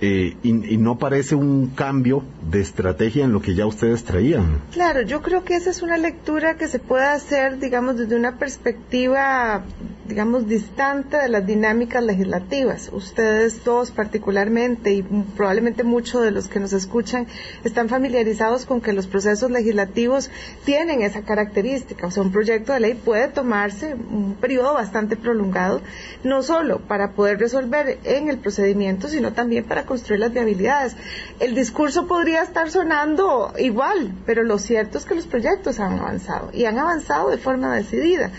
eh, 0.00 0.36
y, 0.44 0.52
no 0.52 0.96
parece 0.96 1.34
un 1.34 1.70
cambio 1.74 2.22
de 2.48 2.60
estrategia 2.60 3.24
en 3.24 3.32
lo 3.32 3.42
que 3.42 3.56
ya 3.56 3.66
ustedes 3.66 4.04
traían. 4.04 4.60
Claro, 4.70 5.02
yo 5.02 5.22
creo 5.22 5.42
que 5.42 5.56
esa 5.56 5.70
es 5.70 5.82
una 5.82 5.96
lectura 5.96 6.56
que 6.56 6.68
se 6.68 6.78
puede 6.78 7.04
hacer, 7.04 7.58
digamos, 7.58 7.96
desde 7.98 8.14
una 8.14 8.38
perspectiva 8.38 9.64
digamos, 10.08 10.48
distante 10.48 11.18
de 11.18 11.28
las 11.28 11.46
dinámicas 11.46 12.02
legislativas. 12.02 12.88
Ustedes 12.92 13.62
dos 13.62 13.90
particularmente 13.90 14.92
y 14.92 15.02
probablemente 15.02 15.84
muchos 15.84 16.22
de 16.22 16.30
los 16.30 16.48
que 16.48 16.60
nos 16.60 16.72
escuchan 16.72 17.26
están 17.62 17.88
familiarizados 17.88 18.64
con 18.64 18.80
que 18.80 18.94
los 18.94 19.06
procesos 19.06 19.50
legislativos 19.50 20.30
tienen 20.64 21.02
esa 21.02 21.22
característica. 21.22 22.06
O 22.06 22.10
sea, 22.10 22.22
un 22.22 22.32
proyecto 22.32 22.72
de 22.72 22.80
ley 22.80 22.94
puede 22.94 23.28
tomarse 23.28 23.94
un 23.94 24.34
periodo 24.40 24.74
bastante 24.74 25.16
prolongado, 25.16 25.82
no 26.24 26.42
solo 26.42 26.80
para 26.80 27.12
poder 27.12 27.38
resolver 27.38 27.98
en 28.04 28.30
el 28.30 28.38
procedimiento, 28.38 29.08
sino 29.08 29.34
también 29.34 29.64
para 29.64 29.84
construir 29.84 30.20
las 30.20 30.32
viabilidades. 30.32 30.96
El 31.38 31.54
discurso 31.54 32.06
podría 32.06 32.42
estar 32.42 32.70
sonando 32.70 33.52
igual, 33.58 34.12
pero 34.24 34.42
lo 34.42 34.58
cierto 34.58 34.96
es 34.96 35.04
que 35.04 35.14
los 35.14 35.26
proyectos 35.26 35.80
han 35.80 35.98
avanzado 35.98 36.50
y 36.54 36.64
han 36.64 36.78
avanzado 36.78 37.28
de 37.28 37.36
forma 37.36 37.76
decidida. 37.76 38.30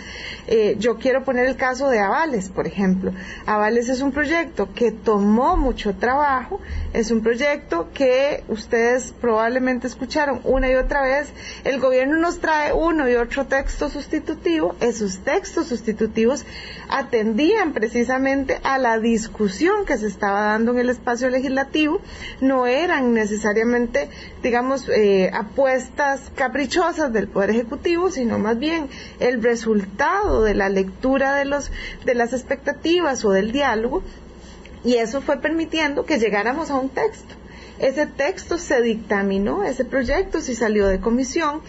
Eh, 0.47 0.77
yo 0.79 0.97
quiero 0.97 1.23
poner 1.23 1.45
el 1.45 1.55
caso 1.59 1.89
de 1.89 1.99
Avales, 1.99 2.49
por 2.49 2.65
ejemplo. 2.65 3.11
Avales 3.45 3.89
es 3.89 4.01
un 4.01 4.11
proyecto 4.11 4.73
que 4.73 4.91
tomó 4.91 5.55
mucho 5.55 5.95
trabajo, 5.95 6.59
es 6.93 7.11
un 7.11 7.21
proyecto 7.21 7.89
que 7.93 8.43
ustedes 8.47 9.13
probablemente 9.21 9.85
escucharon 9.85 10.41
una 10.43 10.69
y 10.69 10.75
otra 10.75 11.03
vez. 11.03 11.31
El 11.63 11.79
gobierno 11.79 12.17
nos 12.17 12.39
trae 12.39 12.73
uno 12.73 13.07
y 13.07 13.13
otro 13.13 13.45
texto 13.45 13.89
sustitutivo. 13.89 14.75
Esos 14.79 15.19
textos 15.19 15.67
sustitutivos 15.67 16.45
atendían 16.89 17.73
precisamente 17.73 18.59
a 18.63 18.79
la 18.79 18.97
discusión 18.97 19.85
que 19.85 19.97
se 19.97 20.07
estaba 20.07 20.41
dando 20.41 20.71
en 20.71 20.79
el 20.79 20.89
espacio 20.89 21.29
legislativo. 21.29 22.01
No 22.41 22.65
eran 22.65 23.13
necesariamente, 23.13 24.09
digamos, 24.41 24.89
eh, 24.89 25.29
apuestas 25.33 26.31
caprichosas 26.35 27.13
del 27.13 27.27
Poder 27.27 27.51
Ejecutivo, 27.51 28.09
sino 28.09 28.39
más 28.39 28.57
bien 28.57 28.87
el 29.19 29.43
resultado 29.43 30.43
de 30.43 30.55
la 30.55 30.69
lectura 30.69 31.35
de, 31.35 31.45
de 32.05 32.15
las 32.15 32.33
expectativas 32.33 33.25
o 33.25 33.31
del 33.31 33.51
diálogo, 33.51 34.03
y 34.83 34.95
eso 34.95 35.21
fue 35.21 35.41
permitiendo 35.41 36.05
que 36.05 36.19
llegáramos 36.19 36.69
a 36.69 36.75
un 36.75 36.89
texto. 36.89 37.35
Ese 37.79 38.05
texto 38.05 38.57
se 38.57 38.81
dictaminó, 38.81 39.63
ese 39.63 39.85
proyecto 39.85 40.41
sí 40.41 40.55
salió 40.55 40.87
de 40.87 40.99
comisión 40.99 41.61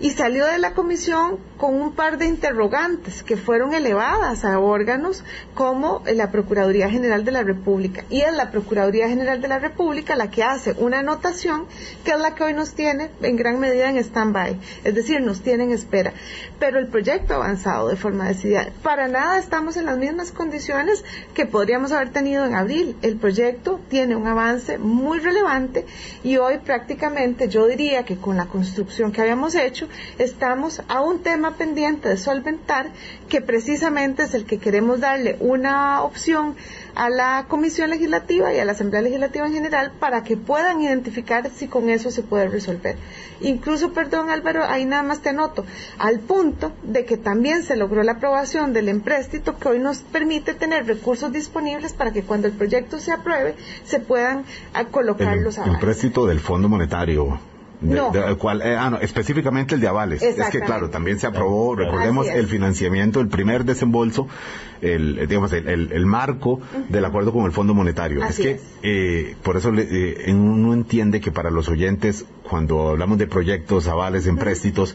y 0.00 0.10
salió 0.10 0.46
de 0.46 0.58
la 0.58 0.74
comisión 0.74 1.38
con 1.62 1.80
un 1.80 1.92
par 1.92 2.18
de 2.18 2.26
interrogantes 2.26 3.22
que 3.22 3.36
fueron 3.36 3.72
elevadas 3.72 4.44
a 4.44 4.58
órganos 4.58 5.22
como 5.54 6.02
la 6.12 6.32
Procuraduría 6.32 6.90
General 6.90 7.24
de 7.24 7.30
la 7.30 7.44
República. 7.44 8.04
Y 8.10 8.22
es 8.22 8.34
la 8.34 8.50
Procuraduría 8.50 9.08
General 9.08 9.40
de 9.40 9.46
la 9.46 9.60
República 9.60 10.16
la 10.16 10.28
que 10.28 10.42
hace 10.42 10.72
una 10.72 10.98
anotación 10.98 11.66
que 12.04 12.10
es 12.10 12.18
la 12.18 12.34
que 12.34 12.42
hoy 12.42 12.52
nos 12.52 12.74
tiene 12.74 13.10
en 13.22 13.36
gran 13.36 13.60
medida 13.60 13.88
en 13.88 13.96
stand-by, 13.98 14.58
es 14.82 14.92
decir, 14.92 15.20
nos 15.20 15.42
tiene 15.42 15.62
en 15.62 15.70
espera. 15.70 16.12
Pero 16.58 16.80
el 16.80 16.88
proyecto 16.88 17.34
ha 17.34 17.36
avanzado 17.36 17.86
de 17.86 17.94
forma 17.94 18.26
decidida. 18.26 18.66
Para 18.82 19.06
nada 19.06 19.38
estamos 19.38 19.76
en 19.76 19.86
las 19.86 19.98
mismas 19.98 20.32
condiciones 20.32 21.04
que 21.32 21.46
podríamos 21.46 21.92
haber 21.92 22.10
tenido 22.10 22.44
en 22.44 22.56
abril. 22.56 22.96
El 23.02 23.18
proyecto 23.18 23.78
tiene 23.88 24.16
un 24.16 24.26
avance 24.26 24.78
muy 24.78 25.20
relevante 25.20 25.86
y 26.24 26.38
hoy 26.38 26.58
prácticamente 26.58 27.48
yo 27.48 27.68
diría 27.68 28.04
que 28.04 28.16
con 28.16 28.36
la 28.36 28.46
construcción 28.46 29.12
que 29.12 29.20
habíamos 29.20 29.54
hecho, 29.54 29.86
estamos 30.18 30.82
a 30.88 31.00
un 31.02 31.20
tema 31.20 31.51
pendiente 31.52 32.08
de 32.08 32.16
solventar 32.16 32.90
que 33.28 33.40
precisamente 33.40 34.24
es 34.24 34.34
el 34.34 34.44
que 34.44 34.58
queremos 34.58 35.00
darle 35.00 35.36
una 35.40 36.02
opción 36.02 36.54
a 36.94 37.08
la 37.08 37.46
Comisión 37.48 37.90
Legislativa 37.90 38.52
y 38.52 38.58
a 38.58 38.64
la 38.64 38.72
Asamblea 38.72 39.02
Legislativa 39.02 39.46
en 39.46 39.52
general 39.52 39.92
para 39.98 40.22
que 40.22 40.36
puedan 40.36 40.82
identificar 40.82 41.50
si 41.50 41.68
con 41.68 41.88
eso 41.88 42.10
se 42.10 42.22
puede 42.22 42.48
resolver. 42.48 42.96
Incluso, 43.40 43.92
perdón 43.92 44.30
Álvaro, 44.30 44.64
ahí 44.64 44.84
nada 44.84 45.02
más 45.02 45.20
te 45.20 45.32
noto, 45.32 45.64
al 45.98 46.20
punto 46.20 46.72
de 46.82 47.04
que 47.04 47.16
también 47.16 47.62
se 47.62 47.76
logró 47.76 48.02
la 48.02 48.12
aprobación 48.12 48.72
del 48.72 48.88
empréstito 48.88 49.58
que 49.58 49.68
hoy 49.68 49.78
nos 49.78 49.98
permite 49.98 50.54
tener 50.54 50.86
recursos 50.86 51.32
disponibles 51.32 51.92
para 51.92 52.12
que 52.12 52.22
cuando 52.22 52.48
el 52.48 52.54
proyecto 52.54 52.98
se 52.98 53.12
apruebe 53.12 53.54
se 53.84 54.00
puedan 54.00 54.44
colocar 54.90 55.36
los 55.38 55.58
avales. 55.58 55.74
Empréstito 55.74 56.26
del 56.26 56.40
Fondo 56.40 56.68
Monetario 56.68 57.51
no. 57.82 58.12
Eh, 58.14 58.76
ah, 58.78 58.90
no, 58.90 58.98
específicamente 58.98 59.74
el 59.74 59.80
de 59.80 59.88
avales. 59.88 60.22
Es 60.22 60.48
que, 60.50 60.60
claro, 60.60 60.90
también 60.90 61.18
se 61.18 61.26
aprobó, 61.26 61.74
recordemos, 61.74 62.28
el 62.28 62.46
financiamiento, 62.46 63.20
el 63.20 63.28
primer 63.28 63.64
desembolso, 63.64 64.28
el, 64.80 65.18
eh, 65.18 65.26
digamos, 65.26 65.52
el, 65.52 66.06
marco 66.06 66.60
del 66.88 67.04
acuerdo 67.04 67.32
con 67.32 67.44
el 67.44 67.52
Fondo 67.52 67.74
Monetario. 67.74 68.24
es 68.24 68.36
que, 68.36 68.60
eh, 68.82 69.36
por 69.42 69.56
eso 69.56 69.70
uno 69.70 70.72
entiende 70.72 71.20
que 71.20 71.30
para 71.30 71.50
los 71.50 71.68
oyentes, 71.68 72.24
cuando 72.48 72.90
hablamos 72.90 73.18
de 73.18 73.26
proyectos, 73.26 73.88
avales, 73.88 74.26
empréstitos, 74.26 74.94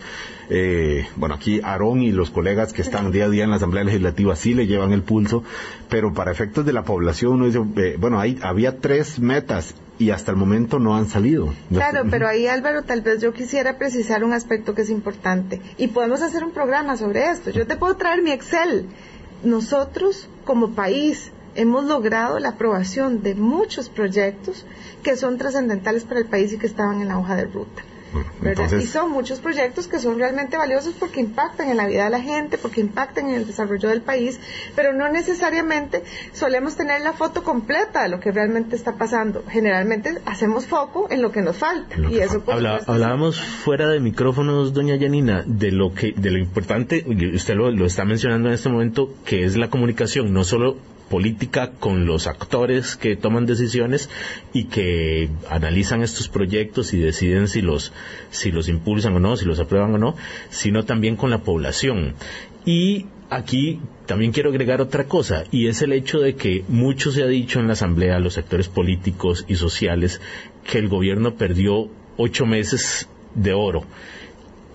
bueno, 1.15 1.35
aquí 1.35 1.59
Aarón 1.63 2.01
y 2.01 2.11
los 2.11 2.29
colegas 2.29 2.73
que 2.73 2.81
están 2.81 3.11
día 3.11 3.25
a 3.25 3.29
día 3.29 3.43
en 3.43 3.49
la 3.49 3.57
Asamblea 3.57 3.83
Legislativa 3.83 4.35
sí 4.35 4.53
le 4.53 4.67
llevan 4.67 4.93
el 4.93 5.03
pulso, 5.03 5.43
pero 5.89 6.13
para 6.13 6.31
efectos 6.31 6.65
de 6.65 6.73
la 6.73 6.83
población 6.83 7.33
uno 7.33 7.45
dice, 7.45 7.97
bueno, 7.97 8.19
hay, 8.19 8.39
había 8.41 8.79
tres 8.79 9.19
metas 9.19 9.75
y 9.99 10.11
hasta 10.11 10.31
el 10.31 10.37
momento 10.37 10.79
no 10.79 10.95
han 10.95 11.07
salido. 11.07 11.53
Claro, 11.71 12.03
pero 12.09 12.27
ahí 12.27 12.47
Álvaro, 12.47 12.83
tal 12.83 13.01
vez 13.01 13.21
yo 13.21 13.33
quisiera 13.33 13.77
precisar 13.77 14.23
un 14.23 14.33
aspecto 14.33 14.75
que 14.75 14.83
es 14.83 14.89
importante 14.89 15.61
y 15.77 15.87
podemos 15.87 16.21
hacer 16.21 16.43
un 16.43 16.51
programa 16.51 16.97
sobre 16.97 17.29
esto. 17.29 17.49
Yo 17.49 17.65
te 17.65 17.75
puedo 17.75 17.95
traer 17.95 18.21
mi 18.21 18.31
Excel. 18.31 18.87
Nosotros 19.43 20.29
como 20.45 20.71
país 20.71 21.31
hemos 21.55 21.85
logrado 21.85 22.39
la 22.39 22.49
aprobación 22.49 23.23
de 23.23 23.35
muchos 23.35 23.89
proyectos 23.89 24.65
que 25.03 25.15
son 25.15 25.37
trascendentales 25.37 26.03
para 26.03 26.19
el 26.19 26.27
país 26.27 26.53
y 26.53 26.57
que 26.57 26.67
estaban 26.67 27.01
en 27.01 27.07
la 27.07 27.17
hoja 27.17 27.35
de 27.35 27.45
ruta. 27.45 27.83
Y 28.81 28.85
son 28.85 29.11
muchos 29.11 29.39
proyectos 29.39 29.87
que 29.87 29.99
son 29.99 30.17
realmente 30.17 30.57
valiosos 30.57 30.93
porque 30.93 31.19
impactan 31.19 31.69
en 31.69 31.77
la 31.77 31.87
vida 31.87 32.05
de 32.05 32.09
la 32.09 32.21
gente, 32.21 32.57
porque 32.57 32.81
impactan 32.81 33.29
en 33.29 33.35
el 33.35 33.47
desarrollo 33.47 33.89
del 33.89 34.01
país, 34.01 34.39
pero 34.75 34.93
no 34.93 35.09
necesariamente 35.09 36.03
solemos 36.33 36.75
tener 36.75 37.01
la 37.01 37.13
foto 37.13 37.43
completa 37.43 38.03
de 38.03 38.09
lo 38.09 38.19
que 38.19 38.31
realmente 38.31 38.75
está 38.75 38.93
pasando. 38.93 39.43
Generalmente 39.49 40.17
hacemos 40.25 40.65
foco 40.65 41.07
en 41.09 41.21
lo 41.21 41.31
que 41.31 41.41
nos 41.41 41.57
falta. 41.57 41.95
y 42.09 42.19
eso 42.19 42.43
hablábamos 42.87 43.39
fuera 43.39 43.87
de 43.89 43.99
micrófonos, 43.99 44.73
doña 44.73 44.97
Janina, 44.99 45.43
de 45.45 45.71
lo 45.71 45.93
que, 45.93 46.13
de 46.15 46.31
lo 46.31 46.37
importante, 46.37 47.05
usted 47.33 47.55
lo, 47.55 47.71
lo 47.71 47.85
está 47.85 48.05
mencionando 48.05 48.49
en 48.49 48.55
este 48.55 48.69
momento, 48.69 49.13
que 49.25 49.43
es 49.43 49.57
la 49.57 49.69
comunicación, 49.69 50.33
no 50.33 50.43
solo 50.43 50.77
política 51.09 51.71
con 51.71 52.05
los 52.05 52.27
actores 52.27 52.95
que 52.95 53.15
toman 53.15 53.45
decisiones 53.45 54.09
y 54.53 54.65
que 54.65 55.29
analizan 55.49 56.01
estos 56.01 56.27
proyectos 56.27 56.93
y 56.93 56.99
deciden 56.99 57.47
si 57.47 57.61
los, 57.61 57.93
si 58.29 58.51
los 58.51 58.69
impulsan 58.69 59.15
o 59.15 59.19
no, 59.19 59.37
si 59.37 59.45
los 59.45 59.59
aprueban 59.59 59.93
o 59.95 59.97
no, 59.97 60.15
sino 60.49 60.85
también 60.85 61.15
con 61.15 61.29
la 61.29 61.39
población. 61.39 62.13
Y 62.65 63.05
aquí 63.29 63.79
también 64.05 64.31
quiero 64.31 64.49
agregar 64.49 64.81
otra 64.81 65.05
cosa, 65.05 65.43
y 65.51 65.67
es 65.67 65.81
el 65.81 65.93
hecho 65.93 66.19
de 66.19 66.35
que 66.35 66.63
mucho 66.67 67.11
se 67.11 67.23
ha 67.23 67.27
dicho 67.27 67.59
en 67.59 67.67
la 67.67 67.73
Asamblea, 67.73 68.19
los 68.19 68.33
sectores 68.33 68.67
políticos 68.67 69.45
y 69.47 69.55
sociales, 69.55 70.21
que 70.69 70.79
el 70.79 70.87
gobierno 70.87 71.35
perdió 71.35 71.89
ocho 72.17 72.45
meses 72.45 73.07
de 73.35 73.53
oro 73.53 73.85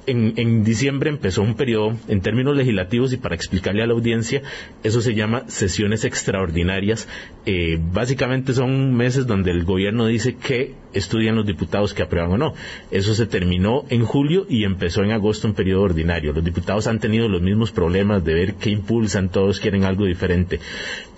en, 0.06 0.64
diciembre 0.64 1.10
empezó 1.10 1.42
un 1.42 1.54
periodo 1.54 1.96
en 2.08 2.20
términos 2.20 2.56
legislativos 2.56 3.12
y 3.12 3.16
para 3.16 3.34
explicarle 3.34 3.82
a 3.82 3.86
la 3.86 3.92
audiencia, 3.92 4.42
eso 4.82 5.00
se 5.00 5.14
llama 5.14 5.44
sesiones 5.48 6.04
extraordinarias. 6.04 7.08
Eh, 7.46 7.78
básicamente 7.80 8.52
son 8.52 8.94
meses 8.94 9.26
donde 9.26 9.50
el 9.50 9.64
gobierno 9.64 10.06
dice 10.06 10.36
que 10.36 10.74
estudian 10.92 11.36
los 11.36 11.46
diputados 11.46 11.94
que 11.94 12.02
aprueban 12.02 12.32
o 12.32 12.38
no. 12.38 12.54
Eso 12.90 13.14
se 13.14 13.26
terminó 13.26 13.84
en 13.88 14.04
julio 14.04 14.46
y 14.48 14.64
empezó 14.64 15.02
en 15.02 15.12
agosto 15.12 15.48
un 15.48 15.54
periodo 15.54 15.82
ordinario. 15.82 16.32
Los 16.32 16.44
diputados 16.44 16.86
han 16.86 17.00
tenido 17.00 17.28
los 17.28 17.42
mismos 17.42 17.70
problemas 17.70 18.24
de 18.24 18.34
ver 18.34 18.54
qué 18.54 18.70
impulsan, 18.70 19.30
todos 19.30 19.60
quieren 19.60 19.84
algo 19.84 20.04
diferente. 20.04 20.60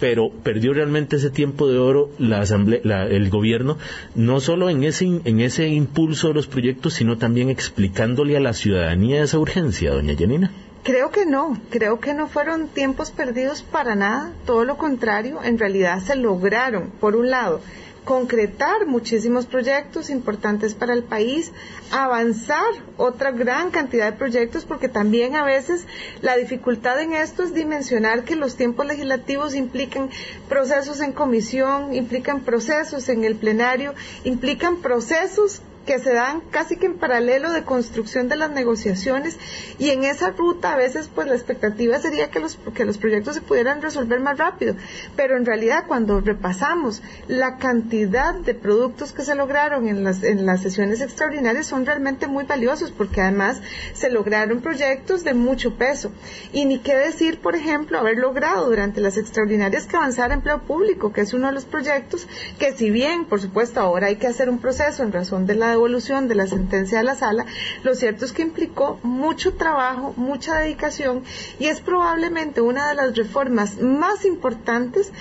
Pero 0.00 0.30
perdió 0.30 0.72
realmente 0.72 1.16
ese 1.16 1.30
tiempo 1.30 1.68
de 1.68 1.78
oro 1.78 2.10
la 2.18 2.40
asamblea, 2.40 3.06
el 3.06 3.30
gobierno, 3.30 3.78
no 4.14 4.40
solo 4.40 4.68
en 4.70 4.84
ese, 4.84 5.68
impulso 5.68 6.28
de 6.28 6.34
los 6.34 6.46
proyectos, 6.46 6.94
sino 6.94 7.16
también 7.18 7.50
explicándole 7.50 8.36
a 8.36 8.40
la 8.40 8.52
ciudadanía 8.74 9.22
esa 9.22 9.38
urgencia, 9.38 9.92
doña 9.92 10.16
Janina. 10.18 10.50
Creo 10.82 11.12
que 11.12 11.24
no, 11.26 11.56
creo 11.70 12.00
que 12.00 12.12
no 12.12 12.26
fueron 12.26 12.66
tiempos 12.66 13.12
perdidos 13.12 13.62
para 13.62 13.94
nada, 13.94 14.32
todo 14.46 14.64
lo 14.64 14.76
contrario, 14.76 15.44
en 15.44 15.58
realidad 15.58 16.02
se 16.02 16.16
lograron, 16.16 16.90
por 16.98 17.14
un 17.14 17.30
lado, 17.30 17.60
concretar 18.04 18.84
muchísimos 18.86 19.46
proyectos 19.46 20.10
importantes 20.10 20.74
para 20.74 20.92
el 20.92 21.04
país, 21.04 21.52
avanzar 21.92 22.66
otra 22.96 23.30
gran 23.30 23.70
cantidad 23.70 24.10
de 24.10 24.18
proyectos, 24.18 24.64
porque 24.64 24.88
también 24.88 25.36
a 25.36 25.44
veces 25.44 25.86
la 26.20 26.36
dificultad 26.36 27.00
en 27.00 27.12
esto 27.12 27.44
es 27.44 27.54
dimensionar 27.54 28.24
que 28.24 28.34
los 28.34 28.56
tiempos 28.56 28.86
legislativos 28.86 29.54
implican 29.54 30.10
procesos 30.48 31.00
en 31.00 31.12
comisión, 31.12 31.94
implican 31.94 32.40
procesos 32.40 33.08
en 33.08 33.22
el 33.22 33.36
plenario, 33.36 33.94
implican 34.24 34.78
procesos 34.78 35.62
que 35.84 35.98
se 35.98 36.12
dan 36.12 36.40
casi 36.50 36.76
que 36.76 36.86
en 36.86 36.98
paralelo 36.98 37.52
de 37.52 37.64
construcción 37.64 38.28
de 38.28 38.36
las 38.36 38.50
negociaciones 38.50 39.38
y 39.78 39.90
en 39.90 40.04
esa 40.04 40.30
ruta 40.30 40.72
a 40.72 40.76
veces 40.76 41.10
pues 41.14 41.26
la 41.26 41.34
expectativa 41.34 41.98
sería 41.98 42.30
que 42.30 42.40
los, 42.40 42.58
que 42.74 42.84
los 42.84 42.98
proyectos 42.98 43.34
se 43.34 43.42
pudieran 43.42 43.82
resolver 43.82 44.20
más 44.20 44.38
rápido, 44.38 44.76
pero 45.16 45.36
en 45.36 45.44
realidad 45.44 45.84
cuando 45.86 46.20
repasamos 46.20 47.02
la 47.28 47.58
cantidad 47.58 48.34
de 48.34 48.54
productos 48.54 49.12
que 49.12 49.22
se 49.22 49.34
lograron 49.34 49.88
en 49.88 50.04
las, 50.04 50.22
en 50.22 50.46
las 50.46 50.62
sesiones 50.62 51.00
extraordinarias 51.00 51.66
son 51.66 51.86
realmente 51.86 52.26
muy 52.26 52.44
valiosos 52.44 52.90
porque 52.90 53.20
además 53.20 53.60
se 53.92 54.10
lograron 54.10 54.60
proyectos 54.60 55.24
de 55.24 55.34
mucho 55.34 55.74
peso. 55.76 56.12
Y 56.52 56.64
ni 56.64 56.78
qué 56.78 56.96
decir 56.96 57.40
por 57.40 57.56
ejemplo 57.56 57.98
haber 57.98 58.18
logrado 58.18 58.66
durante 58.66 59.00
las 59.00 59.16
extraordinarias 59.16 59.86
que 59.86 59.96
avanzara 59.96 60.34
empleo 60.34 60.62
público 60.62 61.12
que 61.12 61.22
es 61.22 61.34
uno 61.34 61.48
de 61.48 61.52
los 61.52 61.64
proyectos 61.64 62.26
que 62.58 62.72
si 62.72 62.90
bien 62.90 63.26
por 63.26 63.40
supuesto 63.40 63.80
ahora 63.80 64.08
hay 64.08 64.16
que 64.16 64.26
hacer 64.26 64.48
un 64.48 64.58
proceso 64.58 65.02
en 65.02 65.12
razón 65.12 65.46
de 65.46 65.54
la 65.54 65.73
devolución 65.74 66.28
de 66.28 66.34
la 66.34 66.46
sentencia 66.46 66.98
de 66.98 67.04
la 67.04 67.14
sala, 67.14 67.46
lo 67.82 67.94
cierto 67.94 68.24
es 68.24 68.32
que 68.32 68.42
implicó 68.42 68.98
mucho 69.02 69.54
trabajo, 69.54 70.14
mucha 70.16 70.58
dedicación 70.58 71.22
y 71.58 71.66
es 71.66 71.80
probablemente 71.80 72.60
una 72.60 72.88
de 72.88 72.94
las 72.94 73.16
reformas 73.16 73.80
más 73.80 74.24
importantes 74.24 75.12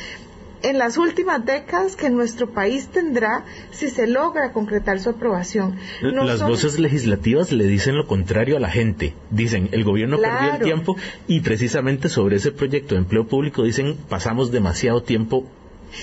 en 0.63 0.77
las 0.77 0.97
últimas 0.97 1.45
décadas 1.45 1.95
que 1.95 2.09
nuestro 2.09 2.49
país 2.49 2.87
tendrá 2.87 3.43
si 3.71 3.89
se 3.89 4.07
logra 4.07 4.53
concretar 4.53 4.99
su 4.99 5.09
aprobación. 5.09 5.77
las 6.01 6.41
voces 6.41 6.79
legislativas 6.79 7.51
le 7.51 7.67
dicen 7.67 7.97
lo 7.97 8.07
contrario 8.07 8.57
a 8.57 8.59
la 8.59 8.69
gente. 8.69 9.13
Dicen, 9.29 9.69
el 9.73 9.83
gobierno 9.83 10.17
perdió 10.19 10.53
el 10.55 10.63
tiempo 10.63 10.95
y 11.27 11.41
precisamente 11.41 12.09
sobre 12.09 12.37
ese 12.37 12.51
proyecto 12.51 12.95
de 12.95 13.01
empleo 13.01 13.27
público 13.27 13.63
dicen, 13.63 13.97
pasamos 14.09 14.51
demasiado 14.51 15.03
tiempo 15.03 15.45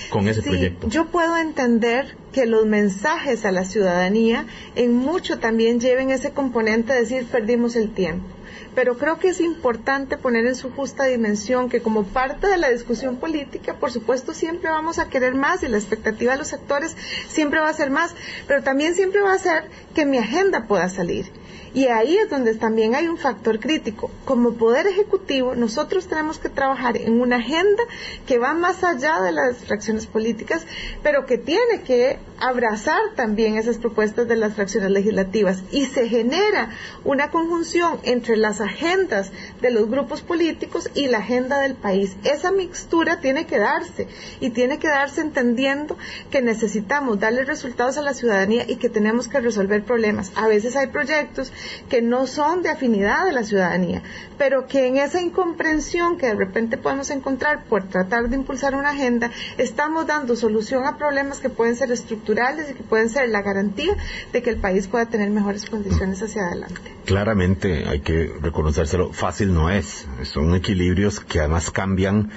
con 0.09 0.27
ese 0.27 0.41
proyecto. 0.41 0.87
Yo 0.87 1.07
puedo 1.07 1.37
entender 1.37 2.15
que 2.31 2.45
los 2.45 2.65
mensajes 2.65 3.45
a 3.45 3.51
la 3.51 3.65
ciudadanía 3.65 4.45
en 4.75 4.93
mucho 4.93 5.39
también 5.39 5.79
lleven 5.79 6.11
ese 6.11 6.31
componente 6.31 6.93
de 6.93 7.01
decir 7.01 7.25
perdimos 7.25 7.75
el 7.75 7.91
tiempo. 7.93 8.27
Pero 8.73 8.97
creo 8.97 9.19
que 9.19 9.29
es 9.29 9.41
importante 9.41 10.17
poner 10.17 10.45
en 10.45 10.55
su 10.55 10.71
justa 10.71 11.03
dimensión 11.05 11.69
que 11.69 11.81
como 11.81 12.03
parte 12.03 12.47
de 12.47 12.57
la 12.57 12.69
discusión 12.69 13.17
política, 13.17 13.75
por 13.75 13.91
supuesto, 13.91 14.33
siempre 14.33 14.69
vamos 14.69 14.97
a 14.97 15.09
querer 15.09 15.35
más 15.35 15.63
y 15.63 15.67
la 15.67 15.77
expectativa 15.77 16.33
de 16.33 16.39
los 16.39 16.47
sectores 16.47 16.95
siempre 17.27 17.59
va 17.59 17.69
a 17.69 17.73
ser 17.73 17.89
más, 17.89 18.15
pero 18.47 18.63
también 18.63 18.95
siempre 18.95 19.21
va 19.21 19.33
a 19.33 19.39
ser 19.39 19.65
que 19.93 20.05
mi 20.05 20.17
agenda 20.17 20.67
pueda 20.67 20.87
salir 20.87 21.31
y 21.73 21.87
ahí 21.87 22.17
es 22.17 22.29
donde 22.29 22.55
también 22.55 22.95
hay 22.95 23.07
un 23.07 23.17
factor 23.17 23.59
crítico. 23.59 24.11
Como 24.25 24.53
Poder 24.53 24.87
Ejecutivo, 24.87 25.55
nosotros 25.55 26.07
tenemos 26.07 26.37
que 26.37 26.49
trabajar 26.49 26.97
en 26.97 27.21
una 27.21 27.37
agenda 27.37 27.83
que 28.25 28.37
va 28.37 28.53
más 28.53 28.83
allá 28.83 29.21
de 29.21 29.31
las 29.31 29.57
fracciones 29.57 30.05
políticas, 30.05 30.65
pero 31.01 31.25
que 31.25 31.37
tiene 31.37 31.81
que 31.85 32.19
abrazar 32.41 32.99
también 33.15 33.55
esas 33.55 33.77
propuestas 33.77 34.27
de 34.27 34.35
las 34.35 34.53
fracciones 34.53 34.89
legislativas. 34.89 35.63
Y 35.71 35.85
se 35.85 36.09
genera 36.09 36.69
una 37.05 37.29
conjunción 37.29 37.99
entre 38.03 38.35
las 38.35 38.61
agendas 38.61 39.31
de 39.61 39.69
los 39.69 39.89
grupos 39.89 40.21
políticos 40.21 40.89
y 40.95 41.07
la 41.07 41.19
agenda 41.19 41.59
del 41.59 41.75
país. 41.75 42.17
Esa 42.23 42.51
mixtura 42.51 43.19
tiene 43.21 43.45
que 43.45 43.59
darse 43.59 44.07
y 44.39 44.49
tiene 44.49 44.79
que 44.79 44.87
darse 44.87 45.21
entendiendo 45.21 45.97
que 46.31 46.41
necesitamos 46.41 47.19
darle 47.19 47.45
resultados 47.45 47.97
a 47.97 48.01
la 48.01 48.15
ciudadanía 48.15 48.65
y 48.67 48.77
que 48.77 48.89
tenemos 48.89 49.27
que 49.27 49.39
resolver 49.39 49.83
problemas. 49.83 50.31
A 50.35 50.47
veces 50.47 50.75
hay 50.75 50.87
proyectos 50.87 51.53
que 51.89 52.01
no 52.01 52.25
son 52.25 52.63
de 52.63 52.69
afinidad 52.69 53.25
de 53.25 53.33
la 53.33 53.43
ciudadanía, 53.43 54.01
pero 54.39 54.65
que 54.65 54.87
en 54.87 54.97
esa 54.97 55.21
incomprensión 55.21 56.17
que 56.17 56.25
de 56.27 56.35
repente 56.35 56.77
podemos 56.77 57.11
encontrar 57.11 57.65
por 57.65 57.87
tratar 57.87 58.29
de 58.29 58.35
impulsar 58.35 58.73
una 58.73 58.89
agenda, 58.89 59.29
estamos 59.59 60.07
dando 60.07 60.35
solución 60.35 60.85
a 60.85 60.97
problemas 60.97 61.39
que 61.39 61.49
pueden 61.49 61.75
ser 61.75 61.91
estructurales 61.91 62.30
y 62.31 62.73
que 62.73 62.83
pueden 62.83 63.09
ser 63.09 63.29
la 63.29 63.41
garantía 63.41 63.95
de 64.31 64.41
que 64.41 64.49
el 64.49 64.57
país 64.57 64.87
pueda 64.87 65.05
tener 65.07 65.29
mejores 65.29 65.65
condiciones 65.65 66.21
hacia 66.21 66.43
adelante. 66.43 66.81
Claramente 67.05 67.85
hay 67.87 67.99
que 67.99 68.33
reconocérselo, 68.41 69.11
fácil 69.11 69.53
no 69.53 69.69
es, 69.69 70.07
son 70.23 70.55
equilibrios 70.55 71.19
que 71.19 71.39
además 71.39 71.71
cambian 71.71 72.31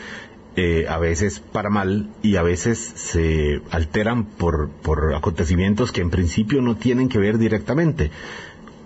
eh, 0.56 0.86
a 0.88 0.98
veces 0.98 1.40
para 1.40 1.70
mal 1.70 2.10
y 2.22 2.36
a 2.36 2.42
veces 2.42 2.78
se 2.78 3.60
alteran 3.70 4.24
por, 4.24 4.70
por 4.70 5.14
acontecimientos 5.14 5.92
que 5.92 6.00
en 6.00 6.10
principio 6.10 6.60
no 6.60 6.76
tienen 6.76 7.08
que 7.08 7.18
ver 7.18 7.38
directamente 7.38 8.10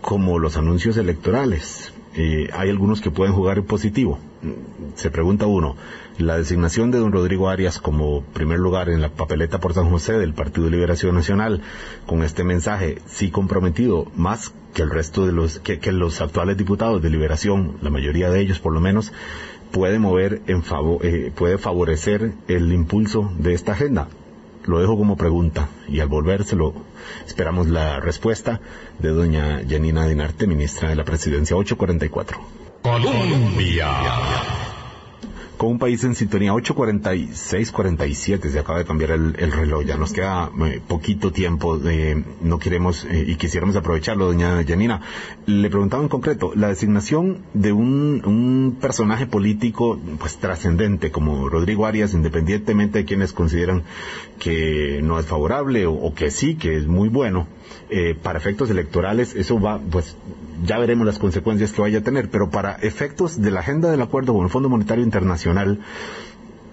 como 0.00 0.38
los 0.38 0.56
anuncios 0.56 0.96
electorales. 0.96 1.92
Eh, 2.14 2.48
hay 2.52 2.70
algunos 2.70 3.00
que 3.00 3.10
pueden 3.10 3.34
jugar 3.34 3.62
positivo. 3.64 4.18
Se 4.94 5.10
pregunta 5.10 5.46
uno, 5.46 5.76
la 6.18 6.36
designación 6.36 6.90
de 6.90 6.98
don 6.98 7.12
Rodrigo 7.12 7.48
Arias 7.48 7.78
como 7.78 8.22
primer 8.22 8.58
lugar 8.58 8.88
en 8.88 9.00
la 9.00 9.08
papeleta 9.08 9.60
por 9.60 9.72
San 9.72 9.88
José 9.88 10.14
del 10.14 10.34
Partido 10.34 10.64
de 10.64 10.72
Liberación 10.72 11.14
Nacional, 11.14 11.62
con 12.06 12.22
este 12.22 12.42
mensaje 12.42 12.98
sí 13.06 13.30
comprometido, 13.30 14.10
más 14.16 14.52
que 14.74 14.82
el 14.82 14.90
resto 14.90 15.26
de 15.26 15.32
los, 15.32 15.60
que, 15.60 15.80
los 15.92 16.20
actuales 16.20 16.56
diputados 16.56 17.00
de 17.00 17.10
Liberación, 17.10 17.78
la 17.82 17.90
mayoría 17.90 18.30
de 18.30 18.40
ellos 18.40 18.58
por 18.58 18.72
lo 18.72 18.80
menos, 18.80 19.12
puede 19.70 19.98
mover 19.98 20.42
en 20.48 20.64
favor, 20.64 21.04
eh, 21.06 21.32
puede 21.34 21.56
favorecer 21.56 22.32
el 22.48 22.72
impulso 22.72 23.32
de 23.38 23.54
esta 23.54 23.72
agenda. 23.72 24.08
Lo 24.66 24.80
dejo 24.80 24.98
como 24.98 25.16
pregunta 25.16 25.68
y 25.88 26.00
al 26.00 26.08
volvérselo 26.08 26.74
esperamos 27.26 27.68
la 27.68 28.00
respuesta 28.00 28.60
de 28.98 29.10
doña 29.10 29.62
Janina 29.66 30.06
Dinarte, 30.06 30.46
ministra 30.46 30.90
de 30.90 30.96
la 30.96 31.04
Presidencia 31.04 31.56
844. 31.56 32.38
Colombia 32.82 33.88
con 35.58 35.70
un 35.72 35.78
país 35.78 36.02
en 36.04 36.14
sintonía 36.14 36.52
8.46-47, 36.54 38.48
se 38.48 38.58
acaba 38.60 38.78
de 38.78 38.84
cambiar 38.84 39.10
el, 39.10 39.34
reloj, 39.34 39.84
ya 39.84 39.96
nos 39.96 40.12
queda 40.12 40.50
eh, 40.66 40.80
poquito 40.86 41.32
tiempo, 41.32 41.78
no 42.40 42.58
queremos 42.60 43.04
eh, 43.04 43.24
y 43.26 43.34
quisiéramos 43.34 43.74
aprovecharlo, 43.74 44.26
doña 44.26 44.64
Janina. 44.64 45.02
Le 45.46 45.68
preguntaba 45.68 46.02
en 46.04 46.08
concreto, 46.08 46.52
la 46.54 46.68
designación 46.68 47.42
de 47.54 47.72
un, 47.72 48.78
personaje 48.80 49.26
político 49.26 49.98
pues 50.20 50.38
trascendente 50.38 51.10
como 51.10 51.48
Rodrigo 51.48 51.86
Arias, 51.86 52.14
independientemente 52.14 53.00
de 53.00 53.04
quienes 53.04 53.32
consideran 53.32 53.82
que 54.38 55.00
no 55.02 55.18
es 55.18 55.26
favorable 55.26 55.86
o, 55.86 56.14
que 56.14 56.30
sí, 56.30 56.54
que 56.54 56.76
es 56.76 56.86
muy 56.86 57.08
bueno, 57.08 57.48
eh, 57.90 58.14
para 58.22 58.38
efectos 58.38 58.70
electorales, 58.70 59.34
eso 59.34 59.58
va, 59.58 59.80
pues 59.80 60.16
ya 60.64 60.78
veremos 60.78 61.06
las 61.06 61.18
consecuencias 61.18 61.72
que 61.72 61.80
vaya 61.80 61.98
a 61.98 62.02
tener, 62.02 62.30
pero 62.30 62.50
para 62.50 62.74
efectos 62.76 63.40
de 63.40 63.50
la 63.50 63.60
agenda 63.60 63.90
del 63.90 64.02
acuerdo 64.02 64.34
con 64.34 64.44
el 64.44 64.50
Fondo 64.50 64.68
Monetario 64.68 65.04
Internacional, 65.04 65.47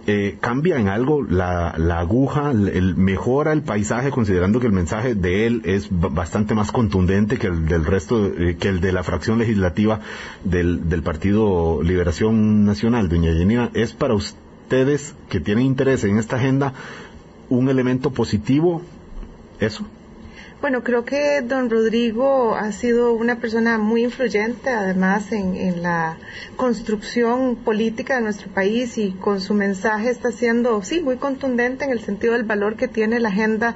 eh, 0.07 0.37
cambia 0.39 0.77
en 0.79 0.87
algo 0.87 1.23
la, 1.23 1.69
aguja, 1.97 2.51
el, 2.51 2.95
mejora 2.95 3.53
el 3.53 3.63
paisaje 3.63 4.11
considerando 4.11 4.59
que 4.59 4.67
el 4.67 4.73
mensaje 4.73 5.15
de 5.15 5.47
él 5.47 5.61
es 5.65 5.87
bastante 5.89 6.53
más 6.53 6.71
contundente 6.71 7.39
que 7.39 7.47
el 7.47 7.65
del 7.65 7.85
resto, 7.85 8.27
eh, 8.27 8.55
que 8.59 8.69
el 8.69 8.81
de 8.81 8.91
la 8.91 9.01
fracción 9.01 9.39
legislativa 9.39 10.01
del, 10.43 10.89
del 10.89 11.01
Partido 11.01 11.81
Liberación 11.81 12.65
Nacional. 12.65 13.09
Doña 13.09 13.31
Yanina, 13.31 13.71
¿es 13.73 13.93
para 13.93 14.13
ustedes 14.13 15.15
que 15.27 15.39
tienen 15.39 15.65
interés 15.65 16.03
en 16.03 16.19
esta 16.19 16.35
agenda 16.35 16.73
un 17.49 17.69
elemento 17.69 18.11
positivo 18.11 18.83
eso? 19.59 19.85
Bueno, 20.61 20.83
creo 20.83 21.03
que 21.03 21.41
don 21.41 21.69
Rodrigo 21.69 22.55
ha 22.55 22.71
sido 22.71 23.13
una 23.13 23.39
persona 23.39 23.77
muy 23.77 24.05
influyente, 24.05 24.69
además, 24.69 25.31
en, 25.33 25.83
la 25.83 26.17
construcción 26.55 27.57
política 27.57 28.15
de 28.15 28.21
nuestro 28.21 28.49
país 28.49 28.97
y 28.97 29.11
con 29.11 29.41
su 29.41 29.53
mensaje 29.53 30.09
está 30.09 30.31
siendo, 30.31 30.81
sí, 30.81 31.01
muy 31.01 31.17
contundente 31.17 31.83
en 31.83 31.91
el 31.91 31.99
sentido 31.99 32.33
del 32.33 32.43
valor 32.43 32.77
que 32.77 32.87
tiene 32.87 33.19
la 33.19 33.29
agenda 33.29 33.75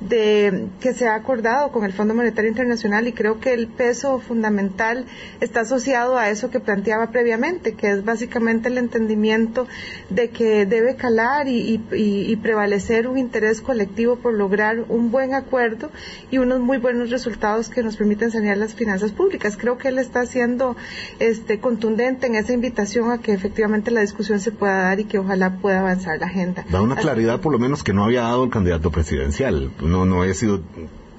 de 0.00 0.68
que 0.80 0.94
se 0.94 1.08
ha 1.08 1.16
acordado 1.16 1.72
con 1.72 1.84
el 1.84 1.92
Fondo 1.92 2.14
Monetario 2.14 2.48
Internacional 2.48 3.08
y 3.08 3.12
creo 3.12 3.40
que 3.40 3.52
el 3.52 3.66
peso 3.66 4.20
fundamental 4.20 5.06
está 5.40 5.60
asociado 5.60 6.16
a 6.16 6.30
eso 6.30 6.50
que 6.50 6.60
planteaba 6.60 7.10
previamente, 7.10 7.74
que 7.74 7.90
es 7.90 8.04
básicamente 8.04 8.68
el 8.68 8.78
entendimiento 8.78 9.66
de 10.08 10.30
que 10.30 10.66
debe 10.66 10.94
calar 10.94 11.48
y 11.48 12.36
prevalecer 12.42 13.08
un 13.08 13.18
interés 13.18 13.60
colectivo 13.60 14.16
por 14.16 14.34
lograr 14.34 14.84
un 14.88 15.10
buen 15.10 15.34
acuerdo 15.34 15.90
y 16.30 16.38
unos 16.38 16.60
muy 16.60 16.78
buenos 16.78 17.10
resultados 17.10 17.68
que 17.68 17.82
nos 17.82 17.96
permiten 17.96 18.30
sanear 18.30 18.56
las 18.56 18.74
finanzas 18.74 19.12
públicas. 19.12 19.56
Creo 19.56 19.78
que 19.78 19.88
él 19.88 19.98
está 19.98 20.26
siendo 20.26 20.76
este, 21.18 21.60
contundente 21.60 22.26
en 22.26 22.34
esa 22.34 22.52
invitación 22.52 23.10
a 23.10 23.18
que 23.18 23.32
efectivamente 23.32 23.90
la 23.90 24.00
discusión 24.00 24.40
se 24.40 24.52
pueda 24.52 24.82
dar 24.82 25.00
y 25.00 25.04
que 25.04 25.18
ojalá 25.18 25.58
pueda 25.58 25.80
avanzar 25.80 26.18
la 26.18 26.26
agenda. 26.26 26.64
Da 26.70 26.82
una 26.82 26.96
claridad 26.96 27.40
por 27.40 27.52
lo 27.52 27.58
menos 27.58 27.82
que 27.82 27.92
no 27.92 28.04
había 28.04 28.22
dado 28.22 28.44
el 28.44 28.50
candidato 28.50 28.90
presidencial. 28.90 29.72
No, 29.80 30.04
no 30.04 30.22
había 30.22 30.34
sido 30.34 30.60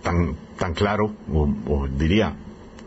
tan, 0.02 0.36
tan 0.58 0.74
claro, 0.74 1.14
o 1.32 1.88
diría, 1.88 2.36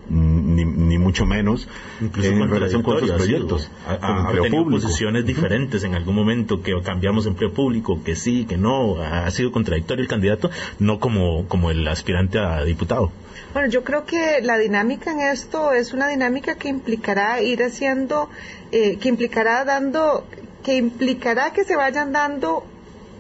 ni, 0.09 0.65
ni 0.65 0.99
mucho 0.99 1.27
menos 1.27 1.69
en 2.01 2.51
relación 2.51 2.83
con 2.83 2.97
otros 2.97 3.11
proyectos. 3.13 3.71
Ha, 3.87 4.33
tenido 4.33 4.69
posiciones 4.69 5.25
diferentes 5.25 5.85
en 5.85 5.95
algún 5.95 6.15
momento 6.15 6.63
que 6.63 6.73
cambiamos 6.83 7.27
empleo 7.27 7.53
público, 7.53 8.03
que 8.05 8.17
sí, 8.17 8.47
que 8.47 8.57
no, 8.57 9.01
ha 9.01 9.31
sido 9.31 9.53
contradictorio 9.53 10.03
el 10.03 10.09
candidato, 10.09 10.51
no 10.79 11.01
como, 11.01 11.47
como 11.49 11.71
el 11.71 11.87
aspirante 11.89 12.39
a 12.39 12.63
diputado. 12.65 13.11
Bueno, 13.53 13.69
yo 13.71 13.85
creo 13.85 14.05
que 14.05 14.41
la 14.43 14.59
dinámica 14.59 15.13
en 15.13 15.21
esto 15.21 15.73
es 15.73 15.93
una 15.93 16.09
dinámica 16.09 16.57
que 16.57 16.69
implicará 16.69 17.41
ir 17.41 17.63
haciendo, 17.63 18.29
eh, 18.73 18.97
que 18.99 19.09
implicará 19.09 19.65
dando, 19.65 20.27
que 20.63 20.77
implicará 20.77 21.53
que 21.53 21.65
se 21.65 21.77
vayan 21.77 22.13
dando 22.13 22.67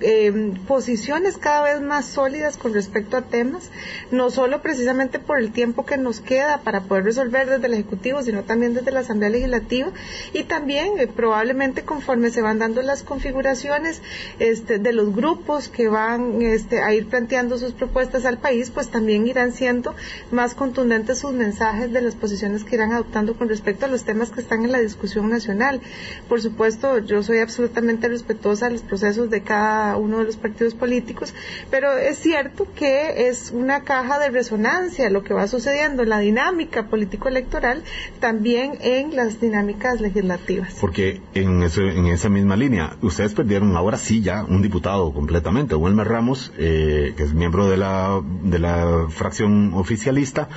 eh, 0.00 0.52
posiciones 0.66 1.38
cada 1.38 1.62
vez 1.62 1.80
más 1.80 2.06
sólidas 2.06 2.56
con 2.56 2.74
respecto 2.74 3.16
a 3.16 3.22
temas, 3.22 3.70
no 4.10 4.30
solo 4.30 4.62
precisamente 4.62 5.18
por 5.18 5.38
el 5.38 5.52
tiempo 5.52 5.86
que 5.86 5.96
nos 5.96 6.20
queda 6.20 6.58
para 6.58 6.82
poder 6.82 7.04
resolver 7.04 7.48
desde 7.48 7.66
el 7.66 7.74
Ejecutivo, 7.74 8.22
sino 8.22 8.42
también 8.42 8.74
desde 8.74 8.90
la 8.90 9.00
Asamblea 9.00 9.30
Legislativa 9.30 9.88
y 10.32 10.44
también 10.44 10.98
eh, 10.98 11.06
probablemente 11.06 11.82
conforme 11.82 12.30
se 12.30 12.42
van 12.42 12.58
dando 12.58 12.82
las 12.82 13.02
configuraciones 13.02 14.02
este, 14.38 14.78
de 14.78 14.92
los 14.92 15.14
grupos 15.14 15.68
que 15.68 15.88
van 15.88 16.42
este, 16.42 16.82
a 16.82 16.92
ir 16.92 17.06
planteando 17.06 17.58
sus 17.58 17.72
propuestas 17.72 18.24
al 18.24 18.38
país, 18.38 18.70
pues 18.70 18.88
también 18.88 19.26
irán 19.26 19.52
siendo 19.52 19.94
más 20.30 20.54
contundentes 20.54 21.18
sus 21.18 21.32
mensajes 21.32 21.92
de 21.92 22.02
las 22.02 22.14
posiciones 22.14 22.64
que 22.64 22.76
irán 22.76 22.92
adoptando 22.92 23.34
con 23.34 23.48
respecto 23.48 23.86
a 23.86 23.88
los 23.88 24.04
temas 24.04 24.30
que 24.30 24.40
están 24.40 24.64
en 24.64 24.72
la 24.72 24.80
discusión 24.80 25.28
nacional. 25.30 25.80
Por 26.28 26.40
supuesto, 26.40 26.98
yo 26.98 27.22
soy 27.22 27.38
absolutamente 27.38 28.08
respetuosa 28.08 28.66
de 28.66 28.72
los 28.72 28.82
procesos 28.82 29.30
de 29.30 29.42
cada 29.42 29.85
uno 29.94 30.18
de 30.18 30.24
los 30.24 30.36
partidos 30.36 30.74
políticos, 30.74 31.32
pero 31.70 31.96
es 31.96 32.18
cierto 32.18 32.66
que 32.74 33.28
es 33.28 33.52
una 33.54 33.84
caja 33.84 34.18
de 34.18 34.30
resonancia 34.30 35.08
lo 35.10 35.22
que 35.22 35.34
va 35.34 35.46
sucediendo 35.46 36.02
en 36.02 36.08
la 36.08 36.18
dinámica 36.18 36.86
político-electoral, 36.86 37.84
también 38.18 38.78
en 38.80 39.14
las 39.14 39.40
dinámicas 39.40 40.00
legislativas. 40.00 40.74
Porque 40.80 41.20
en, 41.34 41.62
en 41.62 42.06
esa 42.06 42.28
misma 42.28 42.56
línea, 42.56 42.96
ustedes 43.02 43.34
perdieron 43.34 43.76
ahora 43.76 43.98
sí 43.98 44.22
ya 44.22 44.44
un 44.44 44.62
diputado 44.62 45.12
completamente, 45.12 45.74
Wilmer 45.74 46.08
Ramos, 46.08 46.52
eh, 46.58 47.14
que 47.16 47.22
es 47.22 47.34
miembro 47.34 47.68
de 47.68 47.76
la, 47.76 48.20
de 48.42 48.58
la 48.58 49.06
fracción 49.10 49.72
oficialista, 49.74 50.48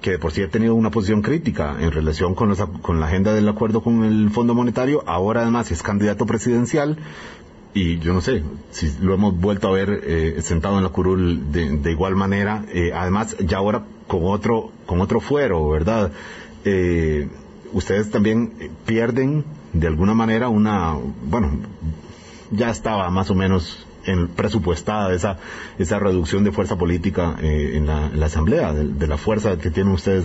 que 0.00 0.18
por 0.18 0.32
sí 0.32 0.42
ha 0.42 0.48
tenido 0.48 0.74
una 0.74 0.90
posición 0.90 1.22
crítica 1.22 1.76
en 1.80 1.90
relación 1.90 2.34
con, 2.34 2.48
los, 2.48 2.60
con 2.82 3.00
la 3.00 3.06
agenda 3.06 3.34
del 3.34 3.48
acuerdo 3.48 3.82
con 3.82 4.04
el 4.04 4.30
Fondo 4.30 4.54
Monetario, 4.54 5.02
ahora 5.06 5.42
además 5.42 5.70
es 5.70 5.82
candidato 5.82 6.26
presidencial 6.26 6.98
y 7.78 7.98
yo 8.00 8.12
no 8.12 8.20
sé 8.20 8.42
si 8.72 8.92
lo 9.00 9.14
hemos 9.14 9.38
vuelto 9.38 9.68
a 9.68 9.70
ver 9.70 10.02
eh, 10.04 10.38
sentado 10.42 10.78
en 10.78 10.82
la 10.82 10.88
curul 10.88 11.52
de, 11.52 11.92
igual 11.92 12.16
manera, 12.16 12.64
eh, 12.72 12.90
además 12.92 13.36
ya 13.38 13.58
ahora 13.58 13.84
con 14.08 14.24
otro, 14.24 14.72
con 14.84 15.00
otro 15.00 15.20
fuero, 15.20 15.68
¿verdad? 15.68 16.10
Eh, 16.64 17.28
ustedes 17.72 18.10
también 18.10 18.52
pierden 18.84 19.44
de 19.72 19.86
alguna 19.86 20.12
manera 20.12 20.48
una, 20.48 20.96
bueno, 21.24 21.52
ya 22.50 22.70
estaba 22.70 23.10
más 23.10 23.30
o 23.30 23.36
menos 23.36 23.86
en, 24.04 24.26
presupuestada 24.26 25.14
esa, 25.14 25.38
esa 25.78 26.00
reducción 26.00 26.42
de 26.42 26.50
fuerza 26.50 26.76
política 26.76 27.36
eh, 27.40 27.72
en, 27.74 27.86
la, 27.86 28.10
Asamblea, 28.26 28.72
de, 28.72 29.06
la 29.06 29.18
fuerza 29.18 29.56
que 29.56 29.70
tienen 29.70 29.92
ustedes 29.92 30.24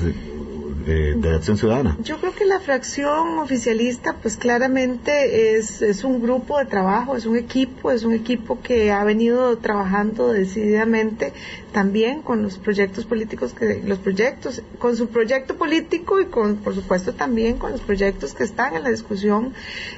eh, 0.85 1.13
de 1.15 1.35
Acción 1.35 1.57
Ciudadana? 1.57 1.97
Yo 2.01 2.17
creo 2.17 2.33
que 2.33 2.45
la 2.45 2.59
fracción 2.59 3.39
oficialista, 3.39 4.15
pues 4.21 4.37
claramente 4.37 5.57
es, 5.57 5.81
es 5.81 6.03
un 6.03 6.21
grupo 6.21 6.57
de 6.59 6.65
trabajo, 6.65 7.15
es 7.15 7.25
un 7.25 7.37
equipo, 7.37 7.91
es 7.91 8.03
un 8.03 8.13
equipo 8.13 8.61
que 8.61 8.91
ha 8.91 9.03
venido 9.03 9.57
trabajando 9.57 10.31
decididamente 10.31 11.33
también 11.73 12.21
con 12.21 12.41
los 12.43 12.57
proyectos 12.57 13.05
políticos 13.05 13.53
que 13.53 13.81
los 13.83 13.97
proyectos 13.97 14.61
con 14.77 14.95
su 14.95 15.07
proyecto 15.07 15.55
político 15.55 16.21
y 16.21 16.25
con 16.25 16.57
por 16.57 16.75
supuesto 16.75 17.13
también 17.13 17.57
con 17.57 17.71
los 17.71 17.81
proyectos 17.81 18.33
que 18.33 18.43
están 18.43 18.75
en 18.75 18.83
la 18.83 18.89
discusión 18.89 19.53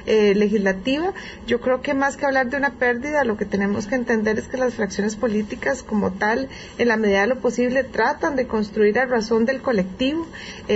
eh, 0.06 0.34
legislativa 0.34 1.12
yo 1.46 1.60
creo 1.60 1.82
que 1.82 1.94
más 1.94 2.16
que 2.16 2.24
hablar 2.24 2.48
de 2.48 2.56
una 2.56 2.72
pérdida 2.72 3.24
lo 3.24 3.36
que 3.36 3.44
tenemos 3.44 3.86
que 3.86 3.94
entender 3.94 4.38
es 4.38 4.48
que 4.48 4.56
las 4.56 4.74
fracciones 4.74 5.16
políticas 5.16 5.82
como 5.82 6.12
tal 6.12 6.48
en 6.78 6.88
la 6.88 6.96
medida 6.96 7.20
de 7.20 7.26
lo 7.28 7.40
posible 7.40 7.84
tratan 7.84 8.34
de 8.36 8.46
construir 8.46 8.98
a 8.98 9.04
razón 9.04 9.44
del 9.44 9.60
colectivo 9.60 10.26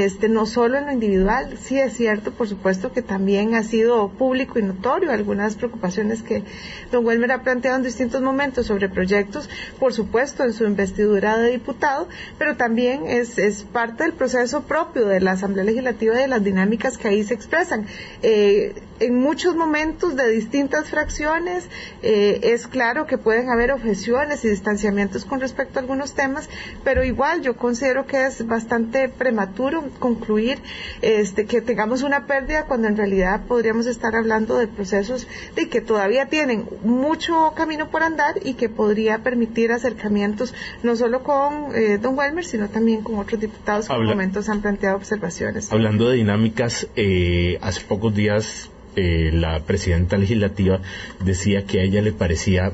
este 0.05 0.29
no 0.29 0.47
solo 0.47 0.79
en 0.79 0.87
lo 0.87 0.93
individual 0.93 1.57
sí 1.61 1.79
es 1.79 1.95
cierto 1.95 2.33
por 2.33 2.49
supuesto 2.49 2.93
que 2.93 3.03
también 3.03 3.55
ha 3.55 3.63
sido 3.63 4.09
público 4.11 4.59
y 4.59 4.63
notorio 4.63 5.11
algunas 5.11 5.57
preocupaciones 5.57 6.23
que 6.23 6.45
don 6.91 7.05
Welmer 7.05 7.33
ha 7.33 7.43
planteado 7.43 7.77
en 7.77 7.83
distintos 7.83 8.21
momentos 8.23 8.67
sobre 8.67 8.89
proyectos 8.89 9.49
por 9.79 9.93
supuesto 9.93 10.45
en 10.45 10.53
su 10.53 10.65
investidura 10.65 11.39
de 11.39 11.51
diputado, 11.51 12.09
pero 12.39 12.57
también 12.57 13.07
es, 13.07 13.39
es 13.39 13.63
parte 13.63 14.05
del 14.05 14.13
proceso 14.13 14.63
propio 14.63 15.07
de 15.07 15.21
la 15.21 15.33
Asamblea 15.33 15.65
Legislativa 15.65 16.15
y 16.15 16.19
de 16.19 16.29
las 16.29 16.45
dinámicas 16.45 16.99
que 16.99 17.09
ahí 17.09 17.23
se 17.25 17.35
expresan. 17.35 17.87
Eh, 18.23 18.75
en 19.01 19.19
muchos 19.19 19.57
momentos 19.57 20.15
de 20.15 20.31
distintas 20.31 20.91
fracciones 20.91 21.69
eh, 22.03 22.41
es 22.43 22.67
claro 22.67 23.07
que 23.07 23.19
pueden 23.19 23.51
haber 23.51 23.73
objeciones 23.73 24.45
y 24.45 24.51
distanciamientos 24.51 25.25
con 25.25 25.41
respecto 25.41 25.79
a 25.79 25.83
algunos 25.83 26.15
temas, 26.15 26.49
pero 26.85 27.03
igual 27.03 27.41
yo 27.41 27.57
considero 27.57 28.07
que 28.07 28.27
es 28.27 28.47
bastante 28.47 29.09
prematuro 29.09 29.85
concluir 29.99 30.59
este, 31.01 31.47
que 31.47 31.63
tengamos 31.63 32.03
una 32.03 32.27
pérdida 32.27 32.67
cuando 32.67 32.89
en 32.89 32.97
realidad 32.97 33.47
podríamos 33.47 33.87
estar 33.87 34.15
hablando 34.15 34.59
de 34.59 34.69
procesos 34.69 35.27
de 35.57 35.69
que 35.69 35.81
todavía 35.81 36.27
tienen 36.27 36.67
mucho 36.85 37.55
camino 37.57 37.91
por 37.91 38.03
andar 38.03 38.35
y 38.45 38.55
que 38.55 38.69
podría 38.69 39.23
permitir 39.23 39.73
acercamientos 39.73 40.55
no 40.83 40.95
solo 40.95 41.23
con 41.23 41.75
eh, 41.75 41.99
don 41.99 42.19
Welmer, 42.19 42.45
sino 42.45 42.69
también 42.69 43.03
con 43.03 43.19
otros 43.19 43.41
diputados 43.41 43.89
que 43.89 43.95
en 43.95 44.05
momentos 44.05 44.49
han 44.49 44.61
planteado 44.61 44.97
observaciones. 44.97 45.73
Hablando 45.73 46.09
de 46.09 46.17
dinámicas, 46.17 46.87
eh, 46.97 47.59
hace 47.63 47.81
pocos 47.83 48.15
días 48.15 48.70
eh, 48.97 49.31
la 49.33 49.61
presidenta 49.61 50.17
legislativa 50.17 50.81
decía 51.25 51.65
que 51.65 51.81
a 51.81 51.85
ella 51.85 52.03
le 52.03 52.13
parecía, 52.13 52.73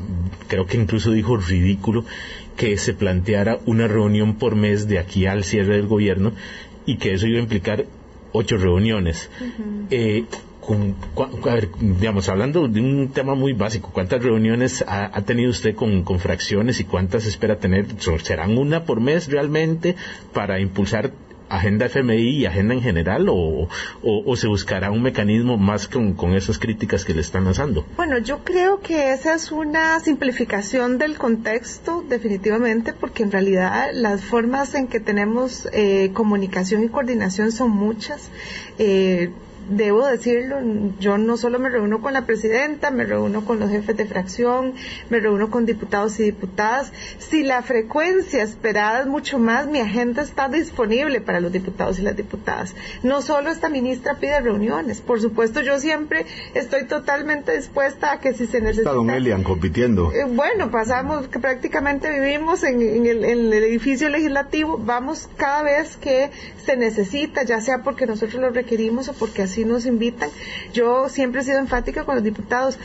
creo 0.48 0.66
que 0.66 0.76
incluso 0.76 1.12
dijo 1.12 1.36
ridículo, 1.36 2.04
que 2.56 2.76
se 2.78 2.94
planteara 2.94 3.58
una 3.66 3.86
reunión 3.86 4.36
por 4.36 4.56
mes 4.56 4.88
de 4.88 4.98
aquí 4.98 5.26
al 5.26 5.44
cierre 5.44 5.76
del 5.76 5.86
gobierno 5.86 6.32
y 6.86 6.96
que 6.96 7.12
eso 7.12 7.26
iba 7.26 7.38
a 7.38 7.42
implicar 7.42 7.84
ocho 8.32 8.56
reuniones 8.56 9.30
digamos, 11.80 12.28
hablando 12.28 12.66
de 12.66 12.80
un 12.80 13.08
tema 13.12 13.34
muy 13.34 13.52
básico, 13.52 13.90
¿cuántas 13.92 14.22
reuniones 14.22 14.84
ha, 14.86 15.20
tenido 15.22 15.50
usted 15.50 15.74
con, 15.74 16.04
fracciones 16.18 16.80
y 16.80 16.84
cuántas 16.84 17.26
espera 17.26 17.58
tener? 17.58 17.86
¿Serán 18.22 18.58
una 18.58 18.84
por 18.84 19.00
mes 19.00 19.28
realmente 19.28 19.94
para 20.32 20.58
impulsar 20.60 21.12
agenda 21.48 21.86
FMI 21.86 22.40
y 22.40 22.46
agenda 22.46 22.74
en 22.74 22.82
general 22.82 23.26
o, 23.28 23.68
se 24.36 24.48
buscará 24.48 24.90
un 24.90 25.02
mecanismo 25.02 25.56
más 25.56 25.88
con, 25.88 26.14
con, 26.14 26.34
esas 26.34 26.58
críticas 26.58 27.04
que 27.04 27.14
le 27.14 27.20
están 27.20 27.44
lanzando? 27.44 27.86
Bueno, 27.96 28.18
yo 28.18 28.44
creo 28.44 28.80
que 28.80 29.12
esa 29.12 29.34
es 29.34 29.50
una 29.52 29.98
simplificación 30.00 30.98
del 30.98 31.16
contexto 31.16 32.04
definitivamente 32.08 32.92
porque 32.92 33.22
en 33.22 33.32
realidad 33.32 33.90
las 33.92 34.22
formas 34.22 34.74
en 34.74 34.88
que 34.88 35.00
tenemos 35.00 35.68
eh, 35.72 36.10
comunicación 36.12 36.84
y 36.84 36.88
coordinación 36.88 37.52
son 37.52 37.70
muchas. 37.70 38.30
Eh, 38.78 39.30
debo 39.68 40.06
decirlo, 40.06 40.58
yo 40.98 41.18
no 41.18 41.36
solo 41.36 41.58
me 41.58 41.68
reúno 41.68 42.00
con 42.00 42.12
la 42.12 42.26
presidenta, 42.26 42.90
me 42.90 43.04
reúno 43.04 43.44
con 43.44 43.58
los 43.58 43.70
jefes 43.70 43.96
de 43.96 44.06
fracción, 44.06 44.74
me 45.10 45.20
reúno 45.20 45.50
con 45.50 45.66
diputados 45.66 46.18
y 46.20 46.24
diputadas. 46.24 46.92
Si 47.18 47.42
la 47.42 47.62
frecuencia 47.62 48.42
esperada 48.42 49.00
es 49.00 49.06
mucho 49.06 49.38
más, 49.38 49.66
mi 49.66 49.80
agenda 49.80 50.22
está 50.22 50.48
disponible 50.48 51.20
para 51.20 51.40
los 51.40 51.52
diputados 51.52 51.98
y 51.98 52.02
las 52.02 52.16
diputadas. 52.16 52.74
No 53.02 53.22
solo 53.22 53.50
esta 53.50 53.68
ministra 53.68 54.14
pide 54.14 54.40
reuniones, 54.40 55.00
por 55.00 55.20
supuesto 55.20 55.60
yo 55.60 55.78
siempre 55.78 56.26
estoy 56.54 56.84
totalmente 56.84 57.56
dispuesta 57.56 58.12
a 58.12 58.20
que 58.20 58.34
si 58.34 58.46
se 58.46 58.60
necesita... 58.60 58.90
Está 58.90 58.92
don 58.92 59.10
Elian 59.10 59.42
compitiendo. 59.42 60.12
Eh, 60.12 60.24
bueno, 60.28 60.70
pasamos, 60.70 61.28
que 61.28 61.38
prácticamente 61.38 62.10
vivimos 62.10 62.62
en, 62.62 62.80
el, 62.82 63.24
en 63.24 63.52
el 63.52 63.52
edificio 63.52 64.08
legislativo, 64.08 64.78
vamos 64.78 65.28
cada 65.36 65.62
vez 65.62 65.96
que 65.96 66.30
se 66.64 66.76
necesita, 66.76 67.44
ya 67.44 67.60
sea 67.60 67.82
porque 67.82 68.06
nosotros 68.06 68.40
lo 68.40 68.50
requerimos 68.50 69.08
o 69.08 69.12
porque 69.12 69.42
así 69.42 69.55
nos 69.64 69.86
invitan. 69.86 70.30
Yo 70.72 71.08
siempre 71.08 71.40
he 71.40 71.44
sido 71.44 71.58
enfática 71.58 72.04
con 72.04 72.16
los 72.16 72.24
diputados 72.24 72.78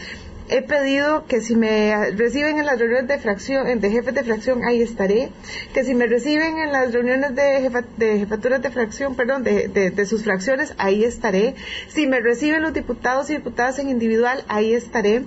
he 0.52 0.62
pedido 0.62 1.26
que 1.28 1.40
si 1.40 1.56
me 1.56 2.12
reciben 2.12 2.60
en 2.60 2.66
las 2.66 2.78
reuniones 2.78 3.08
de 3.08 3.20
fracción, 3.20 3.80
de 3.80 3.90
jefes 3.90 4.14
de 4.14 4.24
fracción, 4.24 4.64
ahí 4.66 4.82
estaré. 4.82 5.30
Que 5.74 5.86
si 5.86 5.96
me 5.96 6.08
reciben 6.08 6.58
en 6.58 6.74
las 6.74 6.92
reuniones 6.92 7.34
de, 7.36 7.72
de 7.98 8.20
jefaturas 8.20 8.62
de 8.62 8.70
fracción, 8.70 9.16
perdón, 9.16 9.44
de, 9.44 10.06
sus 10.06 10.24
fracciones, 10.24 10.74
ahí 10.78 11.06
estaré. 11.06 11.56
Si 11.88 12.06
me 12.06 12.20
reciben 12.20 12.64
los 12.64 12.74
diputados 12.74 13.30
y 13.30 13.38
diputadas 13.38 13.80
en 13.80 13.90
individual, 13.90 14.44
ahí 14.50 14.74
estaré 14.74 15.24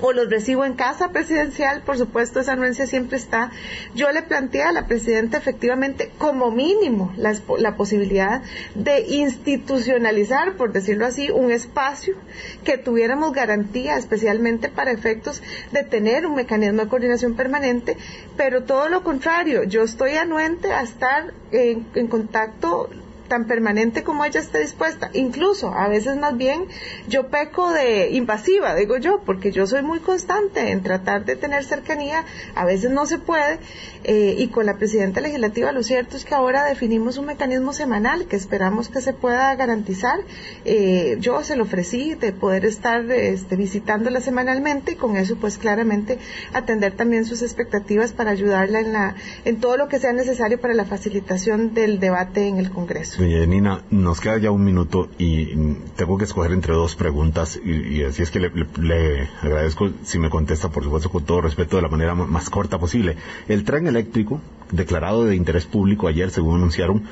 o 0.00 0.12
los 0.12 0.28
recibo 0.28 0.64
en 0.64 0.74
casa 0.74 1.10
presidencial, 1.10 1.82
por 1.82 1.96
supuesto 1.96 2.40
esa 2.40 2.52
anuencia 2.52 2.86
siempre 2.86 3.16
está. 3.16 3.50
Yo 3.94 4.10
le 4.12 4.22
planteé 4.22 4.62
a 4.62 4.72
la 4.72 4.86
presidenta 4.86 5.38
efectivamente 5.38 6.10
como 6.18 6.50
mínimo 6.50 7.12
la, 7.16 7.34
la, 7.58 7.76
posibilidad 7.76 8.42
de 8.74 9.00
institucionalizar, 9.00 10.56
por 10.56 10.72
decirlo 10.72 11.06
así, 11.06 11.30
un 11.30 11.50
espacio 11.50 12.16
que 12.64 12.78
tuviéramos 12.78 13.32
garantía, 13.32 13.96
especialmente 13.96 14.68
para 14.68 14.92
efectos 14.92 15.42
de 15.72 15.84
tener 15.84 16.26
un 16.26 16.34
mecanismo 16.34 16.82
de 16.82 16.88
coordinación 16.88 17.34
permanente, 17.34 17.96
pero 18.36 18.64
todo 18.64 18.88
lo 18.88 19.02
contrario, 19.02 19.64
yo 19.64 19.82
estoy 19.82 20.12
anuente 20.16 20.72
a 20.72 20.82
estar 20.82 21.32
en, 21.52 21.86
en 21.94 22.06
contacto 22.06 22.90
tan 23.26 23.46
permanente 23.46 24.02
como 24.02 24.24
ella 24.24 24.40
esté 24.40 24.60
dispuesta. 24.60 25.10
Incluso, 25.12 25.72
a 25.74 25.88
veces 25.88 26.16
más 26.16 26.36
bien, 26.36 26.66
yo 27.08 27.28
peco 27.28 27.72
de 27.72 28.10
invasiva, 28.10 28.74
digo 28.74 28.96
yo, 28.96 29.20
porque 29.24 29.52
yo 29.52 29.66
soy 29.66 29.82
muy 29.82 30.00
constante 30.00 30.70
en 30.70 30.82
tratar 30.82 31.24
de 31.24 31.36
tener 31.36 31.64
cercanía, 31.64 32.24
a 32.54 32.64
veces 32.64 32.90
no 32.90 33.06
se 33.06 33.18
puede, 33.18 33.58
eh, 34.04 34.36
y 34.38 34.48
con 34.48 34.66
la 34.66 34.76
presidenta 34.76 35.20
legislativa 35.20 35.72
lo 35.72 35.82
cierto 35.82 36.16
es 36.16 36.24
que 36.24 36.34
ahora 36.34 36.64
definimos 36.64 37.18
un 37.18 37.26
mecanismo 37.26 37.72
semanal 37.72 38.26
que 38.26 38.36
esperamos 38.36 38.88
que 38.88 39.00
se 39.00 39.12
pueda 39.12 39.54
garantizar. 39.56 40.20
Eh, 40.64 41.16
yo 41.20 41.42
se 41.42 41.56
lo 41.56 41.64
ofrecí 41.64 42.14
de 42.14 42.32
poder 42.32 42.64
estar 42.64 43.10
este, 43.10 43.56
visitándola 43.56 44.20
semanalmente 44.20 44.92
y 44.92 44.94
con 44.94 45.16
eso 45.16 45.36
pues 45.36 45.58
claramente 45.58 46.18
atender 46.52 46.92
también 46.92 47.24
sus 47.24 47.42
expectativas 47.42 48.12
para 48.12 48.30
ayudarla 48.30 48.80
en, 48.80 48.92
la, 48.92 49.14
en 49.44 49.60
todo 49.60 49.76
lo 49.76 49.88
que 49.88 49.98
sea 49.98 50.12
necesario 50.12 50.60
para 50.60 50.74
la 50.74 50.84
facilitación 50.84 51.74
del 51.74 51.98
debate 51.98 52.46
en 52.46 52.58
el 52.58 52.70
Congreso. 52.70 53.15
Doña 53.18 53.40
Janina, 53.40 53.82
nos 53.90 54.20
queda 54.20 54.36
ya 54.36 54.50
un 54.50 54.62
minuto 54.62 55.08
y 55.18 55.54
tengo 55.96 56.18
que 56.18 56.24
escoger 56.24 56.52
entre 56.52 56.74
dos 56.74 56.96
preguntas 56.96 57.58
y, 57.64 58.02
así 58.02 58.22
es 58.22 58.30
que 58.30 58.40
le, 58.40 59.28
agradezco 59.42 59.90
si 60.02 60.18
me 60.18 60.28
contesta, 60.28 60.68
por 60.68 60.84
supuesto, 60.84 61.10
con 61.10 61.24
todo 61.24 61.40
respeto, 61.40 61.76
de 61.76 61.82
la 61.82 61.88
manera 61.88 62.14
más 62.14 62.50
corta 62.50 62.78
posible. 62.78 63.16
El 63.48 63.64
tren 63.64 63.86
eléctrico, 63.86 64.40
declarado 64.70 65.24
de 65.24 65.34
interés 65.34 65.64
público 65.64 66.08
ayer, 66.08 66.30
según 66.30 66.56
anunciaron, 66.56 67.04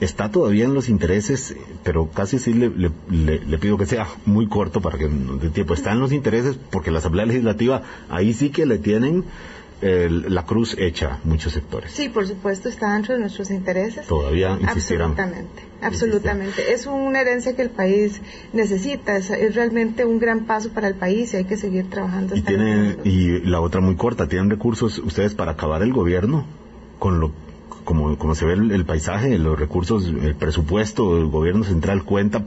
está 0.00 0.30
todavía 0.30 0.64
en 0.64 0.74
los 0.74 0.88
intereses, 0.88 1.56
pero 1.82 2.08
casi 2.08 2.38
sí 2.38 2.54
le, 2.54 2.90
pido 3.58 3.78
que 3.78 3.86
sea 3.86 4.06
muy 4.26 4.46
corto 4.46 4.80
para 4.80 4.96
que 4.96 5.08
dé 5.08 5.50
tiempo. 5.50 5.74
Está 5.74 5.92
en 5.92 6.00
los 6.00 6.12
intereses 6.12 6.56
porque 6.70 6.92
la 6.92 6.98
Asamblea 6.98 7.26
Legislativa 7.26 7.82
ahí 8.08 8.32
sí 8.32 8.50
que 8.50 8.64
le 8.64 8.78
tienen 8.78 9.24
la 9.80 10.44
cruz 10.44 10.76
hecha 10.78 11.20
muchos 11.24 11.52
sectores. 11.52 11.92
Sí, 11.92 12.08
por 12.08 12.26
supuesto, 12.26 12.68
está 12.68 12.92
dentro 12.94 13.14
de 13.14 13.20
nuestros 13.20 13.50
intereses. 13.50 14.06
Todavía 14.06 14.58
insistirán. 14.60 15.10
Absolutamente, 15.12 15.62
absolutamente. 15.80 16.72
Es 16.72 16.86
una 16.86 17.20
herencia 17.20 17.54
que 17.54 17.62
el 17.62 17.70
país 17.70 18.20
necesita, 18.52 19.16
es, 19.16 19.54
realmente 19.54 20.04
un 20.04 20.18
gran 20.18 20.46
paso 20.46 20.70
para 20.70 20.88
el 20.88 20.94
país 20.94 21.32
y 21.34 21.38
hay 21.38 21.44
que 21.44 21.56
seguir 21.56 21.88
trabajando. 21.90 22.34
Y, 22.34 22.42
tiene, 22.42 22.96
y 23.04 23.40
la 23.40 23.60
otra 23.60 23.80
muy 23.80 23.96
corta, 23.96 24.28
¿tienen 24.28 24.50
recursos 24.50 24.98
ustedes 24.98 25.34
para 25.34 25.52
acabar 25.52 25.82
el 25.82 25.92
gobierno 25.92 26.44
con 26.98 27.20
lo 27.20 27.32
como, 27.84 28.18
como 28.18 28.34
se 28.34 28.44
ve 28.44 28.52
el, 28.52 28.84
paisaje, 28.84 29.38
los 29.38 29.58
recursos, 29.58 30.06
el 30.06 30.34
presupuesto, 30.34 31.16
el 31.16 31.28
gobierno 31.28 31.64
central 31.64 32.04
cuenta 32.04 32.44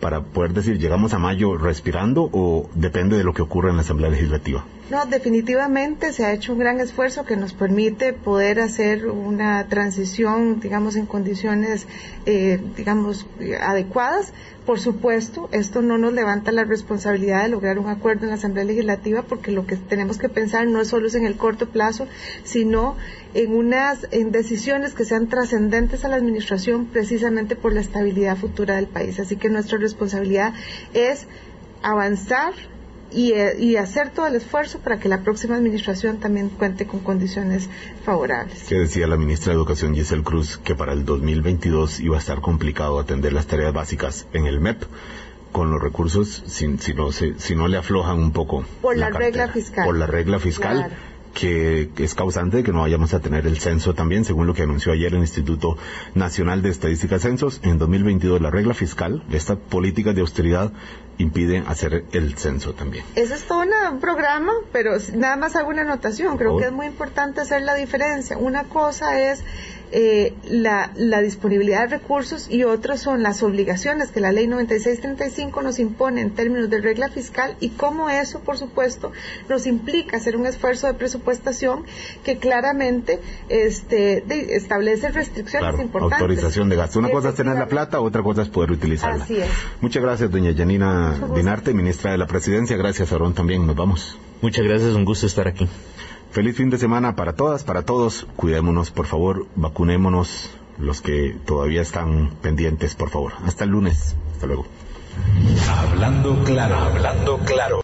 para 0.00 0.22
poder 0.22 0.52
decir 0.52 0.78
llegamos 0.78 1.14
a 1.14 1.18
mayo 1.18 1.56
respirando 1.56 2.28
o 2.30 2.68
depende 2.74 3.16
de 3.16 3.24
lo 3.24 3.32
que 3.32 3.40
ocurra 3.40 3.70
en 3.70 3.76
la 3.76 3.82
Asamblea 3.82 4.10
Legislativa? 4.10 4.66
No, 4.88 5.04
definitivamente 5.04 6.12
se 6.12 6.24
ha 6.24 6.32
hecho 6.32 6.52
un 6.52 6.60
gran 6.60 6.78
esfuerzo 6.78 7.24
que 7.24 7.36
nos 7.36 7.52
permite 7.52 8.12
poder 8.12 8.60
hacer 8.60 9.08
una 9.08 9.66
transición, 9.66 10.60
digamos, 10.60 10.94
en 10.94 11.06
condiciones, 11.06 11.88
eh, 12.24 12.60
digamos, 12.76 13.26
adecuadas. 13.60 14.32
Por 14.64 14.78
supuesto, 14.78 15.48
esto 15.50 15.82
no 15.82 15.98
nos 15.98 16.12
levanta 16.12 16.52
la 16.52 16.62
responsabilidad 16.62 17.42
de 17.42 17.48
lograr 17.48 17.80
un 17.80 17.88
acuerdo 17.88 18.24
en 18.24 18.28
la 18.28 18.36
Asamblea 18.36 18.64
Legislativa 18.64 19.22
porque 19.22 19.50
lo 19.50 19.66
que 19.66 19.74
tenemos 19.74 20.18
que 20.18 20.28
pensar 20.28 20.68
no 20.68 20.80
es 20.80 20.86
solo 20.86 21.08
en 21.12 21.26
el 21.26 21.36
corto 21.36 21.68
plazo, 21.68 22.06
sino 22.44 22.96
en 23.34 23.56
unas 23.56 24.06
en 24.12 24.30
decisiones 24.30 24.94
que 24.94 25.04
sean 25.04 25.26
trascendentes 25.26 26.04
a 26.04 26.08
la 26.08 26.16
administración 26.16 26.86
precisamente 26.86 27.56
por 27.56 27.72
la 27.72 27.80
estabilidad 27.80 28.36
futura 28.36 28.76
del 28.76 28.86
país. 28.86 29.18
Así 29.18 29.34
que 29.34 29.48
nuestra 29.48 29.78
responsabilidad 29.78 30.54
es 30.94 31.26
avanzar 31.82 32.52
y, 33.12 33.32
y, 33.58 33.76
hacer 33.76 34.10
todo 34.10 34.26
el 34.26 34.36
esfuerzo 34.36 34.80
para 34.80 34.98
que 34.98 35.08
la 35.08 35.22
próxima 35.22 35.56
administración 35.56 36.18
también 36.18 36.48
cuente 36.48 36.86
con 36.86 37.00
condiciones 37.00 37.68
favorables. 38.04 38.64
¿Qué 38.68 38.76
decía 38.76 39.06
la 39.06 39.16
ministra 39.16 39.52
de 39.52 39.56
Educación 39.56 39.94
Giselle 39.94 40.22
Cruz 40.22 40.58
que 40.58 40.74
para 40.74 40.92
el 40.92 41.04
2022 41.04 42.00
iba 42.00 42.16
a 42.16 42.18
estar 42.18 42.40
complicado 42.40 42.98
atender 42.98 43.32
las 43.32 43.46
tareas 43.46 43.72
básicas 43.72 44.26
en 44.32 44.46
el 44.46 44.60
MEP? 44.60 44.84
con 45.52 45.70
los 45.70 45.80
recursos 45.80 46.42
si, 46.46 46.76
si, 46.76 46.92
no, 46.92 47.12
si, 47.12 47.32
si 47.38 47.54
no 47.54 47.66
le 47.66 47.78
aflojan 47.78 48.18
un 48.18 48.30
poco. 48.30 48.62
Por 48.82 48.98
la, 48.98 49.08
regla 49.08 49.48
fiscal. 49.48 49.86
Por 49.86 49.96
la 49.96 50.06
regla 50.06 50.38
fiscal 50.38 50.90
que 51.36 51.90
es 51.98 52.14
causante 52.14 52.58
de 52.58 52.62
que 52.62 52.72
no 52.72 52.80
vayamos 52.80 53.12
a 53.12 53.20
tener 53.20 53.46
el 53.46 53.58
censo 53.58 53.94
también, 53.94 54.24
según 54.24 54.46
lo 54.46 54.54
que 54.54 54.62
anunció 54.62 54.92
ayer 54.92 55.12
el 55.12 55.20
Instituto 55.20 55.76
Nacional 56.14 56.62
de 56.62 56.70
Estadística 56.70 57.18
Censos. 57.18 57.60
En 57.62 57.76
2022 57.76 58.40
la 58.40 58.50
regla 58.50 58.72
fiscal, 58.72 59.22
esta 59.30 59.56
política 59.56 60.14
de 60.14 60.22
austeridad, 60.22 60.72
impide 61.18 61.62
hacer 61.66 62.04
el 62.12 62.36
censo 62.36 62.74
también. 62.74 63.04
Ese 63.14 63.34
es 63.34 63.42
todo 63.44 63.64
un 63.90 64.00
programa, 64.00 64.52
pero 64.72 64.92
nada 65.14 65.36
más 65.36 65.56
hago 65.56 65.70
una 65.70 65.82
anotación. 65.82 66.36
Creo 66.36 66.58
que 66.58 66.66
es 66.66 66.72
muy 66.72 66.86
importante 66.86 67.40
hacer 67.40 67.62
la 67.62 67.74
diferencia. 67.74 68.36
Una 68.36 68.64
cosa 68.64 69.20
es 69.20 69.42
eh, 69.92 70.34
la, 70.48 70.90
la, 70.96 71.20
disponibilidad 71.20 71.82
de 71.82 71.98
recursos 71.98 72.48
y 72.50 72.64
otras 72.64 73.00
son 73.00 73.22
las 73.22 73.42
obligaciones 73.42 74.10
que 74.10 74.20
la 74.20 74.32
ley 74.32 74.46
9635 74.46 75.62
nos 75.62 75.78
impone 75.78 76.22
en 76.22 76.34
términos 76.34 76.68
de 76.70 76.80
regla 76.80 77.08
fiscal 77.08 77.56
y 77.60 77.70
cómo 77.70 78.10
eso, 78.10 78.40
por 78.40 78.58
supuesto, 78.58 79.12
nos 79.48 79.66
implica 79.66 80.16
hacer 80.16 80.36
un 80.36 80.46
esfuerzo 80.46 80.86
de 80.86 80.94
presupuestación 80.94 81.84
que 82.24 82.38
claramente 82.38 83.20
este, 83.48 84.24
establece 84.56 85.10
restricciones 85.10 85.80
importantes. 85.80 86.20
Autorización 86.20 86.68
de 86.68 86.76
gasto. 86.76 86.98
Una 86.98 87.10
cosa 87.10 87.30
es 87.30 87.34
tener 87.36 87.56
la 87.56 87.68
plata, 87.68 88.00
otra 88.00 88.22
cosa 88.22 88.42
es 88.42 88.48
poder 88.48 88.72
utilizarla. 88.72 89.24
Así 89.24 89.36
es. 89.36 89.50
Muchas 89.80 90.02
gracias, 90.02 90.30
doña 90.30 90.52
Janina 90.54 91.14
Dinarte, 91.34 91.72
ministra 91.74 92.10
de 92.10 92.18
la 92.18 92.26
Presidencia. 92.26 92.76
Gracias, 92.76 93.12
Aarón, 93.12 93.34
también. 93.34 93.66
Nos 93.66 93.76
vamos. 93.76 94.18
Muchas 94.42 94.64
gracias, 94.64 94.94
un 94.94 95.04
gusto 95.04 95.26
estar 95.26 95.48
aquí. 95.48 95.68
Feliz 96.36 96.54
fin 96.54 96.68
de 96.68 96.76
semana 96.76 97.16
para 97.16 97.32
todas, 97.32 97.64
para 97.64 97.80
todos. 97.80 98.26
Cuidémonos, 98.36 98.90
por 98.90 99.06
favor. 99.06 99.46
Vacunémonos 99.56 100.50
los 100.76 101.00
que 101.00 101.34
todavía 101.46 101.80
están 101.80 102.28
pendientes, 102.42 102.94
por 102.94 103.08
favor. 103.08 103.32
Hasta 103.46 103.64
el 103.64 103.70
lunes. 103.70 104.14
Hasta 104.34 104.46
luego. 104.46 104.66
Hablando 105.66 106.44
claro, 106.44 106.76
hablando 106.76 107.38
claro. 107.38 107.74